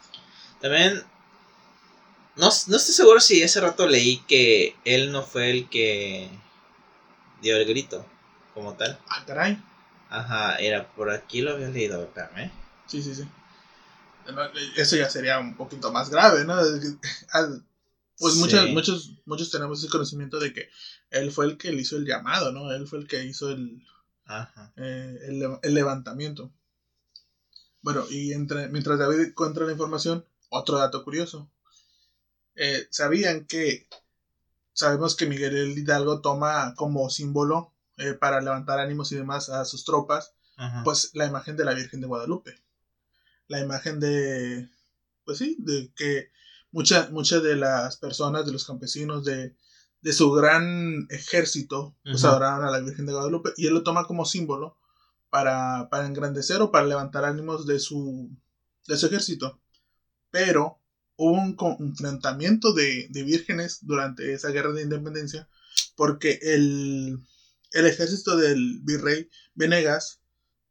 También 0.61 1.05
no, 2.37 2.47
no 2.47 2.77
estoy 2.77 2.95
seguro 2.95 3.21
si 3.21 3.43
ese 3.43 3.61
rato 3.61 3.87
leí 3.87 4.19
que 4.27 4.77
él 4.85 5.13
no 5.13 5.23
fue 5.23 5.51
el 5.51 5.69
que 5.69 6.29
dio 7.41 7.57
el 7.57 7.65
grito 7.67 8.05
como 8.55 8.75
tal. 8.75 8.99
Ah, 9.09 9.25
caray. 9.27 9.63
Ajá, 10.09 10.57
era 10.57 10.89
por 10.95 11.11
aquí 11.11 11.41
lo 11.43 11.53
había 11.53 11.69
leído, 11.69 12.03
espérame. 12.03 12.51
Sí, 12.87 13.03
sí, 13.03 13.15
sí. 13.15 13.25
Eso 14.77 14.97
ya 14.97 15.11
sería 15.11 15.39
un 15.39 15.55
poquito 15.57 15.93
más 15.93 16.11
grave, 16.11 16.45
¿no? 16.45 16.55
Pues 18.17 18.35
Sí. 18.35 18.41
muchos, 18.41 19.11
muchos, 19.27 19.51
tenemos 19.51 19.81
ese 19.81 19.89
conocimiento 19.91 20.39
de 20.39 20.53
que 20.53 20.69
él 21.11 21.33
fue 21.33 21.47
el 21.47 21.59
que 21.59 21.73
le 21.73 21.83
hizo 21.83 21.97
el 21.97 22.07
llamado, 22.07 22.53
¿no? 22.53 22.71
Él 22.71 22.87
fue 22.87 23.01
el 23.01 23.09
que 23.09 23.25
hizo 23.25 23.51
el, 23.51 23.85
Ajá. 24.25 24.73
eh, 24.77 25.19
el, 25.27 25.59
el 25.61 25.75
levantamiento. 25.75 26.53
Bueno, 27.83 28.05
y 28.09 28.33
entre, 28.33 28.69
mientras 28.69 29.01
David 29.01 29.21
encuentra 29.21 29.67
la 29.67 29.73
información, 29.73 30.25
otro 30.49 30.79
dato 30.79 31.03
curioso. 31.03 31.51
Eh, 32.57 32.87
¿Sabían 32.91 33.47
que 33.47 33.89
sabemos 34.73 35.17
que 35.17 35.27
Miguel 35.27 35.57
el 35.57 35.79
Hidalgo 35.79 36.21
toma 36.21 36.75
como 36.77 37.09
símbolo 37.11 37.73
eh, 37.97 38.15
para 38.15 38.41
levantar 38.41 38.81
ánimos 38.81 39.13
y 39.13 39.17
demás 39.17 39.49
a 39.49 39.65
sus 39.65 39.85
tropas 39.85 40.35
Ajá. 40.57 40.83
pues 40.85 41.11
la 41.15 41.27
imagen 41.27 41.57
de 41.57 41.65
la 41.65 41.75
Virgen 41.75 42.01
de 42.01 42.07
Guadalupe. 42.07 42.55
La 43.49 43.61
imagen 43.61 44.01
de, 44.01 44.69
pues 45.25 45.39
sí, 45.39 45.57
de 45.59 45.93
que 45.95 46.31
muchas 46.71 47.11
de 47.43 47.57
las 47.57 47.97
personas, 47.99 48.47
de 48.47 48.53
los 48.53 48.65
campesinos, 48.65 49.25
de, 49.25 49.55
de 50.01 50.13
su 50.13 50.31
gran 50.33 51.07
ejército, 51.11 51.97
pues 52.03 52.23
Ujú. 52.25 52.29
adoraron 52.29 52.65
a 52.65 52.71
la 52.71 52.81
Virgen 52.81 53.07
de 53.07 53.13
Guadalupe 53.13 53.51
y 53.57 53.67
él 53.67 53.75
lo 53.75 53.83
toma 53.83 54.07
como 54.07 54.25
símbolo 54.25 54.77
para, 55.31 55.89
para 55.91 56.07
engrandecer 56.07 56.63
o 56.63 56.71
para 56.71 56.87
levantar 56.87 57.25
ánimos 57.25 57.67
de 57.67 57.79
su, 57.79 58.31
de 58.87 58.97
su 58.97 59.07
ejército. 59.07 59.61
Pero 60.31 60.81
hubo 61.17 61.33
un 61.33 61.55
confrontamiento 61.57 62.73
de, 62.73 63.07
de 63.11 63.23
vírgenes 63.23 63.79
durante 63.83 64.33
esa 64.33 64.49
guerra 64.51 64.73
de 64.73 64.83
independencia 64.83 65.49
porque 65.97 66.39
el, 66.43 67.19
el 67.73 67.87
ejército 67.87 68.37
del 68.37 68.81
virrey 68.83 69.29
Venegas 69.55 70.21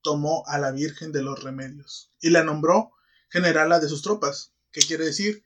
tomó 0.01 0.43
a 0.47 0.58
la 0.60 0.71
Virgen 0.71 1.12
de 1.13 1.21
los 1.23 1.41
Remedios 1.43 2.12
y 2.21 2.29
la 2.29 2.43
nombró 2.43 2.91
generala 3.29 3.79
de 3.79 3.88
sus 3.88 4.01
tropas. 4.01 4.51
¿Qué 4.71 4.82
quiere 4.82 5.06
decir? 5.06 5.43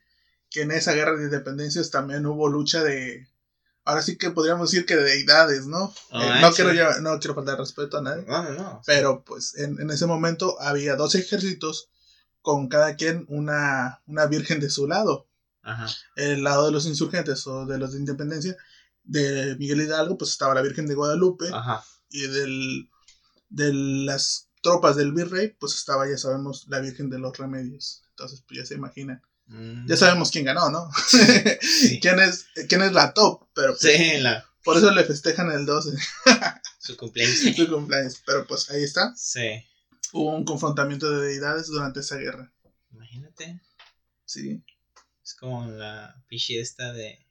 Que 0.50 0.62
en 0.62 0.72
esa 0.72 0.94
guerra 0.94 1.16
de 1.16 1.26
independencias 1.26 1.92
también 1.92 2.26
hubo 2.26 2.48
lucha 2.50 2.84
de... 2.84 3.28
Ahora 3.84 4.02
sí 4.02 4.18
que 4.18 4.32
podríamos 4.32 4.72
decir 4.72 4.86
que 4.86 4.96
de 4.96 5.04
deidades, 5.04 5.66
¿no? 5.68 5.94
Oh, 6.12 6.22
Eh, 6.22 6.42
no, 6.42 6.52
quiero 6.52 6.72
llevar- 6.74 7.02
no 7.02 7.20
quiero 7.20 7.36
faltar 7.36 7.58
respeto 7.60 7.98
a 7.98 8.02
nadie. 8.02 8.26
No, 8.28 8.44
no, 8.44 8.52
no. 8.54 8.82
Pero 8.86 9.24
pues 9.24 9.56
en, 9.58 9.80
en 9.80 9.90
ese 9.92 10.06
momento 10.08 10.60
había 10.60 10.96
dos 10.96 11.16
ejércitos 11.16 11.90
con 12.42 12.68
cada 12.68 12.96
quien 12.96 13.26
una, 13.30 14.02
una 14.08 14.26
virgen 14.26 14.60
de 14.60 14.70
su 14.70 14.88
lado. 14.88 15.28
Ajá. 15.64 15.88
El 16.16 16.44
lado 16.44 16.66
de 16.66 16.72
los 16.72 16.86
insurgentes 16.86 17.46
o 17.48 17.66
de 17.66 17.78
los 17.78 17.94
de 17.94 18.00
independencia 18.00 18.56
de 19.04 19.56
Miguel 19.58 19.82
Hidalgo 19.82 20.18
pues 20.18 20.32
estaba 20.32 20.54
la 20.54 20.62
Virgen 20.62 20.86
de 20.86 20.96
Guadalupe 20.96 21.50
Ajá. 21.52 21.84
y 22.10 22.28
del, 22.28 22.90
de 23.50 23.74
las 23.74 24.50
tropas 24.62 24.96
del 24.96 25.14
virrey, 25.14 25.56
pues 25.60 25.76
estaba, 25.76 26.10
ya 26.10 26.18
sabemos, 26.18 26.66
la 26.68 26.80
Virgen 26.80 27.10
de 27.10 27.20
los 27.20 27.38
Remedios. 27.38 28.04
Entonces, 28.10 28.44
pues 28.48 28.60
ya 28.60 28.66
se 28.66 28.76
imaginan. 28.76 29.22
Mm. 29.46 29.88
Ya 29.88 29.96
sabemos 29.96 30.30
quién 30.30 30.46
ganó, 30.46 30.70
¿no? 30.70 30.90
Sí. 31.62 32.00
¿Quién, 32.02 32.20
es, 32.20 32.48
¿Quién 32.68 32.82
es 32.82 32.92
la 32.92 33.14
top? 33.14 33.48
Pero 33.54 33.78
pues, 33.78 33.82
Sí, 33.82 34.20
la, 34.20 34.46
por 34.64 34.78
eso 34.78 34.92
le 34.92 35.06
festejan 35.06 35.52
el 35.52 35.66
12, 35.66 35.92
su 36.80 36.98
cumpleaños. 36.98 37.38
su 37.56 37.68
cumpleaños. 37.70 38.22
Pero 38.26 38.46
pues 38.46 38.70
ahí 38.70 38.84
está. 38.84 39.14
Sí. 39.16 39.64
Hubo 40.18 40.36
un 40.36 40.46
confrontamiento 40.46 41.12
de 41.12 41.28
deidades 41.28 41.68
durante 41.68 42.00
esa 42.00 42.16
guerra. 42.18 42.52
Imagínate. 42.92 43.62
Sí. 44.26 44.64
Es 45.24 45.36
como 45.36 45.68
la 45.68 46.16
pichi 46.28 46.58
esta 46.58 46.92
de. 46.92 47.24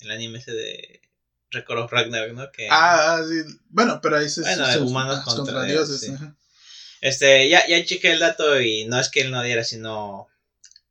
El 0.00 0.10
anime 0.10 0.38
ese 0.38 0.52
de. 0.52 1.00
Record 1.50 1.80
of 1.80 1.92
Ragnarok, 1.92 2.32
¿no? 2.32 2.50
Que. 2.50 2.66
Ah, 2.70 3.22
sí. 3.28 3.58
Bueno, 3.68 4.00
pero 4.00 4.16
ahí 4.16 4.28
se. 4.30 4.40
Bueno, 4.40 4.66
se- 4.66 4.78
humanos 4.80 5.18
ah, 5.20 5.24
contra 5.24 5.64
dioses. 5.64 6.00
dioses, 6.00 6.00
sí. 6.00 6.12
ajá. 6.14 6.34
Este, 7.02 7.48
ya, 7.50 7.66
ya 7.68 7.84
chequé 7.84 8.12
el 8.12 8.20
dato 8.20 8.58
y 8.58 8.86
no 8.86 8.98
es 8.98 9.10
que 9.10 9.20
él 9.20 9.30
no 9.30 9.42
diera, 9.42 9.62
sino. 9.62 10.28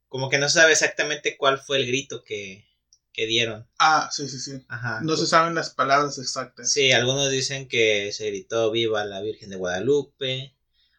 Como 0.07 0.29
que 0.29 0.37
no 0.37 0.47
se 0.47 0.59
sabe 0.59 0.73
exactamente 0.73 1.35
cuál 1.35 1.57
fue 1.57 1.77
el 1.77 1.87
grito 1.87 2.23
que, 2.23 2.67
que 3.11 3.25
dieron. 3.25 3.67
Ah, 3.79 4.09
sí, 4.11 4.29
sí, 4.29 4.37
sí. 4.39 4.63
Ajá. 4.67 5.01
No 5.01 5.17
se 5.17 5.25
saben 5.25 5.55
las 5.55 5.71
palabras 5.71 6.19
exactas. 6.19 6.71
Sí, 6.71 6.91
algunos 6.91 7.31
dicen 7.31 7.67
que 7.67 8.11
se 8.11 8.27
gritó 8.27 8.69
viva 8.69 9.03
la 9.05 9.21
Virgen 9.21 9.49
de 9.49 9.55
Guadalupe, 9.55 10.53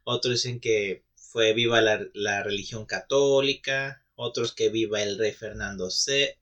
otros 0.05 0.35
dicen 0.35 0.61
que 0.61 1.05
fue 1.15 1.53
viva 1.53 1.81
la, 1.81 2.07
la 2.15 2.43
religión 2.43 2.87
católica, 2.87 4.03
otros 4.15 4.53
que 4.53 4.69
viva 4.69 5.03
el 5.03 5.19
rey 5.19 5.33
Fernando 5.33 5.89
VII, 5.89 6.39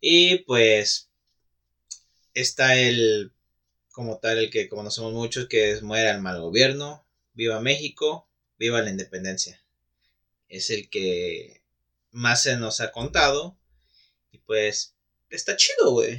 y 0.00 0.38
pues 0.38 1.10
está 2.34 2.78
el, 2.78 3.32
como 3.90 4.18
tal, 4.18 4.38
el 4.38 4.50
que 4.50 4.68
conocemos 4.68 5.12
muchos, 5.12 5.48
que 5.48 5.72
es 5.72 5.82
muera 5.82 6.12
el 6.12 6.20
mal 6.20 6.40
gobierno, 6.40 7.06
viva 7.32 7.60
México, 7.60 8.28
viva 8.58 8.82
la 8.82 8.90
independencia. 8.90 9.64
Es 10.48 10.70
el 10.70 10.88
que 10.90 11.62
más 12.10 12.42
se 12.42 12.56
nos 12.56 12.80
ha 12.80 12.92
contado, 12.92 13.58
y 14.30 14.38
pues 14.38 14.94
está 15.30 15.56
chido, 15.56 15.90
güey. 15.92 16.16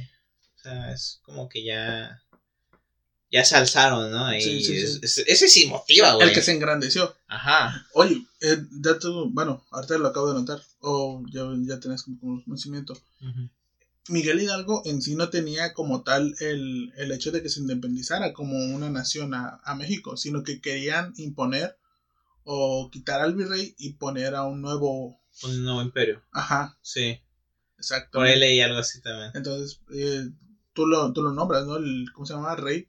O 0.56 0.58
sea, 0.60 0.92
es 0.92 1.20
como 1.22 1.48
que 1.48 1.64
ya. 1.64 2.22
Ya 3.30 3.44
se 3.44 3.56
alzaron, 3.56 4.10
¿no? 4.10 4.34
Y 4.34 4.40
Sí, 4.40 4.62
sí, 4.64 4.76
es- 4.76 4.92
sí. 4.94 4.98
es- 5.02 5.18
ese 5.26 5.48
sí 5.48 5.66
motiva, 5.66 6.14
güey. 6.14 6.28
El 6.28 6.34
que 6.34 6.40
se 6.42 6.52
engrandeció. 6.52 7.14
Ajá. 7.26 7.86
Oye, 7.94 8.24
eh, 8.40 8.56
dato, 8.70 9.28
bueno, 9.30 9.64
ahorita 9.70 9.98
lo 9.98 10.08
acabo 10.08 10.28
de 10.32 10.40
notar, 10.40 10.62
o 10.80 11.22
ya, 11.30 11.42
ya 11.66 11.78
tenés 11.78 12.04
como 12.04 12.42
conocimiento. 12.44 12.96
Miguel 14.08 14.40
Hidalgo 14.40 14.80
en 14.86 15.02
sí 15.02 15.14
no 15.14 15.28
tenía 15.28 15.74
como 15.74 16.02
tal 16.02 16.34
el, 16.40 16.92
el 16.96 17.12
hecho 17.12 17.30
de 17.30 17.42
que 17.42 17.50
se 17.50 17.60
independizara 17.60 18.32
como 18.32 18.56
una 18.74 18.88
nación 18.88 19.34
a, 19.34 19.60
a 19.62 19.74
México, 19.74 20.16
sino 20.16 20.42
que 20.42 20.62
querían 20.62 21.12
imponer 21.18 21.76
o 22.44 22.88
quitar 22.90 23.20
al 23.20 23.34
virrey 23.34 23.74
y 23.76 23.92
poner 23.94 24.34
a 24.34 24.44
un 24.44 24.62
nuevo... 24.62 25.20
Un 25.42 25.62
nuevo 25.62 25.82
imperio. 25.82 26.22
Ajá, 26.32 26.78
Sí. 26.80 27.20
exacto. 27.76 28.18
Por 28.20 28.26
ahí 28.26 28.38
leí 28.38 28.60
algo 28.62 28.78
así 28.78 29.02
también. 29.02 29.30
Entonces, 29.34 29.80
eh, 29.94 30.30
tú, 30.72 30.86
lo, 30.86 31.12
tú 31.12 31.22
lo 31.22 31.32
nombras, 31.32 31.66
¿no? 31.66 31.76
El, 31.76 32.06
¿Cómo 32.14 32.26
se 32.26 32.32
llama? 32.32 32.56
Rey. 32.56 32.88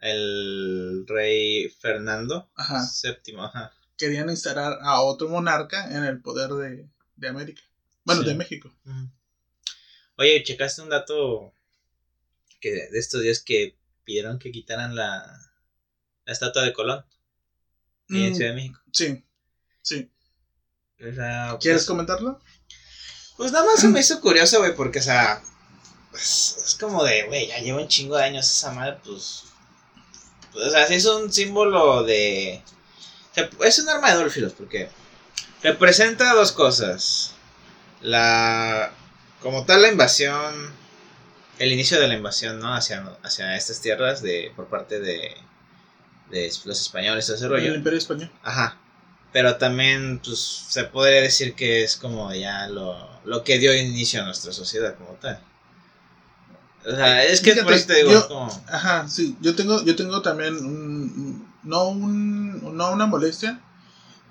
El 0.00 1.04
rey 1.06 1.68
Fernando 1.68 2.50
Ajá. 2.54 2.88
VII, 3.02 3.36
ajá. 3.38 3.72
Querían 3.96 4.30
instalar 4.30 4.78
a 4.82 5.02
otro 5.02 5.28
monarca 5.28 5.94
en 5.94 6.04
el 6.04 6.20
poder 6.22 6.50
de, 6.50 6.88
de 7.16 7.28
América. 7.28 7.62
Bueno, 8.04 8.22
Sí. 8.22 8.28
de 8.28 8.34
México. 8.34 8.74
Oye, 10.16 10.42
checaste 10.42 10.82
un 10.82 10.88
dato 10.88 11.52
que 12.60 12.70
de 12.70 12.98
estos 12.98 13.22
días 13.22 13.40
que 13.40 13.76
pidieron 14.04 14.38
que 14.38 14.50
quitaran 14.52 14.94
la, 14.94 15.22
la 16.24 16.32
estatua 16.32 16.62
de 16.62 16.72
Colón 16.72 17.04
en 18.08 18.32
Mm, 18.32 18.34
Ciudad 18.34 18.50
de 18.50 18.56
México. 18.56 18.80
sí, 18.92 19.24
sí. 19.82 20.10
O 21.00 21.14
sea, 21.14 21.56
¿Quieres 21.60 21.82
pues, 21.82 21.86
comentarlo? 21.86 22.40
Pues 23.36 23.52
nada 23.52 23.64
más 23.66 23.80
se 23.80 23.88
me 23.88 24.00
hizo 24.00 24.20
curioso, 24.20 24.58
güey, 24.58 24.74
porque, 24.74 24.98
o 24.98 25.02
sea, 25.02 25.42
es, 26.14 26.56
es 26.66 26.74
como 26.74 27.04
de, 27.04 27.24
güey, 27.26 27.46
ya 27.48 27.58
lleva 27.60 27.80
un 27.80 27.88
chingo 27.88 28.16
de 28.16 28.24
años 28.24 28.50
esa 28.50 28.72
madre, 28.72 28.98
pues. 29.04 29.44
Pues, 30.52 30.66
o 30.66 30.70
sea, 30.70 30.86
sí 30.86 30.94
es 30.94 31.06
un 31.06 31.32
símbolo 31.32 32.02
de. 32.04 32.62
es 33.64 33.78
un 33.78 33.88
arma 33.88 34.10
de 34.10 34.16
doble 34.16 34.30
filo, 34.30 34.50
porque 34.56 34.88
representa 35.62 36.34
dos 36.34 36.52
cosas. 36.52 37.34
La. 38.00 38.92
Como 39.42 39.64
tal, 39.64 39.82
la 39.82 39.88
invasión. 39.88 40.78
El 41.58 41.72
inicio 41.72 42.00
de 42.00 42.08
la 42.08 42.14
invasión, 42.14 42.58
¿no? 42.58 42.74
Hacia, 42.74 43.04
hacia 43.22 43.54
estas 43.54 43.82
tierras 43.82 44.22
de, 44.22 44.50
por 44.56 44.68
parte 44.68 44.98
de, 44.98 45.36
de 46.30 46.50
los 46.64 46.80
españoles, 46.80 47.28
ese 47.28 47.48
rollo. 47.48 47.68
El 47.68 47.76
Imperio 47.76 47.98
Español. 47.98 48.30
Ajá. 48.42 48.78
Pero 49.32 49.56
también, 49.56 50.20
pues, 50.24 50.38
se 50.40 50.84
podría 50.84 51.20
decir 51.20 51.54
que 51.54 51.84
es 51.84 51.96
como 51.96 52.32
ya 52.32 52.66
lo, 52.68 53.20
lo 53.24 53.44
que 53.44 53.58
dio 53.58 53.74
inicio 53.74 54.22
a 54.22 54.24
nuestra 54.24 54.52
sociedad 54.52 54.96
como 54.96 55.12
tal. 55.14 55.38
O 56.86 56.90
sea, 56.90 57.24
es 57.24 57.40
que 57.40 57.50
Fíjate, 57.50 57.64
por 57.64 57.74
eso 57.74 57.86
te 57.86 57.94
digo, 57.96 58.10
yo- 58.12 58.18
es 58.20 58.24
como... 58.24 58.64
Ajá, 58.68 59.08
sí, 59.08 59.36
yo 59.40 59.54
tengo, 59.54 59.82
yo 59.84 59.96
tengo 59.96 60.22
también 60.22 60.54
un, 60.56 61.46
no 61.62 61.88
un, 61.88 62.76
no 62.76 62.92
una 62.92 63.06
molestia, 63.06 63.60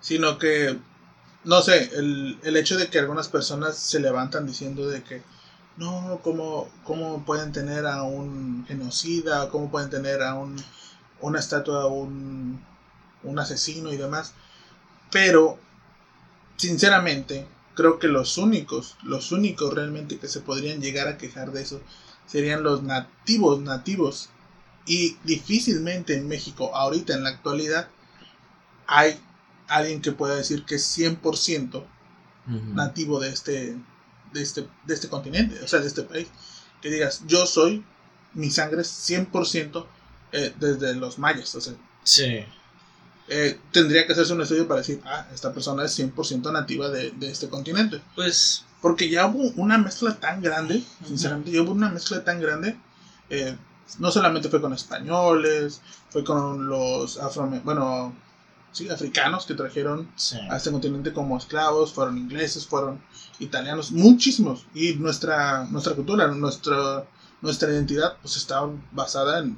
sino 0.02 0.38
que, 0.40 0.78
no 1.44 1.62
sé, 1.62 1.92
el, 1.96 2.40
el 2.44 2.58
hecho 2.58 2.78
de 2.78 2.88
que 2.90 3.00
algunas 3.00 3.28
personas 3.30 3.78
se 3.78 4.00
levantan 4.00 4.48
diciendo 4.48 4.88
de 4.88 5.04
que, 5.04 5.22
no, 5.78 6.20
¿cómo, 6.24 6.70
cómo 6.84 7.26
pueden 7.26 7.52
tener 7.52 7.86
a 7.86 8.04
un 8.04 8.66
genocida, 8.68 9.50
cómo 9.50 9.70
pueden 9.72 9.90
tener 9.90 10.24
a 10.24 10.36
un, 10.36 10.56
una 11.22 11.40
estatua, 11.40 11.84
a 11.84 11.88
un, 11.88 12.60
un 13.24 13.40
asesino 13.40 13.94
y 13.94 13.98
demás, 13.98 14.34
pero, 15.12 15.60
sinceramente, 16.58 17.48
creo 17.76 18.00
que 18.00 18.08
los 18.08 18.38
únicos, 18.38 18.96
los 19.04 19.32
únicos 19.32 19.74
realmente 19.74 20.18
que 20.20 20.28
se 20.28 20.42
podrían 20.42 20.82
llegar 20.82 21.08
a 21.08 21.18
quejar 21.18 21.52
de 21.52 21.62
eso, 21.62 21.82
serían 22.30 22.64
los 22.64 22.84
nativos 22.84 23.60
nativos 23.62 24.30
y 24.86 25.18
difícilmente 25.24 26.16
en 26.16 26.28
México 26.28 26.76
ahorita 26.76 27.14
en 27.14 27.24
la 27.24 27.30
actualidad 27.30 27.88
hay 28.88 29.20
alguien 29.68 30.02
que 30.02 30.12
pueda 30.12 30.36
decir 30.36 30.66
que 30.66 30.76
es 30.76 30.98
100% 30.98 31.86
Ujú. 32.48 32.74
nativo 32.74 33.20
de 33.20 33.30
este 33.30 33.78
de 34.34 34.42
este 34.42 34.68
de 34.86 34.94
este 34.94 35.08
continente 35.10 35.60
o 35.64 35.68
sea 35.68 35.80
de 35.80 35.88
este 35.88 36.02
país 36.04 36.28
que 36.82 36.90
digas 36.90 37.22
yo 37.28 37.46
soy 37.46 37.84
mi 38.34 38.50
sangre 38.50 38.82
es 38.82 38.88
100% 39.10 39.86
eh, 40.32 40.54
desde 40.60 40.96
los 40.96 41.20
mayas 41.20 41.54
o 41.56 41.62
sea 41.62 41.74
Sí. 42.04 42.44
eh, 43.28 43.60
tendría 43.72 44.08
que 44.08 44.14
hacerse 44.14 44.34
un 44.34 44.42
estudio 44.42 44.68
para 44.68 44.80
decir 44.80 45.00
ah 45.06 45.28
esta 45.34 45.54
persona 45.54 45.84
es 45.86 46.00
100% 46.00 46.52
nativa 46.52 46.90
de, 46.90 47.12
de 47.12 47.30
este 47.32 47.50
continente 47.50 48.02
Pues, 48.16 48.66
porque 48.82 49.10
ya 49.10 49.28
hubo 49.28 49.52
una 49.62 49.78
mezcla 49.78 50.16
tan 50.20 50.42
grande, 50.42 50.84
sinceramente, 51.06 51.52
ya 51.52 51.62
hubo 51.62 51.72
una 51.72 51.90
mezcla 51.90 52.24
tan 52.24 52.40
grande. 52.42 52.76
eh, 53.30 53.56
no 53.98 54.12
solamente 54.12 54.50
fue 54.50 54.62
con 54.62 54.72
españoles, 54.74 55.82
fue 56.10 56.24
con 56.24 56.68
los 56.70 57.18
afro, 57.20 57.48
bueno, 57.64 58.14
sí, 58.72 58.88
africanos 58.90 59.46
que 59.48 59.56
trajeron 59.56 60.08
sí. 60.16 60.38
a 60.50 60.58
este 60.58 60.72
continente 60.72 61.12
como 61.12 61.38
esclavos, 61.38 61.92
fueron 61.94 62.18
ingleses, 62.20 62.68
fueron 62.68 63.02
italianos, 63.40 63.92
muchísimos. 63.92 64.66
Y 64.76 64.94
nuestra, 64.94 65.66
nuestra 65.66 65.96
cultura, 65.96 66.28
nuestra, 66.28 67.04
nuestra 67.42 67.72
identidad, 67.72 68.18
pues 68.22 68.38
está 68.38 68.62
basada 68.92 69.40
en 69.40 69.58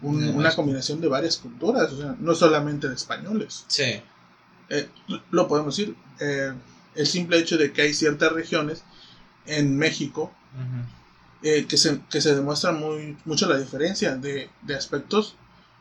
un- 0.00 0.24
En 0.24 0.34
una 0.36 0.54
combinación 0.56 1.00
de 1.00 1.08
varias 1.08 1.36
culturas, 1.36 1.92
o 1.92 1.96
sea, 1.96 2.16
no 2.18 2.34
solamente 2.34 2.88
de 2.88 2.94
españoles 2.94 3.64
Sí. 3.68 4.02
eh, 4.70 4.88
lo 5.30 5.46
podemos 5.46 5.76
decir, 5.76 5.94
eh, 6.20 6.52
el 6.94 7.06
simple 7.06 7.38
hecho 7.38 7.56
de 7.56 7.72
que 7.72 7.82
hay 7.82 7.94
ciertas 7.94 8.32
regiones 8.32 8.82
en 9.46 9.76
México 9.76 10.32
eh, 11.42 11.66
que, 11.66 11.76
se, 11.76 12.00
que 12.10 12.20
se 12.20 12.34
demuestra 12.34 12.72
muy, 12.72 13.16
mucho 13.24 13.48
la 13.48 13.58
diferencia 13.58 14.16
de, 14.16 14.50
de 14.62 14.74
aspectos 14.74 15.34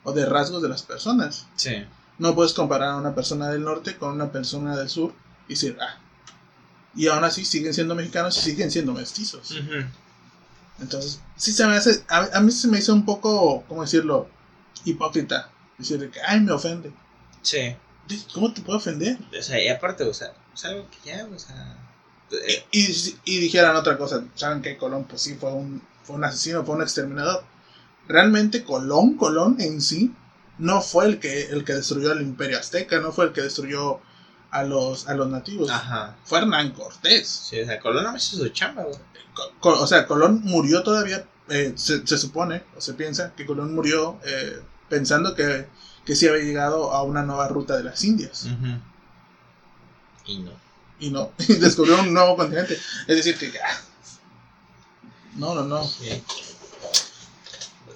o 0.03 0.13
de 0.13 0.25
rasgos 0.25 0.61
de 0.61 0.69
las 0.69 0.83
personas. 0.83 1.47
Sí. 1.55 1.85
No 2.17 2.35
puedes 2.35 2.53
comparar 2.53 2.89
a 2.89 2.97
una 2.97 3.13
persona 3.13 3.49
del 3.49 3.63
norte 3.63 3.97
con 3.97 4.13
una 4.13 4.31
persona 4.31 4.75
del 4.75 4.89
sur 4.89 5.13
y 5.47 5.53
decir, 5.53 5.77
ah, 5.81 5.97
y 6.95 7.07
aún 7.07 7.23
así 7.23 7.45
siguen 7.45 7.73
siendo 7.73 7.95
mexicanos 7.95 8.37
y 8.37 8.41
siguen 8.41 8.71
siendo 8.71 8.93
mestizos. 8.93 9.55
Entonces, 10.79 11.21
sí 11.35 11.51
se 11.51 11.65
me 11.67 11.75
hace, 11.75 12.03
a, 12.09 12.37
a 12.37 12.41
mí 12.41 12.51
se 12.51 12.67
me 12.67 12.79
hizo 12.79 12.93
un 12.93 13.05
poco, 13.05 13.63
¿cómo 13.67 13.81
decirlo? 13.81 14.29
Hipócrita. 14.85 15.49
Decir 15.77 15.99
de 15.99 16.09
que, 16.09 16.19
ay, 16.21 16.41
me 16.41 16.51
ofende. 16.51 16.91
Sí. 17.41 17.75
¿Cómo 18.33 18.53
te 18.53 18.61
puede 18.61 18.77
ofender? 18.77 19.17
O 19.37 19.41
sea, 19.41 19.63
y 19.63 19.69
aparte, 19.69 20.03
o 20.03 20.13
sea, 20.13 20.33
es 20.53 20.65
algo 20.65 20.87
que 20.89 21.09
ya, 21.09 21.25
o 21.25 21.39
sea... 21.39 21.77
y, 22.71 22.79
y- 22.79 23.19
y 23.25 23.39
dijeran 23.39 23.75
otra 23.75 23.97
cosa, 23.97 24.23
saben 24.35 24.61
que 24.61 24.77
Colón 24.77 25.05
pues 25.05 25.21
sí 25.21 25.35
fue 25.35 25.51
un, 25.53 25.81
fue 26.03 26.15
un 26.15 26.23
asesino, 26.23 26.63
fue 26.63 26.75
un 26.75 26.81
exterminador. 26.81 27.43
Realmente 28.07 28.63
Colón, 28.63 29.15
Colón 29.15 29.57
en 29.59 29.81
sí, 29.81 30.13
no 30.57 30.81
fue 30.81 31.05
el 31.05 31.19
que, 31.19 31.43
el 31.47 31.63
que 31.63 31.73
destruyó 31.73 32.11
el 32.11 32.21
imperio 32.21 32.57
azteca, 32.59 32.99
no 32.99 33.11
fue 33.11 33.25
el 33.25 33.31
que 33.33 33.41
destruyó 33.41 33.99
a 34.49 34.63
los, 34.63 35.07
a 35.07 35.13
los 35.13 35.27
nativos. 35.29 35.69
Ajá. 35.69 36.17
Fue 36.25 36.39
Hernán 36.39 36.71
Cortés. 36.71 37.27
Sí, 37.27 37.59
o 37.61 37.65
sea, 37.65 37.79
Colón 37.79 38.03
no 38.03 38.11
me 38.11 38.17
hizo 38.17 38.35
su 38.37 38.49
chamba, 38.49 38.83
güey. 38.83 38.97
O 39.61 39.87
sea, 39.87 40.05
Colón 40.07 40.41
murió 40.43 40.83
todavía, 40.83 41.25
eh, 41.49 41.71
se, 41.75 42.05
se 42.05 42.17
supone, 42.17 42.63
o 42.75 42.81
se 42.81 42.93
piensa, 42.95 43.33
que 43.35 43.45
Colón 43.45 43.73
murió 43.73 44.19
eh, 44.25 44.59
pensando 44.89 45.35
que, 45.35 45.67
que 46.05 46.15
sí 46.15 46.27
había 46.27 46.43
llegado 46.43 46.91
a 46.91 47.01
una 47.03 47.23
nueva 47.23 47.47
ruta 47.47 47.77
de 47.77 47.83
las 47.83 48.03
Indias. 48.03 48.45
Ujú. 48.45 48.77
Y 50.25 50.39
no. 50.39 50.51
Y 50.99 51.09
no, 51.09 51.31
y 51.39 51.55
descubrió 51.55 51.99
un 51.99 52.13
nuevo 52.13 52.35
continente. 52.35 52.77
Es 53.07 53.15
decir, 53.15 53.37
que... 53.37 53.59
no, 55.35 55.55
no, 55.55 55.63
no. 55.63 55.83
Sí. 55.83 56.21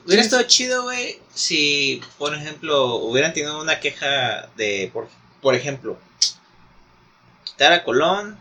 Hubiera 0.05 0.21
estado 0.21 0.43
chido, 0.43 0.84
güey, 0.84 1.19
si, 1.34 2.01
por 2.17 2.36
ejemplo, 2.36 2.95
hubieran 2.97 3.34
tenido 3.34 3.59
una 3.61 3.80
queja 3.80 4.49
de, 4.55 4.89
por, 4.93 5.07
por 5.41 5.55
ejemplo, 5.55 5.97
quitar 7.43 7.73
a 7.73 7.84
Colón 7.84 8.38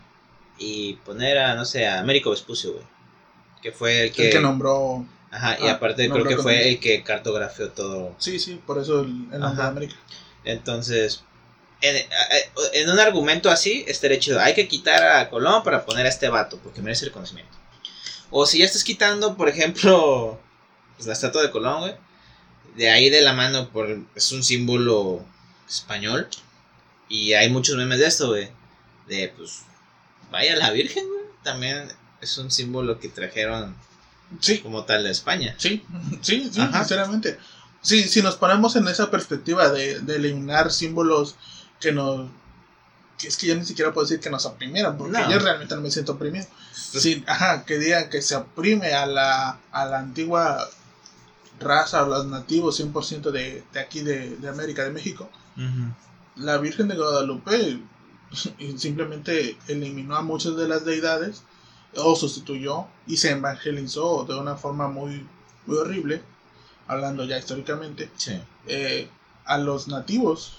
y 0.57 0.93
poner 1.05 1.39
a, 1.39 1.55
no 1.55 1.65
sé, 1.65 1.87
a 1.87 1.99
Américo 1.99 2.29
Vespucio, 2.29 2.73
güey. 2.73 2.85
Que 3.63 3.71
fue 3.71 4.03
el 4.03 4.11
que... 4.11 4.27
El 4.27 4.33
que 4.33 4.39
nombró 4.39 5.05
Ajá, 5.35 5.57
y 5.59 5.67
ah, 5.67 5.73
aparte 5.73 6.09
creo 6.09 6.23
que 6.23 6.37
fue 6.37 6.69
el 6.69 6.79
que 6.79 7.03
cartografió 7.03 7.69
todo. 7.69 8.15
Sí, 8.19 8.39
sí, 8.39 8.61
por 8.65 8.77
eso 8.77 9.01
el, 9.01 9.27
el 9.33 9.39
nombre 9.39 9.63
de 9.63 9.67
América. 9.67 9.95
Entonces, 10.45 11.23
en, 11.81 11.95
a- 12.11 12.69
en 12.73 12.89
un 12.89 12.99
argumento 12.99 13.49
así, 13.49 13.83
estaría 13.87 14.19
chido. 14.19 14.39
Hay 14.39 14.53
que 14.53 14.67
quitar 14.67 15.03
a 15.03 15.29
Colón 15.29 15.63
para 15.63 15.85
poner 15.85 16.05
a 16.05 16.09
este 16.09 16.29
vato, 16.29 16.57
porque 16.63 16.81
merece 16.81 17.05
el 17.05 17.11
conocimiento. 17.11 17.51
O 18.31 18.45
si 18.45 18.59
ya 18.59 18.65
estás 18.65 18.83
quitando, 18.83 19.37
por 19.37 19.49
ejemplo, 19.49 20.39
pues, 20.95 21.07
la 21.07 21.13
estatua 21.13 21.41
de 21.43 21.51
Colón, 21.51 21.81
güey. 21.81 21.93
De 22.75 22.89
ahí 22.89 23.09
de 23.09 23.21
la 23.21 23.33
mano, 23.33 23.69
por, 23.69 23.97
es 24.15 24.31
un 24.31 24.43
símbolo 24.43 25.23
español. 25.69 26.27
Y 27.07 27.33
hay 27.33 27.49
muchos 27.49 27.77
memes 27.77 27.99
de 27.99 28.07
esto, 28.07 28.27
güey. 28.29 28.49
De, 29.07 29.31
pues, 29.37 29.61
vaya 30.31 30.55
la 30.55 30.71
Virgen, 30.71 31.05
güey. 31.07 31.25
También 31.43 31.87
es 32.21 32.37
un 32.37 32.49
símbolo 32.51 32.99
que 32.99 33.07
trajeron 33.09 33.75
Sí, 34.41 34.57
como 34.59 34.83
tal 34.85 35.03
de 35.03 35.11
España. 35.11 35.53
sí, 35.59 35.85
sí, 36.21 36.49
sí, 36.51 36.59
Ajá. 36.59 36.79
sinceramente. 36.79 37.37
Sí, 37.83 38.03
si 38.09 38.23
nos 38.23 38.35
ponemos 38.35 38.75
en 38.75 38.87
esa 38.87 39.11
perspectiva 39.11 39.69
de, 39.69 39.99
de 39.99 40.15
eliminar 40.15 40.71
símbolos 40.71 41.35
que 41.79 41.91
nos... 41.91 42.29
Que 43.17 43.29
es 43.29 43.37
que 43.37 43.47
yo 43.47 43.55
ni 43.55 43.63
siquiera 43.65 43.93
puedo 43.93 44.05
decir 44.05 44.19
que 44.19 44.29
nos 44.29 44.45
oprimieran, 44.45 44.97
porque 44.97 45.17
No. 45.17 45.31
yo 45.31 45.39
realmente 45.39 45.73
no 45.75 45.81
me 45.81 45.89
siento 45.91 46.13
oprimido. 46.13 46.45
Sí, 46.73 47.23
ajá, 47.27 47.63
que 47.65 47.77
digan 47.79 48.09
que 48.09 48.21
se 48.21 48.35
oprime 48.35 48.93
a 48.93 49.05
la, 49.05 49.57
a 49.71 49.85
la 49.85 49.99
antigua 49.99 50.67
raza 51.59 52.03
o 52.03 52.09
los 52.09 52.25
nativos 52.27 52.79
100% 52.81 53.31
de, 53.31 53.63
de 53.71 53.79
aquí 53.79 54.01
de, 54.01 54.35
de 54.35 54.49
América, 54.49 54.83
de 54.83 54.91
México. 54.91 55.29
la 56.35 56.57
Virgen 56.57 56.89
de 56.89 56.95
Guadalupe 56.97 57.79
simplemente 58.77 59.57
eliminó 59.67 60.17
a 60.17 60.21
muchas 60.21 60.55
de 60.57 60.67
las 60.67 60.83
deidades 60.85 61.43
o 61.95 62.15
sustituyó 62.17 62.87
y 63.07 63.15
se 63.17 63.31
evangelizó 63.31 64.25
de 64.25 64.35
una 64.35 64.55
forma 64.57 64.89
muy, 64.89 65.25
muy 65.65 65.77
horrible, 65.77 66.21
hablando 66.87 67.23
ya 67.23 67.37
históricamente, 67.37 68.09
Sí. 68.17 68.37
eh, 68.67 69.07
a 69.45 69.57
los 69.57 69.87
nativos 69.87 70.57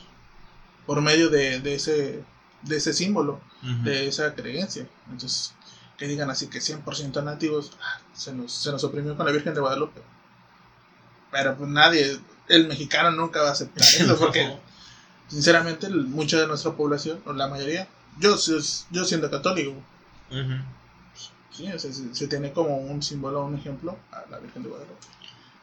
por 0.87 1.01
medio 1.01 1.29
de, 1.31 1.61
de 1.61 1.75
ese, 1.75 2.23
de 2.63 2.77
ese 2.77 2.93
símbolo, 2.93 3.41
de 3.83 4.07
esa 4.09 4.35
creencia. 4.35 4.87
Entonces, 5.11 5.53
que 5.99 6.07
digan 6.07 6.31
así 6.31 6.47
que 6.49 6.61
100% 6.61 7.23
nativos, 7.25 7.73
ah, 7.83 8.01
se 8.15 8.33
nos, 8.33 8.53
se 8.53 8.71
nos 8.71 8.85
oprimió 8.85 9.17
con 9.17 9.27
la 9.27 9.33
Virgen 9.33 9.55
de 9.55 9.61
Guadalupe. 9.61 10.01
Pero 11.33 11.57
pues 11.57 11.69
nadie, 11.71 12.19
el 12.49 12.69
mexicano 12.69 13.11
nunca 13.11 13.43
va 13.43 13.49
a 13.49 13.53
aceptar 13.53 13.83
eso 13.83 14.17
porque 14.21 14.57
sinceramente 15.29 15.89
mucha 15.89 16.39
de 16.39 16.47
nuestra 16.47 16.73
población, 16.73 17.21
o 17.27 17.33
la 17.33 17.49
mayoría, 17.49 17.89
yo, 18.19 18.37
yo 18.91 19.05
siendo 19.05 19.31
católico, 19.31 19.73
Ujú. 20.31 20.55
sí, 21.53 21.67
se, 21.79 21.93
se- 21.93 22.15
se 22.15 22.29
tiene 22.29 22.53
como 22.53 22.77
un 22.77 23.03
símbolo, 23.03 23.45
un 23.45 23.57
ejemplo 23.57 23.97
a 24.13 24.25
la 24.31 24.39
Virgen 24.39 24.63
de 24.63 24.69
Guadalupe. 24.69 25.07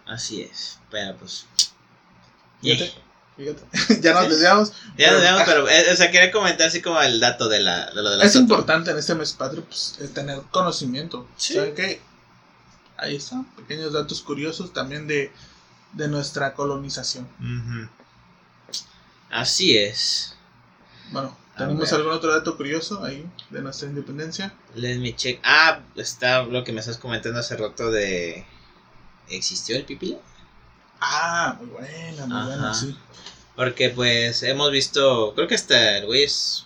Así 0.05 0.41
es, 0.41 0.79
pero 0.91 1.15
pues. 1.15 1.45
Fíjate, 2.61 2.93
Fíjate, 3.35 3.63
ya 4.01 4.13
nos 4.13 4.29
desviamos. 4.29 4.73
Ya 4.97 5.11
nos 5.11 5.21
vemos, 5.21 5.41
pero, 5.45 5.69
eh, 5.69 5.91
o 5.91 5.95
sea, 5.95 6.11
quería 6.11 6.31
comentar 6.31 6.67
así 6.67 6.81
como 6.81 7.01
el 7.01 7.19
dato 7.19 7.49
de, 7.49 7.59
la, 7.59 7.89
de 7.91 8.01
lo 8.01 8.09
de 8.11 8.17
la 8.17 8.23
Es 8.23 8.35
estatua. 8.35 8.43
importante 8.57 8.91
en 8.91 8.97
este 8.97 9.15
mes 9.15 9.33
patrio 9.33 9.63
pues, 9.65 9.97
el 9.99 10.11
tener 10.11 10.39
conocimiento. 10.51 11.27
Sí. 11.37 11.55
¿Saben 11.55 11.73
qué? 11.75 12.01
Ahí 12.97 13.15
están, 13.15 13.45
pequeños 13.55 13.91
datos 13.91 14.21
curiosos 14.21 14.71
también 14.71 15.07
de, 15.07 15.31
de 15.93 16.07
nuestra 16.07 16.53
colonización. 16.53 17.27
Así 19.29 19.75
es. 19.77 20.35
Bueno, 21.11 21.35
¿tenemos 21.57 21.91
algún 21.91 22.11
otro 22.13 22.31
dato 22.31 22.55
curioso 22.55 23.03
ahí 23.03 23.25
de 23.49 23.61
nuestra 23.61 23.89
independencia? 23.89 24.53
Let 24.75 24.99
me 24.99 25.15
check. 25.15 25.39
Ah, 25.43 25.81
está 25.95 26.43
lo 26.43 26.63
que 26.63 26.71
me 26.71 26.79
estás 26.79 26.97
comentando 26.97 27.39
hace 27.39 27.57
rato 27.57 27.91
de... 27.91 28.45
¿Existió 29.29 29.75
el 29.75 29.85
pipila? 29.85 30.17
Ah, 31.05 31.55
muy 31.59 31.67
buena, 31.67 32.25
muy 32.25 32.37
Ajá. 32.37 32.45
buena, 32.47 32.73
sí. 32.73 32.95
Porque 33.55 33.89
pues 33.89 34.41
hemos 34.43 34.71
visto, 34.71 35.33
creo 35.35 35.47
que 35.47 35.55
hasta 35.55 35.97
el 35.97 36.05
güey 36.05 36.23
es, 36.23 36.65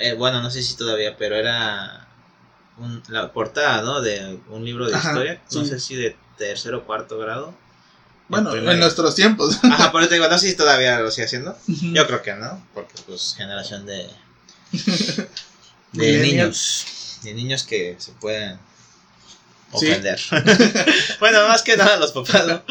eh, 0.00 0.14
bueno, 0.14 0.40
no 0.40 0.50
sé 0.50 0.62
si 0.62 0.74
todavía, 0.74 1.16
pero 1.16 1.36
era 1.36 2.08
un- 2.78 3.02
la 3.08 3.32
portada, 3.32 3.82
¿no? 3.82 4.00
De 4.00 4.38
un 4.48 4.64
libro 4.64 4.86
de 4.86 4.94
Ajá, 4.96 5.10
historia, 5.10 5.40
no 5.52 5.64
sé 5.64 5.78
si 5.78 5.94
de 5.94 6.16
tercero 6.38 6.78
o 6.78 6.84
cuarto 6.84 7.18
grado. 7.18 7.54
Bueno, 8.28 8.54
en 8.56 8.78
nuestros 8.80 9.14
tiempos. 9.14 9.58
Ajá, 9.64 9.92
por 9.92 10.00
eso 10.00 10.08
te 10.08 10.14
digo, 10.16 10.26
no 10.28 10.38
sé 10.38 10.48
si 10.48 10.54
todavía 10.56 10.98
lo 11.00 11.10
sigue 11.10 11.26
haciendo. 11.26 11.56
Yo 11.66 12.06
creo 12.06 12.22
que 12.22 12.32
no, 12.34 12.66
porque 12.72 12.94
pues 13.06 13.34
generación 13.36 13.84
de, 13.86 14.08
de 15.92 16.18
niños, 16.18 17.18
de 17.22 17.34
niños 17.34 17.62
que 17.62 17.94
se 17.98 18.12
pueden 18.12 18.58
Sí. 19.78 19.88
bueno, 21.20 21.48
más 21.48 21.62
que 21.62 21.76
nada 21.76 21.96
los 21.96 22.12
papás, 22.12 22.46
¿no? 22.46 22.62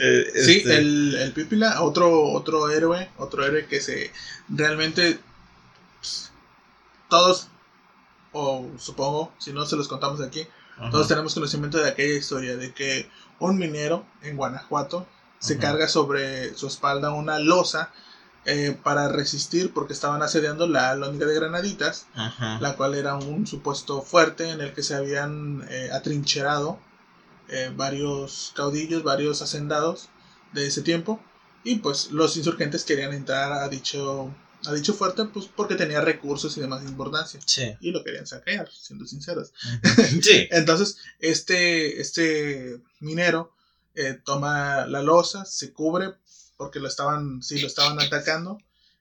Eh, 0.00 0.32
Sí, 0.44 0.58
este, 0.58 0.76
el, 0.78 1.14
el 1.16 1.32
Pípila, 1.32 1.82
otro, 1.82 2.24
otro 2.32 2.70
héroe, 2.70 3.10
otro 3.18 3.44
héroe 3.44 3.66
que 3.66 3.80
se 3.80 4.12
realmente 4.48 5.18
pues, 6.00 6.30
todos, 7.08 7.48
o 8.32 8.66
supongo, 8.78 9.32
si 9.38 9.52
no 9.52 9.66
se 9.66 9.76
los 9.76 9.88
contamos 9.88 10.20
aquí, 10.20 10.46
ajá. 10.78 10.90
todos 10.90 11.08
tenemos 11.08 11.34
conocimiento 11.34 11.78
de 11.78 11.90
aquella 11.90 12.14
historia 12.14 12.56
de 12.56 12.72
que 12.72 13.10
un 13.38 13.58
minero 13.58 14.04
en 14.22 14.36
Guanajuato 14.36 15.06
se 15.38 15.54
Ajá. 15.54 15.62
carga 15.62 15.88
sobre 15.88 16.54
su 16.54 16.66
espalda 16.66 17.12
una 17.12 17.38
losa 17.38 17.92
eh, 18.50 18.76
para 18.82 19.08
resistir 19.08 19.72
porque 19.74 19.92
estaban 19.92 20.22
asediando 20.22 20.66
la 20.66 20.94
lóndiga 20.96 21.26
de 21.26 21.34
Granaditas, 21.34 22.06
Ajá. 22.14 22.58
la 22.60 22.76
cual 22.76 22.94
era 22.94 23.14
un 23.16 23.46
supuesto 23.46 24.00
fuerte 24.02 24.48
en 24.50 24.60
el 24.60 24.72
que 24.72 24.82
se 24.82 24.94
habían 24.94 25.66
eh, 25.70 25.90
atrincherado 25.92 26.78
eh, 27.48 27.70
varios 27.76 28.52
caudillos, 28.56 29.02
varios 29.02 29.42
hacendados 29.42 30.08
de 30.52 30.66
ese 30.66 30.82
tiempo 30.82 31.20
y 31.64 31.76
pues 31.76 32.10
los 32.10 32.36
insurgentes 32.36 32.84
querían 32.84 33.12
entrar 33.12 33.52
a 33.52 33.68
dicho 33.68 34.34
a 34.66 34.72
dicho 34.72 34.92
fuerte 34.92 35.24
pues 35.26 35.46
porque 35.54 35.76
tenía 35.76 36.00
recursos 36.00 36.56
y 36.56 36.60
demás 36.60 36.82
importancia 36.84 37.38
Sí. 37.46 37.76
y 37.80 37.90
lo 37.92 38.02
querían 38.02 38.26
saquear 38.26 38.68
siendo 38.72 39.06
sinceros. 39.06 39.52
Sí. 40.22 40.48
entonces 40.50 40.96
este 41.20 42.00
este 42.00 42.80
minero 43.00 43.52
eh, 43.94 44.18
toma 44.24 44.86
la 44.86 45.02
losa 45.02 45.44
se 45.44 45.72
cubre 45.72 46.14
porque 46.58 46.80
lo 46.80 46.88
estaban 46.88 47.42
sí 47.42 47.58
lo 47.60 47.66
estaban 47.68 47.98
atacando 48.00 48.58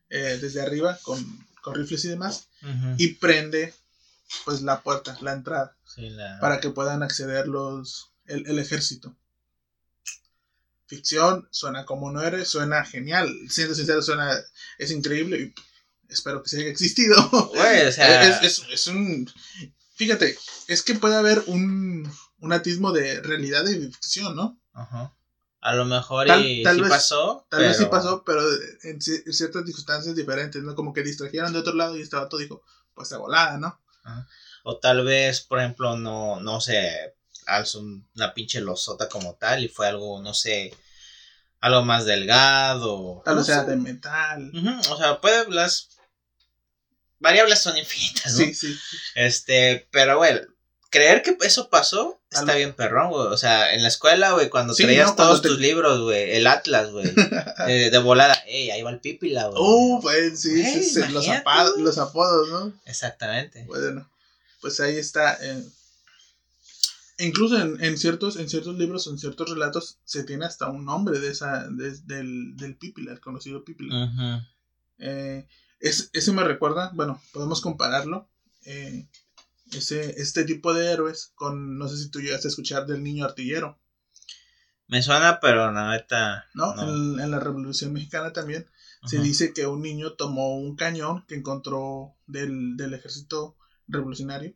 eh, 0.09 0.37
desde 0.41 0.61
arriba 0.61 0.97
con, 1.03 1.45
con 1.61 1.75
rifles 1.75 2.05
y 2.05 2.07
demás 2.09 2.47
y 2.97 3.15
prende 3.15 3.73
pues 4.45 4.61
la 4.61 4.81
puerta, 4.81 5.17
la 5.21 5.33
entrada, 5.33 5.75
Sí, 5.93 6.09
la- 6.09 6.39
para 6.39 6.59
que 6.61 6.69
puedan 6.69 7.03
acceder 7.03 7.47
los 7.47 8.11
el, 8.25 8.47
el 8.47 8.59
ejército. 8.59 9.15
Ficción, 10.87 11.47
suena 11.51 11.85
como 11.85 12.11
no 12.11 12.21
eres, 12.21 12.47
suena 12.47 12.85
genial, 12.85 13.29
siendo 13.49 13.75
sincero, 13.75 14.01
suena, 14.01 14.33
es 14.77 14.91
increíble 14.91 15.37
y 15.41 15.53
espero 16.13 16.41
que 16.41 16.49
se 16.49 16.59
haya 16.61 16.69
existido. 16.69 17.15
Güey, 17.53 17.87
o 17.87 17.91
sea, 17.91 18.29
es, 18.29 18.41
es- 18.59 18.65
es 18.71 18.87
un, 18.87 19.29
fíjate, 19.95 20.37
es 20.67 20.81
que 20.83 20.95
puede 20.95 21.15
haber 21.17 21.43
un, 21.47 22.09
un 22.39 22.53
atismo 22.53 22.93
de 22.93 23.21
realidad 23.21 23.65
y 23.67 23.77
de 23.79 23.91
ficción, 23.91 24.35
¿no? 24.35 24.57
ajá. 24.73 25.13
A 25.61 25.73
lo 25.75 25.85
mejor 25.85 26.27
Tal- 26.27 26.45
y 26.45 26.63
tal 26.63 26.75
sí 26.75 26.81
vez- 26.81 26.89
pasó. 26.89 27.45
Tal 27.49 27.61
vez 27.61 27.77
sí 27.77 27.85
pasó, 27.85 28.23
pero 28.25 28.41
en, 28.83 28.99
ci- 28.99 29.23
en 29.25 29.33
ciertas 29.33 29.65
circunstancias 29.65 30.15
diferentes, 30.15 30.61
¿no? 30.63 30.75
Como 30.75 30.93
que 30.93 31.03
distrajeron 31.03 31.51
de 31.53 31.59
otro 31.59 31.73
lado 31.73 31.97
y 31.97 32.01
este 32.01 32.15
vato 32.15 32.37
dijo, 32.37 32.63
pues 32.93 33.09
de 33.09 33.17
volada, 33.17 33.57
¿no? 33.57 33.79
O 34.63 34.77
tal 34.79 35.03
vez, 35.03 35.41
por 35.41 35.59
ejemplo, 35.59 35.97
no, 35.97 36.39
no 36.39 36.61
sé, 36.61 37.15
alzó 37.45 37.79
un- 37.79 38.07
una 38.15 38.33
pinche 38.33 38.61
losota 38.61 39.09
como 39.09 39.35
tal 39.35 39.63
y 39.63 39.67
fue 39.67 39.87
algo, 39.87 40.21
no 40.21 40.33
sé, 40.33 40.75
algo 41.59 41.83
más 41.83 42.05
delgado. 42.05 43.21
Tal 43.25 43.35
no 43.35 43.39
vez 43.39 43.47
sea 43.47 43.63
sé. 43.65 43.71
de 43.71 43.75
metal. 43.77 44.51
O 44.89 44.97
sea, 44.97 45.19
puede, 45.21 45.49
las 45.49 45.89
variables 47.19 47.59
son 47.59 47.77
infinitas, 47.77 48.33
¿no? 48.33 48.45
Sí, 48.45 48.53
sí. 48.53 48.77
Este, 49.15 49.87
pero, 49.91 50.17
güey, 50.17 50.39
creer 50.89 51.21
que 51.23 51.37
eso 51.41 51.69
pasó 51.69 52.16
está 52.31 52.55
bien 52.55 52.73
perrón, 52.73 53.09
güey. 53.11 53.27
O 53.27 53.37
sea, 53.37 53.73
en 53.73 53.81
la 53.81 53.87
escuela, 53.87 54.31
güey, 54.33 54.49
cuando 54.49 54.73
Sí, 54.73 54.83
traías 54.83 55.09
¿no? 55.09 55.15
Cuando 55.15 55.31
todos 55.33 55.41
te- 55.41 55.47
tus 55.49 55.59
libros, 55.59 56.01
güey, 56.01 56.31
el 56.35 56.47
Atlas, 56.47 56.91
güey, 56.91 57.11
de, 57.67 57.89
de 57.91 57.97
volada, 57.99 58.33
ey, 58.47 58.69
ahí 58.71 58.81
va 58.81 58.91
el 58.91 58.99
pípila, 58.99 59.47
güey. 59.47 59.61
Uh, 59.61 59.99
pues 60.01 60.39
sí, 60.41 60.63
sí, 60.63 60.83
sí, 60.83 61.01
los, 61.11 61.27
apodos, 61.27 61.77
los 61.79 61.97
apodos, 61.97 62.49
¿no? 62.49 62.73
Exactamente. 62.85 63.63
Bueno, 63.65 64.09
pues 64.61 64.79
ahí 64.79 64.97
está. 64.97 65.37
eh. 65.41 65.63
Incluso 67.19 67.59
en, 67.59 67.83
en 67.83 67.97
ciertos, 67.97 68.37
en 68.37 68.47
ciertos 68.47 68.77
libros, 68.77 69.07
en 69.07 69.17
ciertos 69.17 69.49
relatos, 69.49 69.97
se 70.05 70.23
tiene 70.23 70.45
hasta 70.45 70.69
un 70.69 70.85
nombre 70.85 71.19
de 71.19 71.31
esa, 71.31 71.67
de- 71.67 71.97
del, 72.05 72.55
del 72.57 72.75
Pípila, 72.75 73.11
el 73.11 73.19
conocido 73.19 73.63
Pípila. 73.63 74.45
Eh, 74.99 75.47
es- 75.79 76.09
ese 76.13 76.31
me 76.31 76.43
recuerda, 76.43 76.91
bueno, 76.93 77.19
podemos 77.33 77.61
compararlo. 77.61 78.27
eh, 78.65 79.07
ese, 79.71 80.19
este 80.21 80.43
tipo 80.43 80.73
de 80.73 80.91
héroes 80.91 81.31
con, 81.35 81.77
no 81.77 81.87
sé 81.87 81.97
si 81.97 82.09
tú 82.09 82.19
llegaste 82.21 82.47
a 82.47 82.49
escuchar 82.49 82.85
del 82.85 83.03
niño 83.03 83.25
artillero, 83.25 83.79
Me 84.87 85.01
suena, 85.01 85.39
pero 85.41 85.71
la 85.71 85.91
neta. 85.91 86.45
¿no? 86.53 86.73
No. 86.75 86.83
En, 86.83 87.19
en 87.19 87.31
la 87.31 87.39
Revolución 87.39 87.91
Mexicana 87.93 88.31
también 88.33 88.69
se 89.05 89.19
dice 89.19 89.53
que 89.53 89.67
un 89.67 89.81
niño 89.81 90.13
tomó 90.13 90.57
un 90.57 90.75
cañón 90.75 91.25
que 91.27 91.35
encontró 91.35 92.15
del, 92.25 92.75
del 92.77 92.93
ejército 92.93 93.55
revolucionario, 93.87 94.53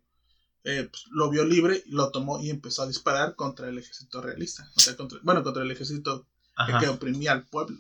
eh, 0.64 0.88
pues, 0.92 1.04
lo 1.10 1.30
vio 1.30 1.44
libre, 1.46 1.84
lo 1.88 2.12
tomó 2.12 2.40
y 2.42 2.50
empezó 2.50 2.84
a 2.84 2.88
disparar 2.88 3.36
contra 3.36 3.68
el 3.70 3.78
ejército 3.78 4.22
realista. 4.22 4.70
O 4.76 4.80
sea, 4.80 4.96
contra, 4.96 5.20
bueno, 5.24 5.44
contra 5.44 5.64
el 5.64 5.72
ejército 5.72 6.28
Ajá. 6.56 6.80
que 6.80 6.88
oprimía 6.90 7.32
al 7.34 7.46
pueblo. 7.46 7.80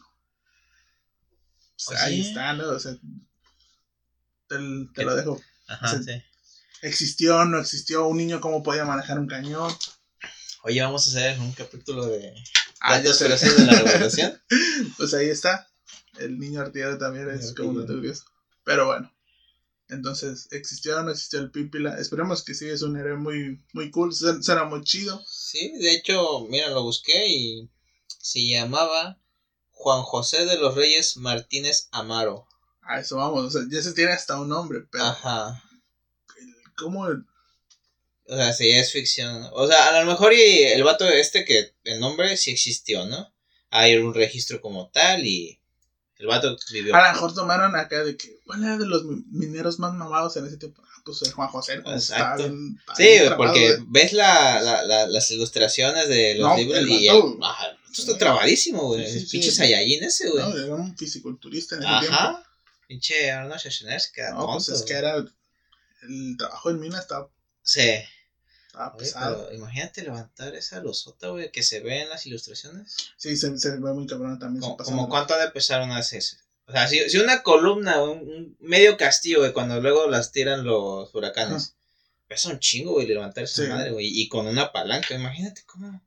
Pues, 1.76 1.86
Pues 1.88 2.00
ahí 2.02 2.22
sí. 2.24 2.30
está, 2.30 2.54
¿no? 2.54 2.70
O 2.70 2.80
sea, 2.80 2.94
te, 4.48 4.58
te 4.94 5.06
lo 5.06 5.16
dejo. 5.16 5.42
Ajá, 5.68 6.02
sí. 6.02 6.12
¿Existió 6.82 7.46
no 7.46 7.60
existió? 7.60 8.08
¿Un 8.08 8.18
niño 8.18 8.42
cómo 8.42 8.64
podía 8.64 8.86
manejar 8.86 9.20
un 9.20 9.28
cañón? 9.28 9.72
Oye, 10.64 10.82
vamos 10.82 11.08
a 11.08 11.10
hacer 11.12 11.40
un 11.40 11.52
capítulo 11.54 12.06
de 12.06 12.34
Ah, 12.80 12.98
datos 13.00 13.20
curiosos 13.20 13.58
de 13.58 13.66
la 13.66 13.80
revolución. 13.80 14.42
Pues 14.98 15.14
ahí 15.14 15.30
está. 15.30 15.68
El 16.18 16.40
niño 16.40 16.62
artillero 16.62 16.98
también 16.98 17.30
es 17.30 17.42
Niño 17.44 17.56
como 17.56 17.70
un 17.70 17.76
dato 17.76 17.94
artillero. 17.94 18.00
curioso. 18.02 18.24
Pero 18.64 18.86
bueno. 18.88 19.12
Entonces, 19.90 20.48
¿existió 20.52 20.98
o 21.00 21.04
no 21.04 21.12
existió 21.12 21.40
el 21.40 21.52
Pípila? 21.52 21.98
Esperemos 22.00 22.44
que 22.44 22.54
sí, 22.56 22.68
es 22.70 22.82
un 22.82 22.96
héroe 22.98 23.18
muy, 23.18 23.64
muy 23.74 23.92
cool. 23.92 24.14
Ser- 24.16 24.42
Será 24.42 24.64
muy 24.66 24.84
chido. 24.84 25.22
Sí, 25.28 25.74
de 25.80 25.94
hecho, 25.94 26.48
mira, 26.50 26.70
lo 26.70 26.84
busqué 26.84 27.28
y 27.28 27.70
se 28.20 28.48
llamaba 28.48 29.20
Juan 29.72 30.02
José 30.04 30.46
de 30.46 30.58
los 30.58 30.76
Reyes 30.76 31.18
Martínez 31.18 31.90
Amaro. 31.92 32.48
A 32.84 33.00
eso 33.02 33.18
vamos. 33.18 33.44
O 33.46 33.50
sea, 33.52 33.62
ya 33.70 33.82
se 33.82 33.94
tiene 33.94 34.14
hasta 34.14 34.40
un 34.40 34.48
nombre. 34.50 34.80
Pero, 34.92 35.04
Ajá. 35.06 35.62
¿Cómo? 36.82 37.08
O 38.28 38.36
sea, 38.36 38.54
sí, 38.54 38.70
es 38.72 38.92
ficción. 38.92 39.48
O 39.54 39.68
sea, 39.68 39.90
a 39.90 40.00
lo 40.04 40.10
mejor 40.12 40.34
y 40.34 40.64
el 40.64 40.84
vato 40.84 41.08
este 41.08 41.44
que 41.46 41.74
el 41.84 42.00
nombre 42.00 42.38
sí 42.38 42.52
existió, 42.52 43.06
¿no? 43.06 43.34
Hay 43.70 43.96
un 43.98 44.14
registro 44.14 44.62
como 44.62 44.90
tal 44.90 45.26
y 45.26 45.60
el 46.18 46.28
vato 46.28 46.56
vivió. 46.72 46.96
A 46.96 47.08
lo 47.08 47.14
mejor 47.14 47.34
tomaron 47.34 47.76
acá 47.76 48.04
de 48.04 48.16
que, 48.18 48.40
¿cuál 48.46 48.64
era 48.64 48.78
de 48.78 48.86
los 48.86 49.04
mi- 49.06 49.24
mineros 49.32 49.80
más 49.80 49.94
mamados 49.94 50.38
en 50.38 50.46
ese 50.46 50.58
tiempo? 50.58 50.82
Ah, 50.86 51.02
pues 51.04 51.22
el 51.24 51.32
Juan 51.32 51.48
José. 51.50 51.74
Exacto. 51.86 52.44
bien- 52.44 52.80
Sí, 52.96 53.08
porque 53.38 53.78
ves 53.88 54.14
la, 54.14 54.62
la, 54.62 54.84
la- 54.84 55.08
las 55.08 55.32
ilustraciones 55.32 56.08
de 56.08 56.36
los 56.36 56.50
No, 56.50 56.58
libros 56.58 56.78
el 56.78 56.90
y 56.90 57.08
vato- 57.08 57.36
el, 57.38 57.44
ajá, 57.44 57.78
esto 57.92 58.02
está 58.04 58.18
trabadísimo, 58.18 58.84
güey. 58.88 59.06
Sí, 59.08 59.14
sí, 59.14 59.26
sí. 59.26 59.32
pinche 59.32 59.52
Saiyajin 59.52 60.04
ese, 60.04 60.30
güey. 60.30 60.44
No, 60.44 60.58
era 60.58 60.76
un 60.76 60.96
fisiculturista 60.96 61.76
en 61.76 61.84
ese 61.84 62.00
tiempo. 62.02 62.16
Ajá. 62.18 62.44
Pinche 62.88 63.32
Arnold 63.32 63.60
Schwarzenegger 63.60 64.32
No, 64.32 64.38
tonto. 64.46 64.54
pues 64.54 64.70
es 64.70 64.84
que 64.84 64.94
era. 64.94 65.26
El 66.02 66.36
trabajo 66.38 66.70
en 66.70 66.80
mina 66.80 67.00
estaba, 67.00 67.30
Sí. 67.64 67.90
pesado. 68.98 69.54
imagínate 69.54 70.02
levantar 70.04 70.56
esa 70.56 70.80
losota, 70.82 71.28
güey, 71.30 71.52
que 71.52 71.62
se 71.64 71.82
ve 71.82 72.02
en 72.02 72.10
las 72.10 72.26
ilustraciones. 72.26 72.96
Sí, 73.18 73.36
se, 73.36 73.58
se 73.58 73.72
ve 73.72 73.94
muy 73.94 74.08
cabrón 74.08 74.40
también. 74.40 74.62
Como, 74.78 75.10
cuánto 75.10 75.34
ha 75.34 75.38
de 75.44 75.52
pesar 75.52 75.82
una 75.82 76.02
CS. 76.02 76.38
O 76.68 76.72
sea, 76.72 76.88
si, 76.88 77.10
si 77.10 77.18
una 77.18 77.44
columna, 77.44 78.02
un, 78.02 78.20
un 78.20 78.58
medio 78.62 78.96
castillo, 78.98 79.40
güey, 79.40 79.52
cuando 79.52 79.80
luego 79.82 80.08
las 80.08 80.32
tiran 80.32 80.64
los 80.64 81.14
huracanes. 81.14 81.76
Pesa 82.28 82.50
un 82.50 82.60
chingo, 82.60 82.94
güey, 82.94 83.08
levantar 83.08 83.44
esa 83.44 83.64
Sí. 83.64 83.68
madre, 83.70 83.92
güey. 83.92 84.08
Y 84.08 84.30
con 84.30 84.48
una 84.48 84.72
palanca, 84.72 85.14
imagínate 85.14 85.64
cómo. 85.66 86.02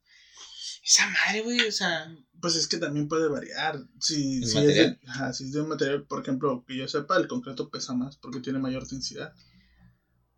Esa 0.83 1.07
madre, 1.09 1.43
güey, 1.43 1.61
o 1.67 1.73
sea. 1.73 2.17
Pues 2.41 2.57
es 2.57 2.67
que 2.67 2.79
también 2.79 3.09
puede 3.09 3.29
variar. 3.29 3.79
Si, 4.01 4.39
¿El 4.39 4.49
si, 4.49 4.59
es 4.59 4.67
de, 4.75 4.99
ajá, 5.07 5.33
si 5.35 5.45
es 5.45 5.53
de 5.53 5.61
un 5.61 5.69
material, 5.69 6.05
por 6.07 6.23
ejemplo, 6.23 6.65
que 6.67 6.77
yo 6.79 6.89
sepa, 6.89 7.17
el 7.19 7.29
concreto 7.29 7.69
pesa 7.71 7.93
más 7.95 8.17
porque 8.17 8.41
tiene 8.41 8.59
mayor 8.59 8.87
densidad. 8.87 9.35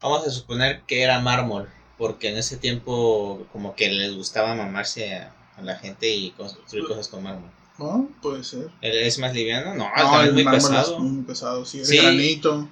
Vamos 0.03 0.27
a 0.27 0.31
suponer 0.31 0.83
que 0.83 1.03
era 1.03 1.21
mármol, 1.21 1.69
porque 1.97 2.29
en 2.31 2.37
ese 2.37 2.57
tiempo 2.59 3.47
como 3.53 3.75
que 3.75 3.89
les 3.91 4.15
gustaba 4.15 4.55
mamarse 4.55 5.15
a, 5.17 5.35
a 5.57 5.63
la 5.63 5.77
gente 5.77 6.15
y 6.15 6.33
construir 6.33 6.87
cosas 6.87 7.09
con 7.09 7.23
mármol. 7.23 7.51
¿No? 7.79 8.09
Puede 8.21 8.45
ser. 8.45 8.71
¿El- 8.83 8.99
¿Es 8.99 9.19
más 9.19 9.33
liviano? 9.35 9.75
No, 9.75 9.85
No, 9.89 9.93
también 9.95 10.21
es 10.23 10.27
el 10.29 10.35
muy 10.35 10.45
mármol 10.45 10.61
pesado. 10.71 10.93
Es 10.97 11.03
muy 11.03 11.23
pesado, 11.25 11.65
sí. 11.65 11.79
El 11.81 11.87
Sí. 11.87 11.97
granito. 11.99 12.69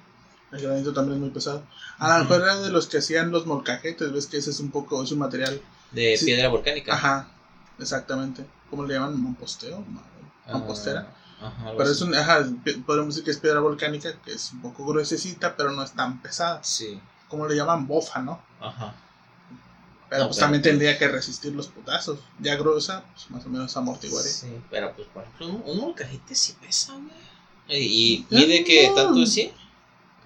El 0.51 0.61
granito 0.61 0.93
también 0.93 1.15
es 1.17 1.21
muy 1.21 1.29
pesado. 1.31 1.63
A 1.97 2.17
lo 2.17 2.23
mejor 2.25 2.41
era 2.43 2.55
de 2.61 2.69
los 2.69 2.87
que 2.87 2.99
hacían 2.99 3.31
los 3.31 3.45
molcajetes, 3.47 4.11
ves 4.13 4.27
que 4.27 4.37
ese 4.37 4.51
es 4.51 4.59
un 4.59 4.69
poco, 4.71 5.01
es 5.03 5.11
un 5.11 5.19
material. 5.19 5.59
De 5.91 6.15
Sí. 6.17 6.25
piedra 6.25 6.49
volcánica. 6.49 6.93
Ajá, 6.93 7.27
exactamente. 7.79 8.45
¿Cómo 8.69 8.83
le 8.85 8.93
llaman? 8.93 9.21
Mamposteo. 9.21 9.79
Ma- 9.89 10.03
Ah, 10.47 10.53
Mampostera. 10.53 11.07
Ajá, 11.41 11.71
Pero 11.71 11.83
así. 11.83 11.91
es 11.93 12.01
un, 12.01 12.13
ajá, 12.13 12.45
podemos 12.85 13.15
decir 13.15 13.23
que 13.23 13.31
es 13.31 13.37
piedra 13.39 13.59
volcánica, 13.61 14.13
que 14.23 14.31
es 14.33 14.51
un 14.53 14.61
poco 14.61 14.85
gruesecita, 14.85 15.55
pero 15.57 15.71
no 15.71 15.81
es 15.83 15.91
tan 15.93 16.21
pesada. 16.21 16.63
Sí, 16.63 16.99
Como 17.35 17.47
le 17.49 17.55
llaman 17.55 17.85
bofa, 17.85 18.21
¿no? 18.21 18.41
ajá. 18.61 18.95
Pero 20.09 20.21
No, 20.23 20.27
pues 20.29 20.37
pero- 20.37 20.45
también 20.45 20.61
tendría 20.61 20.97
que 20.97 21.07
resistir 21.09 21.51
los 21.53 21.67
putazos. 21.67 22.19
Ya 22.39 22.55
gruesa, 22.55 23.03
pues 23.13 23.29
más 23.31 23.45
o 23.45 23.49
menos 23.49 23.75
amortiguaría. 23.75 24.31
Sí, 24.31 24.47
pero 24.71 24.93
pues 24.95 25.07
por 25.13 25.23
ejemplo, 25.23 25.47
un, 25.47 25.63
un 25.65 25.77
molcajete 25.81 26.33
sí 26.35 26.55
pesa, 26.61 26.93
güey. 26.93 27.81
Y, 27.83 28.25
y 28.29 28.35
mide 28.35 28.63
que 28.63 28.91
tanto 28.95 29.21
así. 29.23 29.51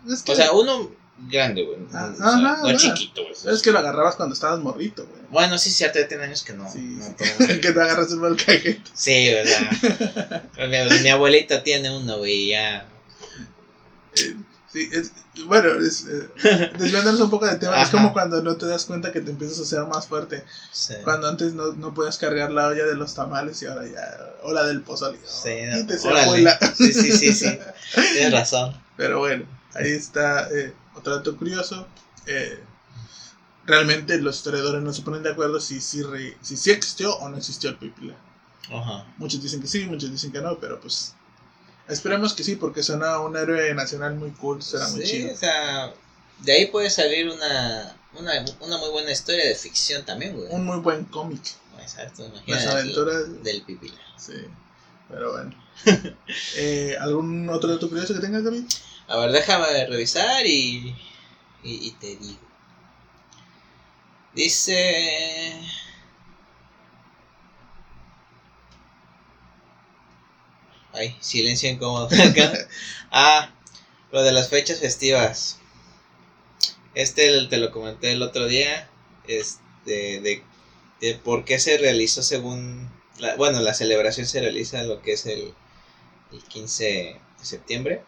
Es 0.07 0.22
que, 0.22 0.34
O 0.34 0.36
sea, 0.36 0.51
uno 0.51 0.91
grande, 1.30 1.64
güey. 1.64 1.78
Ah, 1.93 2.12
O 2.14 2.16
sea, 2.18 2.28
ajá, 2.28 2.57
no 2.62 2.68
ajá. 2.70 2.78
chiquito, 2.78 3.22
güey. 3.24 3.55
es 3.55 3.62
que 3.62 3.72
lo 3.72 3.80
agarrabas 3.80 4.16
cuando 4.18 4.34
estabas 4.34 4.60
morrito, 4.60 5.05
güey. 5.07 5.22
Bueno, 5.32 5.57
sí, 5.57 5.72
cierto, 5.72 5.97
ya 5.97 6.07
tiene 6.07 6.26
años 6.26 6.43
que 6.43 6.53
no. 6.53 6.70
Sí, 6.72 6.80
no 6.80 7.05
sí. 7.05 7.14
que 7.62 7.72
te 7.72 7.82
agarras 7.82 8.12
el 8.12 8.18
molcajete. 8.20 8.84
Sí, 8.93 9.30
¿verdad? 9.34 10.43
mi, 10.93 11.01
mi 11.03 11.10
abuelita 11.10 11.64
tiene 11.64 11.89
uno, 11.97 12.18
güey, 12.20 12.49
ya. 12.49 12.86
Sí, 14.72 14.88
es, 14.92 15.12
bueno, 15.46 15.84
es, 15.84 16.06
eh, 16.08 16.72
desviándonos 16.78 17.20
un 17.22 17.30
poco 17.32 17.48
del 17.48 17.58
tema, 17.58 17.82
es 17.82 17.90
como 17.90 18.14
cuando 18.14 18.42
no 18.44 18.56
te 18.56 18.68
das 18.68 18.86
cuenta 18.86 19.12
que 19.12 19.20
te 19.20 19.32
empiezas 19.32 19.60
a 19.60 19.64
hacer 19.64 19.84
más 19.88 20.08
fuerte. 20.08 20.44
Sí. 20.72 20.94
Cuando 21.04 21.28
antes 21.28 21.54
no, 21.54 21.74
no 21.74 21.94
podías 21.94 22.20
cargar 22.20 22.52
la 22.52 22.68
olla 22.68 22.86
de 22.86 22.96
los 22.96 23.16
tamales 23.16 23.62
y 23.64 23.66
ahora 23.66 23.88
ya, 23.88 24.36
o 24.44 24.54
la 24.54 24.66
del 24.66 24.82
pozole. 24.82 25.18
¿no? 25.18 25.28
Sí, 25.28 25.62
no, 25.66 25.78
Quítese, 25.78 26.08
órale. 26.08 26.58
Sí, 26.76 26.94
sí, 26.94 27.12
sí, 27.12 27.34
sí. 27.34 27.60
Tienes 28.14 28.32
razón. 28.32 28.80
Pero 28.96 29.20
bueno, 29.20 29.46
ahí 29.74 29.90
está 29.90 30.48
eh, 30.52 30.74
otro 30.94 31.16
dato 31.16 31.36
curioso. 31.36 31.88
Eh, 32.28 32.60
realmente 33.66 34.20
los 34.20 34.38
historiadores 34.38 34.84
no 34.84 34.94
se 34.94 35.02
ponen 35.02 35.24
de 35.24 35.32
acuerdo 35.32 35.60
si 35.60 35.82
sí 35.82 36.04
si, 36.04 36.36
si, 36.42 36.58
sí 36.58 36.72
existió 36.72 37.16
o 37.18 37.30
no 37.30 37.38
existió 37.38 37.72
el 37.72 37.78
pipila. 37.78 38.16
Ajá. 38.72 39.06
Muchos 39.18 39.42
dicen 39.42 39.62
que 39.62 39.68
sí, 39.68 39.86
muchos 39.86 40.12
dicen 40.12 40.32
que 40.32 40.42
no, 40.42 40.60
pero 40.60 40.80
pues 40.80 41.16
esperemos 41.90 42.34
que 42.34 42.44
sí, 42.44 42.56
porque 42.56 42.84
suena 42.84 43.20
un 43.20 43.36
héroe 43.36 43.74
nacional 43.74 44.16
muy 44.16 44.32
cool, 44.32 44.62
será 44.64 44.88
muy 44.90 45.06
Sí, 45.06 45.12
chido. 45.12 45.34
o 45.34 45.38
sea, 45.38 45.94
de 46.40 46.52
ahí 46.54 46.66
puede 46.68 46.90
salir 46.90 47.28
una, 47.30 47.96
una, 48.18 48.46
una 48.62 48.78
muy 48.78 48.90
buena 48.90 49.12
historia 49.12 49.46
de 49.46 49.56
ficción 49.56 50.06
también, 50.06 50.36
güey. 50.36 50.48
Un 50.52 50.66
muy 50.66 50.78
buen 50.80 51.04
cómic. 51.06 51.42
Exacto, 51.82 52.24
Las 52.24 52.34
imagínate. 52.48 52.68
aventuras. 52.70 53.44
Del 53.44 53.62
pipila. 53.64 53.96
Sí, 54.18 54.34
pero 55.10 55.32
bueno. 55.34 55.54
Eh, 56.58 56.96
¿Algún 57.00 57.50
otro 57.50 57.70
dato 57.70 57.88
curioso 57.90 58.14
que 58.14 58.20
tengas, 58.20 58.44
David? 58.44 58.64
A 59.08 59.18
ver, 59.18 59.32
déjame 59.32 59.88
revisar 59.88 60.46
y, 60.46 60.96
y, 61.64 61.88
y 61.88 61.92
te 62.00 62.16
digo. 62.18 62.40
Dice... 64.36 65.60
Ay, 71.00 71.16
silencio 71.22 71.70
incómodo. 71.70 72.08
acá. 72.30 72.54
ah, 73.12 73.52
lo 74.12 74.24
de 74.24 74.32
las 74.32 74.50
fechas 74.50 74.80
festivas. 74.80 75.60
Este 76.93 77.45
te 77.47 77.58
lo 77.58 77.72
comenté 77.72 78.12
el 78.12 78.22
otro 78.22 78.47
día. 78.47 78.89
Este, 79.28 80.22
de, 80.22 80.43
de 81.02 81.16
por 81.16 81.45
qué 81.45 81.60
se 81.60 81.78
realizó 81.78 82.24
según... 82.24 82.89
la- 83.20 83.36
bueno, 83.36 83.62
la 83.62 83.74
celebración 83.74 84.26
se 84.28 84.41
realiza 84.41 84.84
lo 84.84 85.02
que 85.02 85.14
es 85.14 85.26
el, 85.26 85.54
el 86.34 86.43
15 86.45 87.20
de 87.39 87.45
septiembre. 87.45 88.04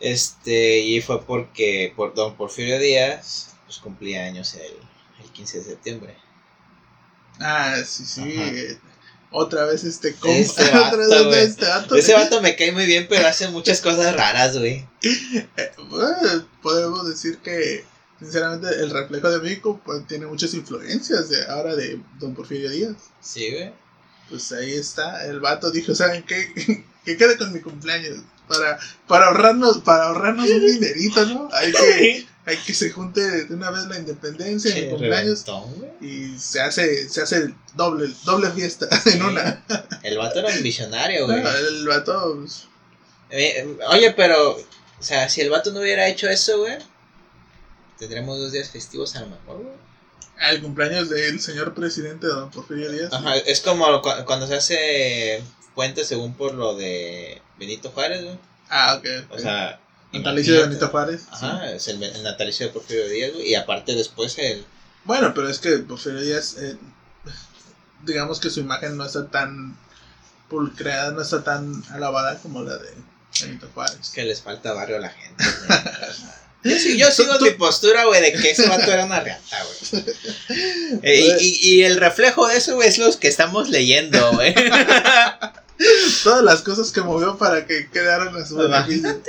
Este, 0.00 0.80
y 0.80 1.00
fue 1.00 1.24
porque 1.24 1.92
por 1.96 2.12
don 2.14 2.36
Porfirio 2.36 2.78
Díaz 2.78 3.54
pues 3.64 3.78
cumplía 3.78 4.24
años 4.26 4.54
el, 4.54 4.76
el 5.24 5.30
15 5.32 5.58
de 5.58 5.64
septiembre. 5.64 6.16
Ah, 7.40 7.82
sí, 7.84 8.04
sí. 8.06 8.20
Ajá. 8.22 8.52
Otra 9.32 9.64
vez 9.64 9.84
este 9.84 10.14
compa. 10.14 10.36
Este 10.36 10.62
otra 10.68 10.80
vato, 10.80 10.96
vez 10.98 11.24
güey. 11.24 11.40
este 11.42 11.66
vato. 11.66 11.96
Ese 11.96 12.14
vato 12.14 12.40
me 12.42 12.54
cae 12.56 12.72
muy 12.72 12.86
bien, 12.86 13.06
pero 13.08 13.26
hace 13.26 13.48
muchas 13.48 13.80
cosas 13.80 14.14
raras, 14.14 14.58
güey. 14.58 14.86
Eh, 15.02 15.72
bueno, 15.88 16.46
podemos 16.62 17.08
decir 17.08 17.38
que, 17.38 17.84
sinceramente, 18.20 18.68
el 18.68 18.90
reflejo 18.90 19.30
de 19.30 19.40
México 19.40 19.80
pues, 19.84 20.06
tiene 20.06 20.26
muchas 20.26 20.54
influencias 20.54 21.28
de 21.28 21.46
ahora 21.46 21.74
de 21.74 22.00
Don 22.18 22.34
Porfirio 22.34 22.70
Díaz. 22.70 22.96
Sí, 23.20 23.50
güey. 23.50 23.72
Pues 24.28 24.52
ahí 24.52 24.72
está, 24.74 25.26
el 25.26 25.40
vato 25.40 25.70
dijo, 25.70 25.94
¿saben 25.94 26.22
qué? 26.22 26.84
que 27.04 27.16
quede 27.16 27.36
con 27.36 27.52
mi 27.52 27.60
cumpleaños. 27.60 28.18
Para, 28.48 28.78
para 29.06 29.26
ahorrarnos, 29.26 29.78
para 29.78 30.04
ahorrarnos 30.08 30.50
un 30.50 30.66
dinerito, 30.66 31.24
¿no? 31.26 31.48
Hay 31.52 31.72
que, 31.72 32.26
hay 32.44 32.56
que 32.58 32.74
se 32.74 32.90
junte 32.90 33.20
de 33.46 33.54
una 33.54 33.70
vez 33.70 33.86
la 33.86 33.98
independencia 33.98 34.72
Che, 34.74 34.90
cumpleaños 34.90 35.44
reventón, 35.46 35.86
y 36.00 36.36
se 36.38 36.60
hace, 36.60 37.08
se 37.08 37.22
hace 37.22 37.54
doble, 37.74 38.12
doble 38.24 38.50
fiesta 38.50 38.88
Sí. 39.04 39.10
en 39.10 39.22
una. 39.22 39.64
El 40.02 40.18
vato 40.18 40.40
era 40.40 40.48
un 40.48 40.62
visionario, 40.62 41.26
güey. 41.26 41.38
El 41.40 41.86
vato, 41.86 42.36
pues, 42.40 42.64
Eh, 43.30 43.76
Oye, 43.90 44.10
pero, 44.12 44.52
o 44.56 45.02
sea, 45.02 45.28
si 45.28 45.40
el 45.40 45.50
vato 45.50 45.70
no 45.72 45.80
hubiera 45.80 46.08
hecho 46.08 46.28
eso, 46.28 46.58
güey, 46.58 46.78
tendremos 47.98 48.38
dos 48.38 48.52
días 48.52 48.70
festivos 48.70 49.14
a 49.16 49.20
lo 49.20 49.28
mejor, 49.28 49.58
güey. 49.62 49.74
el 50.50 50.60
cumpleaños 50.60 51.08
del 51.10 51.40
señor 51.40 51.72
presidente 51.74 52.26
Don 52.26 52.50
Porfirio 52.50 52.90
Díaz. 52.90 53.12
Ajá, 53.12 53.36
es 53.36 53.60
como 53.60 54.02
cu- 54.02 54.24
cuando 54.26 54.46
se 54.48 54.54
hace 54.56 55.42
puente 55.76 56.04
según 56.04 56.34
por 56.34 56.54
lo 56.54 56.74
de 56.74 57.40
Benito 57.58 57.90
Juárez, 57.90 58.24
güey. 58.24 58.38
Ah, 58.68 58.96
ok. 58.98 59.06
O 59.30 59.38
sea, 59.38 59.78
Natalicio 60.12 60.54
de. 60.54 60.60
Benito 60.68 60.88
Juárez. 60.88 61.20
sí. 61.22 61.26
Ajá, 61.30 61.70
es 61.72 61.88
el, 61.88 62.02
el 62.02 62.22
natalicio 62.22 62.66
de 62.66 62.72
Porfirio 62.72 63.08
Díaz, 63.08 63.32
güey. 63.32 63.48
Y 63.50 63.54
aparte 63.54 63.94
después 63.94 64.36
el... 64.38 64.64
Bueno, 65.04 65.32
pero 65.34 65.48
es 65.48 65.58
que 65.58 65.78
Porfirio 65.78 66.20
Díaz, 66.20 66.56
eh, 66.58 66.76
digamos 68.04 68.40
que 68.40 68.50
su 68.50 68.60
imagen 68.60 68.96
no 68.96 69.04
está 69.06 69.28
tan 69.28 69.76
pulcreada, 70.48 71.12
no 71.12 71.22
está 71.22 71.42
tan 71.44 71.82
alabada 71.90 72.38
como 72.40 72.62
la 72.62 72.76
de 72.76 72.90
Benito 73.40 73.68
Juárez. 73.74 74.10
que 74.14 74.24
les 74.24 74.42
falta 74.42 74.72
barrio 74.72 74.96
a 74.96 75.00
la 75.00 75.10
gente. 75.10 75.44
Yo, 76.64 76.78
sí- 76.78 76.96
yo 76.96 77.10
sigo 77.10 77.40
mi 77.40 77.50
postura, 77.50 78.04
güey, 78.04 78.22
de 78.22 78.32
que 78.40 78.52
ese 78.52 78.68
vato 78.68 78.92
era 78.92 79.04
una 79.04 79.18
reata, 79.18 79.56
güey. 79.90 80.04
Eh, 81.02 81.36
y, 81.40 81.44
y- 81.44 81.74
y 81.78 81.82
el 81.82 81.96
reflejo 81.96 82.46
de 82.46 82.56
eso, 82.58 82.76
güey, 82.76 82.88
es 82.88 82.98
los 82.98 83.16
que 83.16 83.26
estamos 83.26 83.68
leyendo, 83.68 84.30
güey. 84.34 84.54
Todas 86.24 86.44
las 86.44 86.62
cosas 86.62 86.92
que 86.92 87.00
movió 87.00 87.36
para 87.38 87.66
que 87.66 87.88
quedaran 87.90 88.34
a 88.36 88.46
su 88.46 88.56
beneficio. 88.56 89.20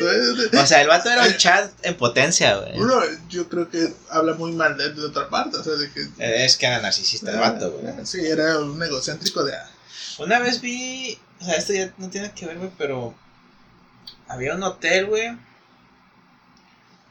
O 0.62 0.66
sea, 0.66 0.82
el 0.82 0.88
vato 0.88 1.10
era 1.10 1.26
un 1.26 1.38
chat 1.38 1.72
en 1.84 1.96
potencia, 1.96 2.58
güey. 2.58 2.80
Uno, 2.80 3.02
yo 3.30 3.50
creo 3.50 3.70
que 3.70 3.94
habla 4.10 4.34
muy 4.34 4.52
mal 4.52 4.78
de 4.78 5.06
otra 5.06 5.30
parte, 5.30 5.58
o 5.58 5.64
sea, 5.64 5.74
de 5.74 5.92
que... 5.92 6.02
Eh, 6.20 6.46
Es 6.46 6.58
que 6.58 6.66
era 6.68 6.82
narcisista 6.82 7.32
el 7.32 7.40
vato, 7.40 7.72
güey. 7.72 8.06
Sí, 8.06 8.26
era 8.26 8.60
un 8.60 8.82
egocéntrico 8.82 9.44
de... 9.44 9.54
Una 10.20 10.40
vez 10.40 10.62
vi, 10.62 11.18
o 11.42 11.46
sea, 11.46 11.56
esto 11.56 11.74
ya 11.74 11.92
no 11.98 12.10
tiene 12.10 12.32
que 12.34 12.46
ver, 12.46 12.58
güey, 12.58 12.72
pero 12.78 13.16
había 14.28 14.56
un 14.56 14.64
hotel, 14.64 15.08
güey, 15.08 15.36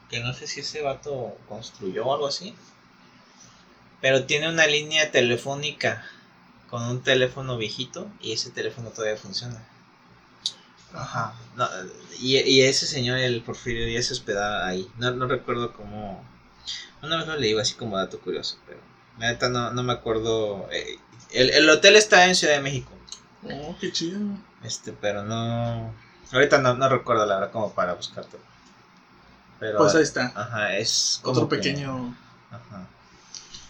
que 0.09 0.19
no 0.21 0.33
sé 0.33 0.47
si 0.47 0.61
ese 0.61 0.81
vato 0.81 1.37
construyó 1.49 2.05
o 2.05 2.13
algo 2.13 2.27
así, 2.27 2.55
pero 3.99 4.25
tiene 4.25 4.49
una 4.49 4.67
línea 4.67 5.11
telefónica 5.11 6.05
con 6.73 6.81
un 6.85 7.03
teléfono 7.03 7.55
viejito 7.55 8.09
y 8.19 8.31
ese 8.31 8.49
teléfono 8.49 8.89
todavía 8.89 9.15
funciona. 9.15 9.63
Ajá. 10.91 11.35
No, 11.55 11.67
y, 12.19 12.37
y 12.37 12.61
ese 12.63 12.87
señor, 12.87 13.19
el 13.19 13.43
Porfirio 13.43 13.85
Díaz, 13.85 14.07
se 14.07 14.13
hospedaba 14.13 14.65
ahí. 14.65 14.89
No, 14.97 15.11
no 15.11 15.27
recuerdo 15.27 15.71
cómo. 15.73 16.23
Una 17.03 17.17
vez 17.17 17.27
lo 17.27 17.35
leí 17.35 17.55
así 17.59 17.75
como 17.75 17.95
dato 17.95 18.19
curioso, 18.19 18.57
pero 18.65 18.79
la 19.19 19.27
neta 19.27 19.49
no, 19.49 19.69
no 19.71 19.83
me 19.83 19.93
acuerdo. 19.93 20.67
eh, 20.71 20.97
el, 21.29 21.51
el 21.51 21.69
hotel 21.69 21.95
está 21.95 22.25
en 22.25 22.33
Ciudad 22.33 22.55
de 22.55 22.61
México. 22.61 22.91
Oh, 23.43 23.75
qué 23.79 23.91
chido. 23.91 24.19
Este, 24.63 24.93
pero 24.93 25.21
no. 25.23 25.93
Ahorita 26.31 26.57
no, 26.57 26.73
no 26.73 26.89
recuerdo 26.89 27.27
la 27.27 27.35
verdad 27.35 27.51
como 27.51 27.71
para 27.75 27.93
buscarte. 27.93 28.37
Pero. 29.59 29.77
Pues 29.77 29.93
ahí 29.93 30.01
está. 30.01 30.31
Ajá, 30.35 30.75
es. 30.75 31.19
como 31.21 31.35
Otro 31.41 31.49
que- 31.49 31.57
pequeño... 31.57 32.17
Ajá. 32.49 32.87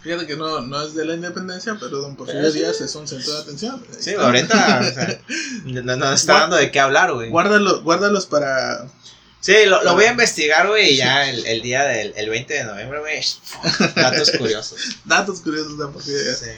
Fíjate 0.03 0.27
que 0.27 0.35
no, 0.35 0.59
no 0.61 0.83
es 0.83 0.93
de 0.95 1.05
la 1.05 1.13
independencia, 1.13 1.77
pero 1.79 1.99
Don 1.99 2.17
Porfirio. 2.17 2.51
Díaz 2.51 2.81
es 2.81 2.93
un 2.95 3.07
centro 3.07 3.31
de 3.31 3.39
atención. 3.39 3.85
Sí, 3.97 4.09
está. 4.11 4.25
ahorita. 4.25 4.81
o 4.81 4.93
sea, 4.93 5.21
no, 5.63 5.95
no 5.95 6.11
está 6.11 6.41
dando 6.41 6.57
de 6.57 6.71
qué 6.71 6.79
hablar, 6.81 7.13
güey. 7.13 7.29
Guárdalos, 7.29 7.83
guárdalos 7.83 8.25
para... 8.25 8.85
Sí, 9.39 9.53
lo, 9.65 9.81
lo 9.83 9.93
voy 9.93 10.05
a 10.05 10.11
investigar, 10.11 10.67
güey, 10.67 10.97
ya 10.97 11.29
el, 11.29 11.45
el 11.45 11.61
día 11.61 11.83
del 11.83 12.13
el 12.17 12.29
20 12.29 12.53
de 12.53 12.63
noviembre, 12.65 12.99
güey. 12.99 13.21
Datos 13.95 14.31
curiosos. 14.31 14.97
Datos 15.05 15.39
curiosos 15.39 15.77
de 15.77 15.83
Don 15.83 15.93
Porfirio 15.93 16.21
Díaz. 16.21 16.39
Sí. 16.39 16.51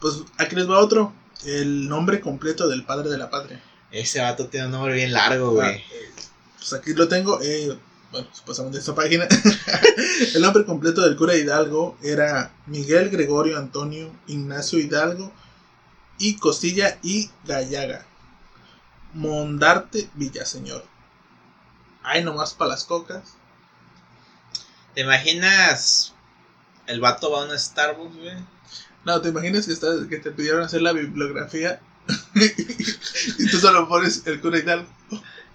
Pues 0.00 0.14
aquí 0.36 0.56
les 0.56 0.68
va 0.68 0.78
otro. 0.78 1.12
El 1.44 1.88
nombre 1.88 2.20
completo 2.20 2.68
del 2.68 2.84
padre 2.84 3.10
de 3.10 3.18
la 3.18 3.30
patria. 3.30 3.62
Ese 3.92 4.20
vato 4.20 4.48
tiene 4.48 4.66
un 4.66 4.72
nombre 4.72 4.92
bien 4.94 5.12
largo, 5.12 5.52
güey. 5.52 5.76
Ah, 5.76 5.82
pues 6.56 6.72
aquí 6.72 6.94
lo 6.94 7.06
tengo. 7.06 7.40
Eh, 7.42 7.78
bueno, 8.10 8.26
pasamos 8.46 8.72
de 8.72 8.78
esta 8.78 8.94
página. 8.94 9.26
el 10.34 10.40
nombre 10.40 10.64
completo 10.64 11.02
del 11.02 11.16
cura 11.16 11.36
Hidalgo 11.36 11.98
era 12.02 12.52
Miguel 12.66 13.10
Gregorio 13.10 13.58
Antonio 13.58 14.10
Ignacio 14.26 14.78
Hidalgo 14.78 15.32
y 16.18 16.36
Costilla 16.36 16.98
y 17.02 17.30
Gallaga. 17.44 18.06
Mondarte 19.12 20.08
Villaseñor. 20.14 20.84
Ay, 22.02 22.24
nomás 22.24 22.54
para 22.54 22.70
las 22.70 22.84
cocas. 22.84 23.34
¿Te 24.94 25.02
imaginas? 25.02 26.14
El 26.86 27.00
vato 27.00 27.30
va 27.30 27.42
a 27.42 27.44
un 27.44 27.58
Starbucks, 27.58 28.16
güey. 28.16 28.36
No, 29.04 29.20
¿te 29.20 29.28
imaginas 29.28 29.66
que, 29.66 29.72
estás, 29.72 30.06
que 30.08 30.18
te 30.18 30.30
pidieron 30.30 30.62
hacer 30.62 30.80
la 30.80 30.92
bibliografía? 30.92 31.80
y 32.34 33.50
tú 33.50 33.58
solo 33.58 33.86
pones 33.86 34.26
el 34.26 34.40
cura 34.40 34.58
Hidalgo. 34.58 34.88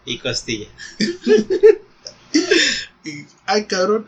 Y 0.05 0.19
Costilla. 0.19 0.67
y, 3.05 3.25
ay, 3.45 3.65
cabrón. 3.65 4.05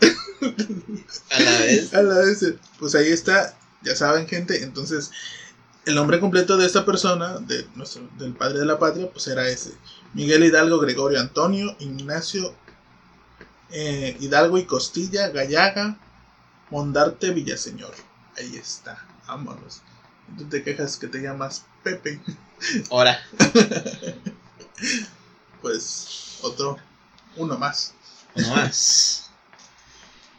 A 1.31 1.39
la 1.39 1.59
vez. 1.59 1.93
A 1.93 2.01
la 2.01 2.17
vez. 2.19 2.53
Pues 2.79 2.95
ahí 2.95 3.11
está. 3.11 3.57
Ya 3.83 3.95
saben, 3.95 4.27
gente. 4.27 4.63
Entonces, 4.63 5.11
el 5.85 5.95
nombre 5.95 6.19
completo 6.19 6.57
de 6.57 6.65
esta 6.65 6.85
persona, 6.85 7.37
de 7.39 7.67
nuestro, 7.75 8.07
del 8.17 8.33
padre 8.33 8.59
de 8.59 8.65
la 8.65 8.79
patria, 8.79 9.09
pues 9.11 9.27
era 9.27 9.47
ese. 9.47 9.73
Miguel 10.13 10.43
Hidalgo, 10.43 10.79
Gregorio 10.79 11.19
Antonio, 11.19 11.75
Ignacio 11.79 12.55
eh, 13.71 14.15
Hidalgo 14.19 14.57
y 14.57 14.65
Costilla, 14.65 15.29
Gallaga, 15.29 15.97
Mondarte, 16.69 17.31
Villaseñor. 17.31 17.93
Ahí 18.37 18.55
está, 18.55 19.05
vámonos. 19.27 19.81
Tú 20.37 20.45
te 20.45 20.63
quejas 20.63 20.97
que 20.97 21.07
te 21.07 21.19
llamas 21.19 21.65
Pepe. 21.83 22.19
Ahora. 22.89 23.19
pues 25.61 26.39
otro, 26.41 26.77
uno 27.35 27.57
más. 27.57 27.93
Uno 28.35 28.49
más. 28.49 29.29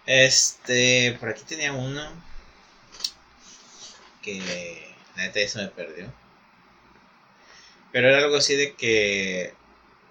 Este, 0.07 1.17
por 1.19 1.31
aquí 1.31 1.43
tenía 1.45 1.73
uno 1.73 2.01
que 4.23 4.97
la 5.17 5.25
neta 5.25 5.41
eso 5.41 5.59
me 5.59 5.69
perdió. 5.69 6.13
Pero 7.93 8.09
era 8.09 8.19
algo 8.19 8.37
así 8.37 8.55
de 8.55 8.75
que 8.75 9.55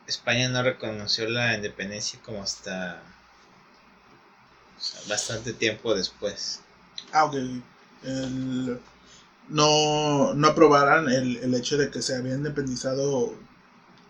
España 0.07 0.49
no 0.49 0.63
reconoció 0.63 1.29
la 1.29 1.55
independencia 1.55 2.19
como 2.23 2.41
hasta 2.41 3.01
bastante 5.07 5.53
tiempo 5.53 5.95
después. 5.95 6.61
Ah, 7.11 7.25
ok. 7.25 7.35
no, 9.49 10.33
no 10.33 10.47
aprobaran 10.47 11.09
el, 11.09 11.37
el, 11.37 11.53
hecho 11.53 11.77
de 11.77 11.91
que 11.91 12.01
se 12.01 12.15
había 12.15 12.33
independizado 12.33 13.35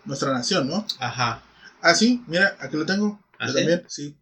nuestra 0.04 0.32
nación, 0.32 0.68
¿no? 0.68 0.86
Ajá. 0.98 1.42
Ah, 1.82 1.94
sí, 1.94 2.24
mira, 2.26 2.56
aquí 2.60 2.76
lo 2.76 2.86
tengo. 2.86 3.20
¿Ah, 3.38 3.46
Yo 3.46 3.52
sí? 3.52 3.58
también, 3.58 3.84
sí. 3.88 4.16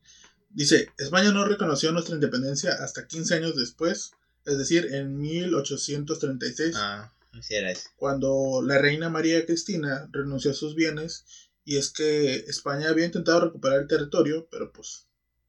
Dice, 0.50 0.88
España 0.98 1.32
no 1.32 1.44
reconoció 1.44 1.90
nuestra 1.92 2.14
independencia 2.14 2.72
hasta 2.74 3.06
15 3.06 3.34
años 3.34 3.56
después, 3.56 4.12
es 4.44 4.56
decir, 4.58 4.94
en 4.94 5.18
1836, 5.18 6.74
Ah, 6.76 7.12
así 7.32 7.54
era 7.54 7.70
eso. 7.70 7.88
cuando 7.96 8.62
la 8.62 8.78
reina 8.78 9.08
María 9.10 9.44
Cristina 9.46 10.08
renunció 10.12 10.52
a 10.52 10.54
sus 10.54 10.74
bienes, 10.74 11.24
y 11.64 11.76
es 11.78 11.90
que 11.90 12.34
España 12.46 12.88
había 12.90 13.06
intentado 13.06 13.40
recuperar 13.40 13.80
el 13.80 13.88
territorio, 13.88 14.46
pero 14.50 14.70
pues 14.72 15.06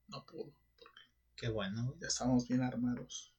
no 0.08 0.26
pudo, 0.26 0.52
Qué 1.36 1.50
bueno. 1.50 1.96
ya 2.00 2.08
estábamos 2.08 2.48
bien 2.48 2.62
armados. 2.64 3.34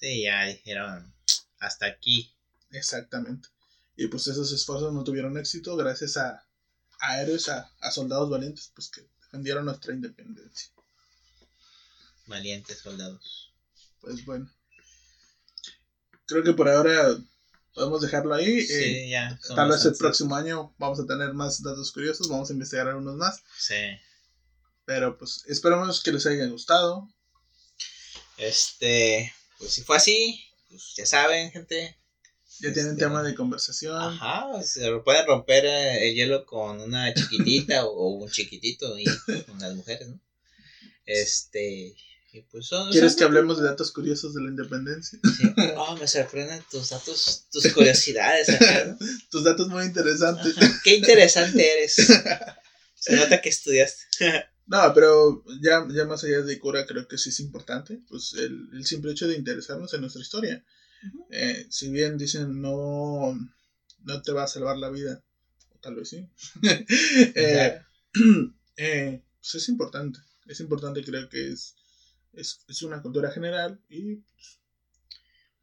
Sí, 0.00 0.22
ya 0.24 0.44
dijeron 0.46 1.12
hasta 1.58 1.86
aquí. 1.86 2.32
Exactamente. 2.70 3.48
Y 3.96 4.06
pues 4.06 4.26
esos 4.28 4.52
esfuerzos 4.52 4.92
no 4.92 5.02
tuvieron 5.02 5.36
éxito 5.38 5.76
gracias 5.76 6.16
a, 6.18 6.46
a 7.00 7.20
héroes, 7.22 7.48
a, 7.48 7.70
a 7.80 7.90
soldados 7.90 8.30
valientes, 8.30 8.70
pues 8.74 8.88
que 8.90 9.06
defendieron 9.30 9.64
nuestra 9.64 9.94
independencia. 9.94 10.70
Valientes 12.26 12.78
soldados. 12.78 13.52
Pues 14.00 14.24
bueno. 14.24 14.50
Creo 16.26 16.42
que 16.42 16.52
por 16.52 16.68
ahora 16.68 17.16
podemos 17.72 18.00
dejarlo 18.02 18.34
ahí. 18.34 18.60
Sí, 18.66 18.72
Eh, 18.74 19.08
ya. 19.10 19.38
tal 19.54 19.70
vez 19.70 19.84
el 19.84 19.94
próximo 19.96 20.34
año 20.34 20.74
vamos 20.78 20.98
a 21.00 21.06
tener 21.06 21.32
más 21.32 21.62
datos 21.62 21.92
curiosos, 21.92 22.28
vamos 22.28 22.50
a 22.50 22.52
investigar 22.54 22.88
algunos 22.88 23.16
más. 23.16 23.40
Sí. 23.56 23.74
Pero 24.84 25.16
pues 25.16 25.44
esperamos 25.46 26.02
que 26.02 26.12
les 26.12 26.26
haya 26.26 26.46
gustado. 26.46 27.08
Este, 28.36 29.32
pues 29.58 29.72
si 29.74 29.82
fue 29.82 29.96
así, 29.96 30.44
pues 30.68 30.94
ya 30.96 31.06
saben, 31.06 31.52
gente. 31.52 31.96
Ya 32.62 32.72
tienen 32.72 32.92
Este, 32.92 33.04
tema 33.04 33.22
de 33.22 33.34
conversación. 33.34 33.96
Ajá, 33.96 34.62
se 34.62 34.90
pueden 35.04 35.26
romper 35.26 35.64
eh, 35.64 36.08
el 36.08 36.14
hielo 36.14 36.44
con 36.46 36.80
una 36.80 37.12
chiquitita 37.14 37.84
o, 37.86 37.90
o 37.90 38.08
un 38.24 38.30
chiquitito 38.30 38.98
y 38.98 39.04
con 39.46 39.58
las 39.58 39.74
mujeres, 39.74 40.08
¿no? 40.08 40.20
Este, 41.06 41.94
y 42.32 42.42
pues 42.50 42.66
son. 42.66 42.90
¿Quieres 42.92 43.12
son- 43.12 43.18
que 43.18 43.24
hablemos 43.24 43.58
de 43.58 43.64
datos 43.64 43.90
curiosos 43.92 44.34
de 44.34 44.42
la 44.42 44.48
independencia? 44.50 45.18
Sí. 45.36 45.44
Oh, 45.76 45.96
me 45.96 46.06
sorprenden 46.06 46.62
tus 46.70 46.90
datos, 46.90 47.46
tus 47.50 47.66
curiosidades. 47.72 48.48
acá, 48.48 48.84
¿no? 48.86 48.98
Tus 49.30 49.44
datos 49.44 49.68
muy 49.68 49.84
interesantes. 49.84 50.56
Ajá, 50.56 50.80
Qué 50.84 50.96
interesante 50.96 51.66
eres. 51.78 51.96
Se 52.94 53.16
nota 53.16 53.40
que 53.40 53.48
estudiaste. 53.48 54.04
No, 54.66 54.92
pero 54.94 55.42
ya, 55.60 55.84
ya 55.92 56.04
más 56.04 56.22
allá 56.22 56.42
de 56.42 56.56
cura, 56.60 56.86
creo 56.86 57.08
que 57.08 57.18
sí 57.18 57.30
es 57.30 57.40
importante, 57.40 57.98
pues 58.08 58.34
el, 58.34 58.68
el 58.72 58.86
simple 58.86 59.10
hecho 59.10 59.26
de 59.26 59.34
interesarnos 59.34 59.92
en 59.94 60.02
nuestra 60.02 60.22
historia. 60.22 60.64
Eh, 61.30 61.66
si 61.70 61.90
bien 61.90 62.18
dicen 62.18 62.60
no, 62.60 63.32
no 64.04 64.22
te 64.22 64.32
va 64.32 64.44
a 64.44 64.48
salvar 64.48 64.76
la 64.76 64.90
vida, 64.90 65.22
o 65.74 65.78
tal 65.78 65.94
vez 65.94 66.08
sí, 66.08 66.28
eh, 67.34 67.80
eh, 68.76 69.22
pues 69.40 69.54
es 69.54 69.68
importante, 69.68 70.18
es 70.46 70.60
importante, 70.60 71.04
creo 71.04 71.28
que 71.28 71.52
es, 71.52 71.76
es, 72.32 72.60
es 72.68 72.82
una 72.82 73.02
cultura 73.02 73.30
general 73.30 73.80
y 73.88 74.22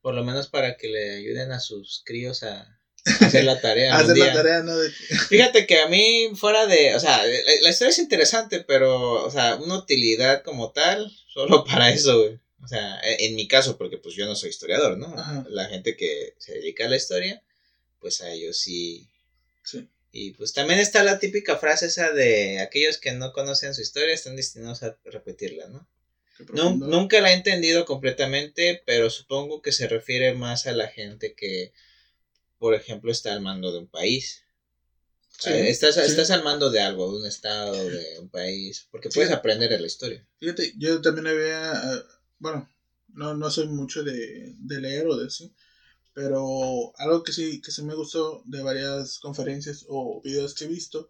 Por 0.02 0.16
lo 0.16 0.24
menos 0.24 0.48
para 0.48 0.78
que 0.78 0.88
le 0.88 1.18
ayuden 1.18 1.52
a 1.52 1.60
sus 1.60 2.02
críos 2.06 2.44
a, 2.44 2.80
hacer 3.22 3.46
la 3.46 3.62
tarea. 3.62 3.96
algún 3.96 4.12
hacer 4.12 4.18
la 4.18 4.26
día. 4.26 4.34
tarea, 4.34 4.64
¿no? 4.64 4.76
De, 4.78 4.90
Fíjate 5.30 5.68
que 5.68 5.80
a 5.80 5.88
mí, 5.88 6.32
fuera 6.36 6.66
de. 6.66 6.96
O 6.96 7.00
sea, 7.00 7.26
la, 7.26 7.40
la 7.62 7.70
historia 7.70 7.92
es 7.92 8.00
interesante, 8.00 8.66
pero, 8.68 9.26
o 9.26 9.32
sea, 9.32 9.56
una 9.56 9.78
utilidad 9.78 10.44
como 10.44 10.72
tal, 10.72 11.12
solo 11.34 11.64
para 11.64 11.90
eso, 11.90 12.20
güey. 12.20 12.40
O 12.64 12.68
sea, 12.68 13.00
e- 13.02 13.26
en 13.28 13.36
mi 13.36 13.48
caso, 13.48 13.78
porque 13.78 13.98
pues 13.98 14.16
yo 14.16 14.26
no 14.26 14.36
soy 14.36 14.50
historiador, 14.50 14.98
¿no? 14.98 15.08
Ajá. 15.18 15.46
La 15.50 15.66
gente 15.66 15.96
que 15.96 16.34
se 16.40 16.54
dedica 16.54 16.86
a 16.86 16.90
la 16.90 16.96
historia, 16.98 17.44
pues 18.00 18.22
a 18.22 18.32
ellos 18.32 18.58
sí. 18.58 19.08
sí, 19.64 19.88
Y 20.12 20.32
pues 20.32 20.54
también 20.54 20.80
está 20.80 21.04
la 21.04 21.20
típica 21.20 21.58
frase 21.58 21.86
esa 21.88 22.12
de 22.12 22.60
aquellos 22.60 22.98
que 22.98 23.12
no 23.12 23.32
conocen 23.34 23.74
su 23.76 23.82
historia 23.82 24.14
están 24.14 24.36
destinados 24.36 24.84
a 24.84 24.98
repetirla, 25.06 25.68
¿no? 25.68 25.88
profundo. 26.46 26.86
nunca 26.88 27.20
la 27.20 27.32
he 27.32 27.36
entendido 27.36 27.86
completamente, 27.86 28.82
pero 28.86 29.10
supongo 29.10 29.62
que 29.64 29.72
se 29.72 29.88
refiere 29.88 30.34
más 30.34 30.68
a 30.68 30.72
la 30.72 30.88
gente 30.88 31.34
que, 31.34 31.74
por 32.60 32.76
ejemplo, 32.76 33.12
está 33.12 33.34
al 33.34 33.42
mando 33.42 33.72
de 33.72 33.80
un 33.80 33.88
país. 33.88 34.44
Sí, 35.40 35.50
estás, 35.52 35.96
sí. 35.96 36.02
estás 36.02 36.32
al 36.32 36.44
mando 36.44 36.70
de 36.72 36.80
algo, 36.80 37.12
de 37.12 37.20
un 37.22 37.26
estado, 37.28 37.90
de 37.90 38.20
un 38.20 38.30
país, 38.30 38.88
porque 38.92 39.10
puedes 39.10 39.30
Sí. 39.30 39.36
aprender 39.36 39.70
de 39.70 39.80
la 39.80 39.86
historia. 39.88 40.28
Fíjate, 40.40 40.74
yo 40.78 41.02
también 41.02 41.28
había, 41.28 41.72
eh, 41.74 42.04
bueno, 42.40 42.68
no, 43.10 43.34
no 43.34 43.50
soy 43.50 43.66
mucho 43.68 44.04
de, 44.04 44.54
de 44.58 44.80
leer 44.80 45.08
o 45.08 45.16
de 45.18 45.28
eso, 45.28 45.52
pero 46.14 46.92
algo 46.98 47.24
que 47.24 47.32
sí, 47.34 47.60
que 47.62 47.72
sí 47.72 47.84
me 47.84 47.96
gustó 47.96 48.42
de 48.46 48.62
varias 48.62 49.20
conferencias 49.20 49.86
o 49.88 50.22
videos 50.24 50.54
que 50.54 50.66
he 50.66 50.68
visto, 50.68 51.10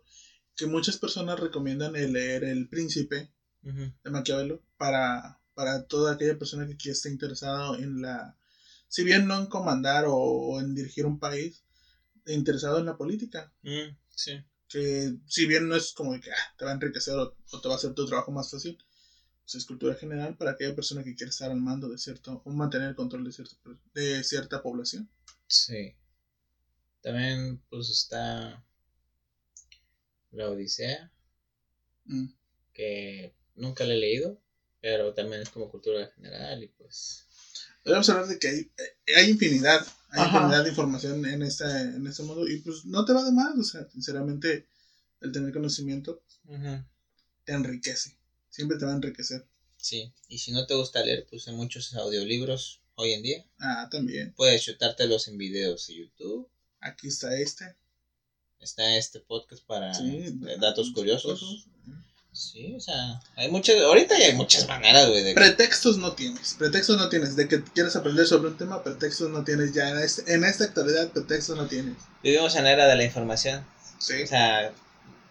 que 0.56 0.68
muchas 0.68 0.98
personas 0.98 1.40
recomiendan 1.40 1.96
el 1.96 2.14
leer 2.14 2.44
El 2.46 2.68
Príncipe 2.68 3.30
de 4.04 4.12
Maquiavelo 4.12 4.62
para, 4.78 5.40
para 5.54 5.84
toda 5.84 6.14
aquella 6.14 6.38
persona 6.38 6.68
que 6.78 6.92
esté 6.92 7.10
interesada 7.10 7.78
en 7.78 8.02
la, 8.02 8.36
si 8.88 9.04
bien 9.04 9.28
no 9.28 9.38
en 9.38 9.48
comandar 9.48 10.06
o, 10.06 10.16
o 10.16 10.60
en 10.60 10.74
dirigir 10.76 11.06
un 11.06 11.18
país, 11.20 11.64
interesado 12.28 12.80
en 12.80 12.86
la 12.86 12.98
política, 12.98 13.52
Mm, 13.64 13.96
sí. 14.16 14.42
que 14.70 15.12
si 15.26 15.46
bien 15.46 15.68
no 15.68 15.76
es 15.76 15.92
como 15.94 16.12
que 16.20 16.32
ah, 16.32 16.54
te 16.58 16.66
va 16.66 16.72
a 16.72 16.74
enriquecer 16.74 17.16
o, 17.16 17.34
o 17.52 17.60
te 17.62 17.68
va 17.68 17.76
a 17.76 17.78
hacer 17.78 17.94
tu 17.94 18.06
trabajo 18.06 18.32
más 18.32 18.50
fácil, 18.50 18.78
pues 19.48 19.56
es 19.56 19.66
cultura 19.66 19.96
general 19.96 20.36
para 20.36 20.52
aquella 20.52 20.76
persona 20.76 21.06
que 21.06 21.16
quiere 21.16 21.30
estar 21.30 21.50
al 21.50 21.62
mando 21.62 21.88
de 21.88 21.98
cierto, 21.98 22.42
o 22.44 22.52
mantener 22.52 22.90
el 22.90 22.96
control 22.96 23.24
de, 23.24 23.32
cierto, 23.32 23.56
de 23.94 24.22
cierta 24.22 24.62
población. 24.62 25.10
Sí. 25.48 25.96
También, 27.02 27.62
pues 27.70 27.90
está 27.90 28.62
La 30.32 30.50
Odisea, 30.50 31.12
Mm. 32.04 32.28
que 32.74 33.34
nunca 33.56 33.84
la 33.86 33.94
he 33.94 33.98
leído, 33.98 34.42
pero 34.82 35.14
también 35.14 35.42
es 35.42 35.50
como 35.50 35.70
cultura 35.70 36.10
general 36.16 36.64
y 36.64 36.68
pues... 36.68 37.26
Podemos 37.84 38.10
hablar 38.10 38.28
de 38.28 38.40
que 38.40 38.48
hay, 38.50 38.72
hay 39.16 39.30
infinidad, 39.30 39.86
hay 40.10 40.22
Ajá. 40.22 40.38
infinidad 40.38 40.64
de 40.64 40.70
información 40.70 41.26
en 41.26 41.42
este, 41.42 41.64
en 41.66 42.06
este 42.06 42.24
mundo 42.24 42.48
y 42.48 42.60
pues 42.60 42.84
no 42.86 43.06
te 43.06 43.14
va 43.14 43.24
de 43.24 43.32
más, 43.32 43.58
o 43.58 43.64
sea, 43.64 43.90
sinceramente 43.90 44.68
el 45.22 45.32
tener 45.32 45.54
conocimiento 45.54 46.22
te 47.46 47.54
enriquece, 47.54 48.17
siempre 48.58 48.80
te 48.80 48.86
va 48.86 48.92
a 48.92 48.96
enriquecer. 48.96 49.46
Sí, 49.78 50.12
y 50.30 50.40
si 50.40 50.52
no 50.52 50.66
te 50.66 50.74
gusta 50.74 51.06
leer, 51.06 51.28
pues 51.30 51.48
hay 51.48 51.54
muchos 51.54 51.94
audiolibros 51.94 52.82
hoy 52.96 53.14
en 53.14 53.22
día. 53.22 53.46
Ah, 53.60 53.88
también. 53.92 54.34
Puedes 54.36 54.64
chutártelos 54.64 55.28
en 55.28 55.38
videos 55.38 55.86
de 55.86 55.98
YouTube. 55.98 56.50
Aquí 56.80 57.08
está 57.08 57.38
este. 57.38 57.76
Está 58.60 58.98
este 58.98 59.20
podcast 59.20 59.64
para 59.64 59.94
Sí, 59.94 60.40
eh, 60.48 60.58
datos 60.60 60.92
curiosos. 60.92 61.68
Sí, 62.32 62.74
o 62.76 62.80
sea, 62.80 63.22
hay 63.36 63.50
muchas, 63.52 63.78
ahorita 63.78 64.18
ya 64.18 64.26
hay 64.26 64.36
muchas 64.36 64.68
maneras, 64.68 65.08
güey, 65.08 65.24
de 65.24 65.36
Pretextos 65.36 65.98
no 65.98 66.14
tienes. 66.14 66.56
Pretextos 66.58 66.98
no 66.98 67.10
tienes. 67.10 67.36
De 67.36 67.48
que 67.48 67.64
quieres 67.64 67.96
aprender 67.96 68.26
sobre 68.26 68.50
un 68.50 68.58
tema, 68.58 68.84
pretextos 68.84 69.30
no 69.30 69.44
tienes. 69.44 69.72
Ya 69.72 69.90
en, 69.90 70.00
este, 70.00 70.34
en 70.34 70.44
esta 70.44 70.64
actualidad, 70.64 71.12
pretextos 71.12 71.56
no 71.56 71.68
tienes. 71.68 71.96
vivimos 72.24 72.56
en 72.56 72.64
la 72.64 72.72
era 72.72 72.88
de 72.88 72.96
la 72.96 73.04
información. 73.04 73.64
Sí. 74.00 74.24
O 74.24 74.28
sea, 74.28 74.74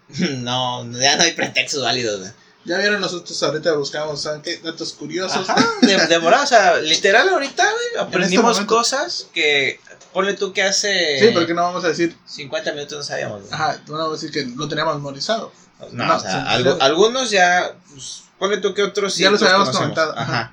no, 0.38 0.88
ya 0.92 1.16
no 1.16 1.24
hay 1.24 1.32
pretextos 1.32 1.82
válidos, 1.82 2.20
güey. 2.20 2.45
Ya 2.66 2.78
vieron, 2.78 3.00
nosotros 3.00 3.40
ahorita 3.42 3.72
buscamos. 3.74 4.22
Datos 4.62 4.92
curiosos. 4.94 5.48
Ajá, 5.48 5.64
de, 5.82 6.06
de 6.06 6.18
volada, 6.18 6.42
o 6.44 6.46
sea, 6.46 6.76
literal 6.78 7.28
ahorita, 7.28 7.62
güey, 7.64 8.04
aprendimos 8.06 8.60
cosas 8.62 9.28
que, 9.32 9.78
ponle 10.12 10.34
tú 10.34 10.52
que 10.52 10.62
hace 10.62 11.18
Sí, 11.20 11.28
porque 11.32 11.54
no 11.54 11.62
vamos 11.62 11.84
a 11.84 11.88
decir, 11.88 12.16
50 12.26 12.72
minutos 12.72 12.98
no 12.98 13.04
sabíamos, 13.04 13.42
güey. 13.42 13.52
ajá, 13.52 13.80
no 13.86 13.92
vamos 13.94 14.08
a 14.10 14.12
decir 14.26 14.30
que 14.32 14.50
lo 14.56 14.66
teníamos 14.68 14.96
memorizado. 14.96 15.52
No, 15.92 16.06
No, 16.06 16.16
o 16.16 16.20
sea, 16.20 16.44
algo- 16.50 16.76
algunos 16.80 17.30
ya, 17.30 17.72
pues, 17.92 18.22
ponle 18.38 18.56
tú 18.58 18.74
que 18.74 18.82
otros 18.82 19.14
sí 19.14 19.22
Ya 19.22 19.30
los 19.30 19.40
habíamos 19.42 19.68
conocemos. 19.68 19.94
comentado, 19.96 20.18
Ajá. 20.18 20.32
ajá. 20.40 20.52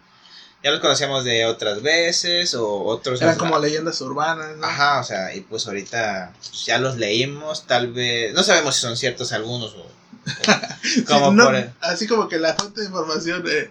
Ya 0.63 0.71
los 0.71 0.79
conocíamos 0.79 1.23
de 1.25 1.45
otras 1.45 1.81
veces 1.81 2.53
o 2.55 2.83
otros. 2.85 3.21
Eran 3.21 3.37
como 3.37 3.57
leyendas 3.59 3.99
urbanas, 4.01 4.55
¿no? 4.57 4.65
Ajá, 4.65 4.99
o 5.01 5.03
sea, 5.03 5.33
y 5.35 5.41
pues 5.41 5.65
ahorita 5.67 6.31
pues, 6.37 6.65
ya 6.65 6.77
los 6.77 6.95
leímos, 6.97 7.65
tal 7.67 7.91
vez, 7.91 8.33
no 8.33 8.43
sabemos 8.43 8.75
si 8.75 8.81
son 8.81 8.95
ciertos 8.95 9.33
algunos 9.33 9.73
o, 9.73 9.85
Sí, 10.83 11.03
como 11.07 11.31
no, 11.31 11.45
por, 11.45 11.71
Así 11.81 12.07
como 12.07 12.27
que 12.27 12.37
la 12.39 12.53
fuente 12.55 12.81
de 12.81 12.87
información 12.87 13.41
pues, 13.41 13.69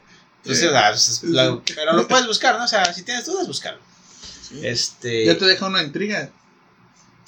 pero 1.74 1.92
lo 1.94 2.09
puedes 2.09 2.26
buscar, 2.26 2.59
¿no? 2.59 2.64
O 2.64 2.68
sea, 2.68 2.92
si 2.92 3.03
tienes 3.03 3.26
dudas, 3.26 3.46
búscalo. 3.46 3.78
sí. 4.48 4.66
Este, 4.66 5.24
Ya 5.24 5.38
te 5.38 5.44
deja 5.44 5.66
una 5.66 5.82
intriga. 5.82 6.30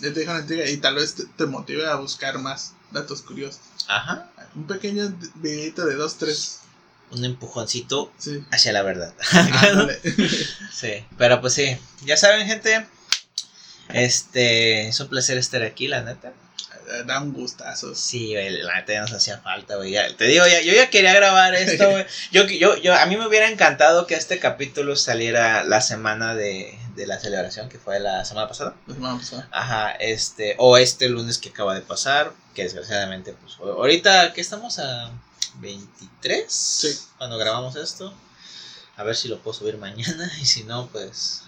Ya 0.00 0.12
te 0.12 0.20
deja 0.20 0.32
una 0.32 0.40
intriga 0.40 0.68
y 0.68 0.76
tal 0.78 0.96
vez 0.96 1.14
te, 1.14 1.24
te 1.26 1.46
motive 1.46 1.86
a 1.86 1.94
buscar 1.96 2.38
más 2.38 2.72
datos 2.90 3.22
curiosos. 3.22 3.60
ajá, 3.88 4.30
Un 4.54 4.66
pequeño 4.66 5.14
videito 5.36 5.86
de 5.86 5.94
dos, 5.94 6.16
tres. 6.18 6.60
un 7.12 7.24
empujoncito 7.24 8.12
Sí. 8.18 8.44
hacia 8.50 8.72
la 8.72 8.82
verdad. 8.82 9.14
Ándale. 9.32 10.00
sí, 10.72 11.04
pero 11.16 11.40
pues 11.40 11.54
sí, 11.54 11.76
ya 12.04 12.16
saben, 12.16 12.46
gente, 12.46 12.84
este, 13.90 14.88
es 14.88 14.98
un 15.00 15.08
placer 15.08 15.38
estar 15.38 15.62
aquí, 15.62 15.86
la 15.88 16.02
neta. 16.02 16.32
Da 17.06 17.20
un 17.20 17.32
gustazo. 17.32 17.94
Sí, 17.94 18.32
güey, 18.32 18.50
la 18.62 18.76
neta 18.76 18.92
ya 18.92 19.00
nos 19.02 19.12
hacía 19.12 19.38
falta, 19.38 19.76
güey. 19.76 19.92
ya- 19.92 20.14
Te 20.16 20.24
digo, 20.26 20.46
ya, 20.46 20.60
yo 20.60 20.72
ya 20.72 20.90
quería 20.90 21.14
grabar 21.14 21.54
esto, 21.54 21.90
güey. 21.90 22.04
Yo, 22.32 22.44
yo, 22.46 22.76
yo, 22.76 22.94
a 22.94 23.06
mí 23.06 23.16
me 23.16 23.26
hubiera 23.26 23.48
encantado 23.48 24.06
que 24.06 24.14
este 24.14 24.38
capítulo 24.38 24.96
saliera 24.96 25.64
la 25.64 25.80
semana 25.80 26.34
de, 26.34 26.78
de 26.96 27.06
la 27.06 27.18
celebración, 27.18 27.68
que 27.68 27.78
fue 27.78 28.00
la 28.00 28.24
semana 28.24 28.48
pasada. 28.48 28.74
Pues 28.86 28.98
vamos 29.00 29.32
a- 29.32 29.48
Ajá, 29.50 29.92
este, 29.92 30.56
o 30.58 30.76
este 30.78 31.08
lunes 31.08 31.38
que 31.38 31.50
acaba 31.50 31.74
de 31.74 31.80
pasar, 31.82 32.32
que 32.54 32.62
desgraciadamente, 32.64 33.32
pues, 33.32 33.54
ahorita, 33.58 34.32
¿qué 34.32 34.40
estamos 34.40 34.78
a 34.78 35.10
23? 35.60 36.44
Sí. 36.52 36.98
Cuando 37.18 37.38
grabamos 37.38 37.76
esto. 37.76 38.12
A 38.96 39.02
ver 39.02 39.16
si 39.16 39.26
lo 39.28 39.40
puedo 39.40 39.58
subir 39.58 39.76
mañana, 39.76 40.30
y 40.40 40.44
si 40.44 40.62
no, 40.64 40.86
pues, 40.88 41.42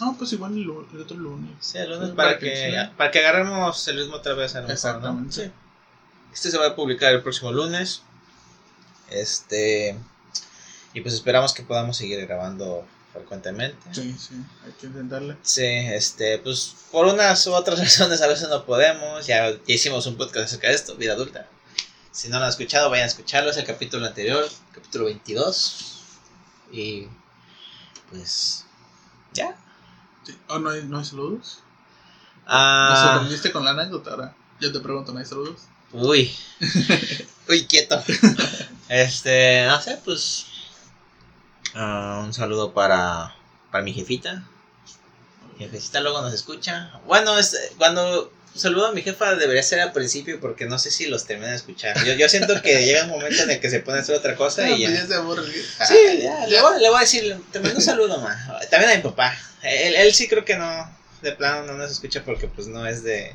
No, 0.00 0.16
pues 0.16 0.32
igual 0.32 0.52
el, 0.52 0.62
el 0.62 1.02
otro 1.02 1.16
lunes. 1.16 1.50
sí, 1.60 1.78
el 1.78 1.90
lunes 1.90 2.10
Sí, 2.10 2.14
para, 2.14 2.28
para 2.30 2.38
que 2.38 2.90
para 2.96 3.10
que 3.10 3.18
agarremos 3.20 3.88
el 3.88 3.98
ritmo 3.98 4.16
otra 4.16 4.34
vez 4.34 4.54
a 4.54 4.60
lo 4.60 4.68
mejor, 4.68 4.68
¿no? 4.68 4.74
Exactamente. 4.74 5.34
Sí. 5.34 5.52
Este 6.32 6.50
se 6.50 6.58
va 6.58 6.68
a 6.68 6.76
publicar 6.76 7.12
el 7.12 7.22
próximo 7.22 7.52
lunes. 7.52 8.02
Este. 9.10 9.96
Y 10.94 11.00
pues 11.00 11.14
esperamos 11.14 11.52
que 11.52 11.62
podamos 11.62 11.96
seguir 11.96 12.24
grabando 12.26 12.86
frecuentemente. 13.12 13.76
Sí, 13.92 14.14
sí, 14.18 14.34
hay 14.64 14.72
que 14.72 14.86
intentarle. 14.86 15.36
Sí, 15.42 15.64
este, 15.64 16.38
pues 16.38 16.76
por 16.92 17.06
unas 17.06 17.46
u 17.46 17.52
otras 17.54 17.78
razones 17.80 18.20
a 18.22 18.26
veces 18.26 18.48
no 18.48 18.64
podemos. 18.64 19.26
Ya, 19.26 19.50
ya 19.50 19.58
hicimos 19.66 20.06
un 20.06 20.16
podcast 20.16 20.46
acerca 20.46 20.68
de 20.68 20.74
esto, 20.74 20.96
vida 20.96 21.12
adulta. 21.14 21.46
Si 22.12 22.28
no 22.28 22.38
lo 22.38 22.44
han 22.44 22.50
escuchado, 22.50 22.90
vayan 22.90 23.04
a 23.04 23.08
escucharlo. 23.08 23.50
Es 23.50 23.56
el 23.56 23.64
capítulo 23.64 24.06
anterior, 24.06 24.48
capítulo 24.72 25.06
22. 25.06 26.02
Y 26.72 27.06
pues 28.10 28.64
ya. 29.32 29.56
Oh, 30.48 30.58
¿no 30.58 30.70
hay, 30.70 30.82
¿no 30.84 30.98
hay 30.98 31.04
saludos? 31.04 31.58
¿Nos 32.82 32.98
Ah, 33.00 33.02
sorprendiste 33.12 33.52
con 33.52 33.64
la 33.64 33.72
anécdota 33.72 34.10
ahora? 34.12 34.34
Yo 34.60 34.72
te 34.72 34.80
pregunto, 34.80 35.12
¿no 35.12 35.18
hay 35.18 35.26
saludos? 35.26 35.62
uy. 35.92 36.34
uy, 37.48 37.66
quieto. 37.66 38.02
Este, 38.88 39.66
no 39.66 39.80
sé, 39.80 40.00
pues. 40.04 40.46
ah, 41.74 42.22
un 42.24 42.32
saludo 42.32 42.72
para, 42.72 43.34
para 43.70 43.84
mi 43.84 43.92
jefita. 43.92 44.44
Mi 45.52 45.58
jefecita 45.64 46.00
luego 46.00 46.22
nos 46.22 46.32
escucha. 46.32 46.90
Bueno, 47.06 47.38
es, 47.38 47.72
cuando 47.76 48.32
saludo 48.54 48.86
a 48.86 48.92
mi 48.92 49.02
jefa 49.02 49.34
debería 49.36 49.62
ser 49.62 49.80
al 49.80 49.92
principio 49.92 50.40
porque 50.40 50.66
no 50.66 50.78
sé 50.78 50.90
si 50.90 51.06
los 51.06 51.24
termina 51.26 51.50
de 51.50 51.56
escuchar. 51.56 51.96
Yo, 52.04 52.14
yo 52.14 52.28
siento 52.28 52.60
que 52.62 52.84
llega 52.84 53.04
un 53.04 53.10
momento 53.10 53.42
en 53.42 53.50
el 53.50 53.60
que 53.60 53.70
se 53.70 53.80
pone 53.80 53.98
a 53.98 54.00
hacer 54.02 54.14
otra 54.16 54.34
cosa 54.36 54.64
Ah, 54.64 54.70
y 54.70 54.84
pues 54.86 55.00
ya. 55.00 55.06
se 55.06 55.14
aburre. 55.14 55.42
Sí, 55.86 56.20
ya, 56.22 56.46
le, 56.46 56.60
voy, 56.60 56.80
le 56.80 56.88
voy 56.88 56.98
a 56.98 57.00
decir, 57.00 57.36
te 57.52 57.60
mando 57.60 57.76
un 57.76 57.82
saludo 57.82 58.18
más. 58.20 58.68
También 58.70 58.92
a 58.92 58.96
mi 58.96 59.02
papá. 59.02 59.36
Él, 59.62 59.94
él 59.96 60.14
sí 60.14 60.28
creo 60.28 60.44
que 60.44 60.56
no, 60.56 60.90
de 61.22 61.32
plano 61.32 61.64
no 61.66 61.74
nos 61.74 61.90
escucha 61.90 62.22
porque 62.24 62.48
pues 62.48 62.66
no 62.68 62.86
es 62.86 63.02
de, 63.02 63.34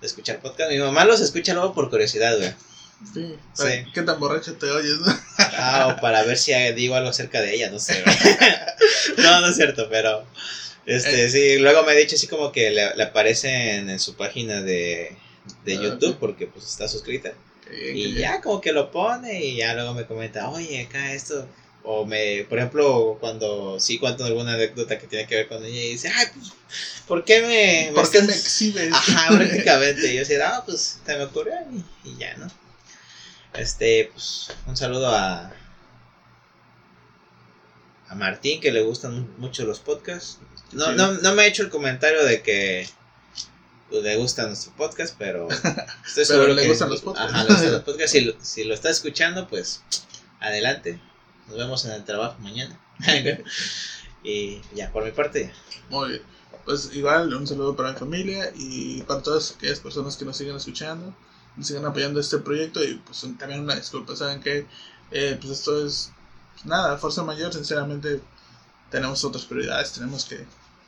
de 0.00 0.06
escuchar 0.06 0.40
podcast. 0.40 0.70
Mi 0.70 0.78
mamá 0.78 1.04
los 1.04 1.20
escucha 1.20 1.54
luego 1.54 1.74
por 1.74 1.90
curiosidad, 1.90 2.36
güey. 2.36 2.54
Sí. 3.12 3.36
Sí. 3.54 3.84
¿Qué 3.92 4.02
tan 4.02 4.18
borracho 4.18 4.54
te 4.54 4.66
oyes? 4.70 4.98
no? 5.00 5.20
Ah, 5.58 5.94
o 5.96 6.00
para 6.00 6.22
ver 6.22 6.38
si 6.38 6.52
digo 6.72 6.94
algo 6.94 7.10
acerca 7.10 7.40
de 7.40 7.54
ella, 7.54 7.70
no 7.70 7.78
sé. 7.78 8.02
güey. 8.02 8.16
no, 9.18 9.40
no 9.40 9.48
es 9.48 9.56
cierto, 9.56 9.88
pero 9.90 10.24
este 10.86 11.28
sí, 11.30 11.58
luego 11.58 11.82
me 11.84 11.92
ha 11.92 11.94
dicho 11.94 12.16
así 12.16 12.26
como 12.26 12.52
que 12.52 12.70
le, 12.70 12.94
le 12.94 13.02
aparece 13.02 13.76
en, 13.76 13.98
su 13.98 14.14
página 14.16 14.62
de, 14.62 15.16
de 15.64 15.76
Ah, 15.76 15.80
YouTube 15.82 16.16
porque 16.18 16.46
pues 16.46 16.64
está 16.66 16.88
suscrita. 16.88 17.32
Bien, 17.70 17.96
Y 17.96 18.04
bien. 18.06 18.16
ya 18.18 18.40
como 18.40 18.60
que 18.60 18.72
lo 18.72 18.90
pone 18.90 19.42
y 19.44 19.56
ya 19.56 19.74
luego 19.74 19.94
me 19.94 20.06
comenta, 20.06 20.48
oye, 20.50 20.82
acá 20.82 21.12
esto. 21.14 21.48
O 21.86 22.06
me, 22.06 22.46
por 22.48 22.58
ejemplo, 22.58 23.18
cuando 23.20 23.78
sí 23.78 23.98
cuento 23.98 24.24
alguna 24.24 24.54
anécdota 24.54 24.98
que 24.98 25.06
tiene 25.06 25.26
que 25.26 25.34
ver 25.36 25.48
con 25.48 25.62
ella 25.64 25.82
y 25.82 25.90
dice, 25.90 26.08
ay, 26.14 26.26
pues, 26.34 26.52
¿por 27.06 27.24
qué 27.24 27.42
me, 27.42 27.92
¿Por 27.94 28.10
qué 28.10 28.18
estás-" 28.18 28.26
me 28.26 28.32
exhibes? 28.32 28.92
Ajá, 28.92 29.28
prácticamente. 29.36 30.06
Y 30.10 30.14
yo 30.14 30.20
decía, 30.20 30.48
ah, 30.48 30.62
pues 30.64 31.00
se 31.04 31.16
me 31.16 31.24
ocurrió 31.24 31.54
y, 32.04 32.08
y 32.08 32.16
ya, 32.16 32.36
¿no? 32.38 32.50
Este, 33.54 34.10
pues, 34.12 34.50
un 34.66 34.76
saludo 34.76 35.08
a. 35.08 35.52
A 38.08 38.14
Martín, 38.14 38.60
que 38.60 38.72
le 38.72 38.82
gustan 38.82 39.28
mucho 39.38 39.64
los 39.64 39.80
podcasts. 39.80 40.38
No, 40.74 40.86
Sí. 40.86 40.92
no, 40.96 41.12
no 41.12 41.34
me 41.34 41.42
ha 41.42 41.46
hecho 41.46 41.62
el 41.62 41.70
comentario 41.70 42.24
de 42.24 42.42
que 42.42 42.88
pues, 43.90 44.02
le 44.02 44.16
gustan 44.16 44.48
nuestros 44.48 44.74
podcasts, 44.74 45.14
pero 45.18 45.48
estoy 45.50 45.84
Pero 46.14 46.24
seguro 46.26 46.54
le 46.54 46.62
que. 46.62 46.68
gustan 46.68 46.90
los 46.90 47.00
podcasts. 47.02 47.32
Ajá, 47.32 47.44
le 47.44 47.50
gustan 47.50 47.72
los 47.72 47.82
podcasts. 47.84 48.12
Si, 48.12 48.20
lo- 48.22 48.34
si 48.42 48.64
lo 48.64 48.74
está 48.74 48.90
escuchando, 48.90 49.46
pues 49.48 49.82
adelante. 50.40 51.00
Nos 51.48 51.56
vemos 51.58 51.84
en 51.84 51.92
el 51.92 52.04
trabajo 52.04 52.38
mañana. 52.40 52.78
y 54.24 54.60
ya, 54.74 54.90
por 54.92 55.04
mi 55.04 55.10
parte. 55.12 55.52
Muy 55.90 56.08
bien. 56.10 56.22
Pues 56.64 56.90
igual 56.94 57.32
un 57.34 57.46
saludo 57.46 57.76
para 57.76 57.92
mi 57.92 57.98
familia 57.98 58.50
y 58.56 59.02
para 59.02 59.20
todas 59.22 59.52
aquellas 59.52 59.80
personas 59.80 60.16
que 60.16 60.24
nos 60.24 60.36
siguen 60.38 60.56
escuchando, 60.56 61.14
nos 61.56 61.66
sigan 61.66 61.84
apoyando 61.84 62.18
este 62.20 62.38
proyecto 62.38 62.82
y 62.82 62.94
pues 62.94 63.20
también 63.38 63.60
una 63.60 63.74
disculpa, 63.76 64.16
saben 64.16 64.40
que 64.40 64.66
eh, 65.10 65.36
pues 65.38 65.52
esto 65.58 65.84
es 65.86 66.10
pues, 66.54 66.64
nada, 66.64 66.96
fuerza 66.96 67.22
mayor, 67.22 67.52
sinceramente 67.52 68.22
tenemos 68.90 69.22
otras 69.24 69.44
prioridades, 69.44 69.92
tenemos 69.92 70.24
que 70.24 70.46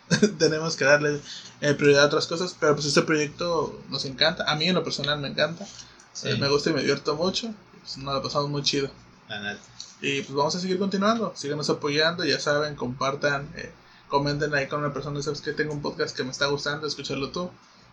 tenemos 0.38 0.76
que 0.76 0.84
darle 0.84 1.20
eh, 1.61 1.74
prioridad 1.74 2.04
a 2.04 2.07
otras 2.07 2.26
cosas, 2.26 2.54
pero 2.59 2.74
pues 2.74 2.86
este 2.86 3.02
proyecto 3.02 3.82
nos 3.88 4.04
encanta, 4.04 4.44
a 4.50 4.57
mí 4.57 4.66
en 4.68 4.74
lo 4.74 4.84
personal 4.84 5.18
me 5.20 5.28
encanta, 5.28 5.66
Sí, 6.12 6.30
eh, 6.30 6.36
me 6.36 6.48
gusta 6.48 6.70
y 6.70 6.72
me 6.72 6.80
divierto 6.80 7.14
mucho, 7.14 7.52
pues 7.82 7.98
nos 7.98 8.14
la 8.14 8.22
pasamos 8.22 8.48
muy 8.48 8.62
chido. 8.62 8.90
la. 9.28 9.57
Y 10.00 10.22
pues 10.22 10.34
vamos 10.34 10.54
a 10.54 10.61
seguir 10.61 10.78
continuando. 10.78 11.32
Síganos 11.36 11.70
apoyando, 11.70 12.24
ya 12.24 12.38
saben, 12.38 12.74
compartan, 12.74 13.50
eh, 13.57 13.70
comenten 14.09 14.54
ahí 14.54 14.66
con 14.66 14.80
una 14.80 14.92
persona. 14.92 15.22
Sabes 15.22 15.40
que 15.40 15.52
tengo 15.52 15.72
un 15.72 15.82
podcast 15.82 16.16
que 16.16 16.22
me 16.22 16.30
está 16.30 16.46
gustando, 16.46 16.86
escucharlo 16.86 17.30
tú. 17.30 17.50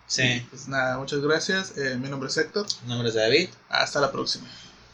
Y, 0.10 0.12
Sí, 0.12 0.46
pues 0.50 0.68
nada, 0.68 0.98
muchas 0.98 1.22
gracias. 1.22 1.78
Eh, 1.78 1.98
mi 1.98 2.10
nombre 2.10 2.30
es 2.30 2.38
Héctor. 2.38 2.66
mi 2.84 2.90
nombre 2.90 3.10
es 3.10 3.16
David. 3.16 3.50
Hasta 3.70 4.02
la 4.02 4.12
próxima. 4.12 4.46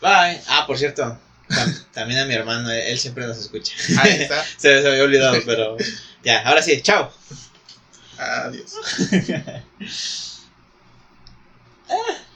Bye. 0.02 0.42
Ah, 0.48 0.66
por 0.68 0.78
cierto, 0.78 1.02
tam- 1.50 1.84
también 1.94 2.20
a 2.20 2.26
mi 2.26 2.36
hermano, 2.36 2.70
él 2.70 2.80
él 2.80 3.00
siempre 3.00 3.26
nos 3.26 3.38
escucha. 3.38 3.74
Ahí 4.02 4.22
está. 4.22 4.44
se, 4.58 4.88
había 4.88 5.04
olvidado, 5.04 5.38
pero 5.46 5.78
ya, 6.24 6.42
ahora 6.48 6.62
sí, 6.62 6.82
chao. 6.82 7.12
Adiós. 8.18 8.74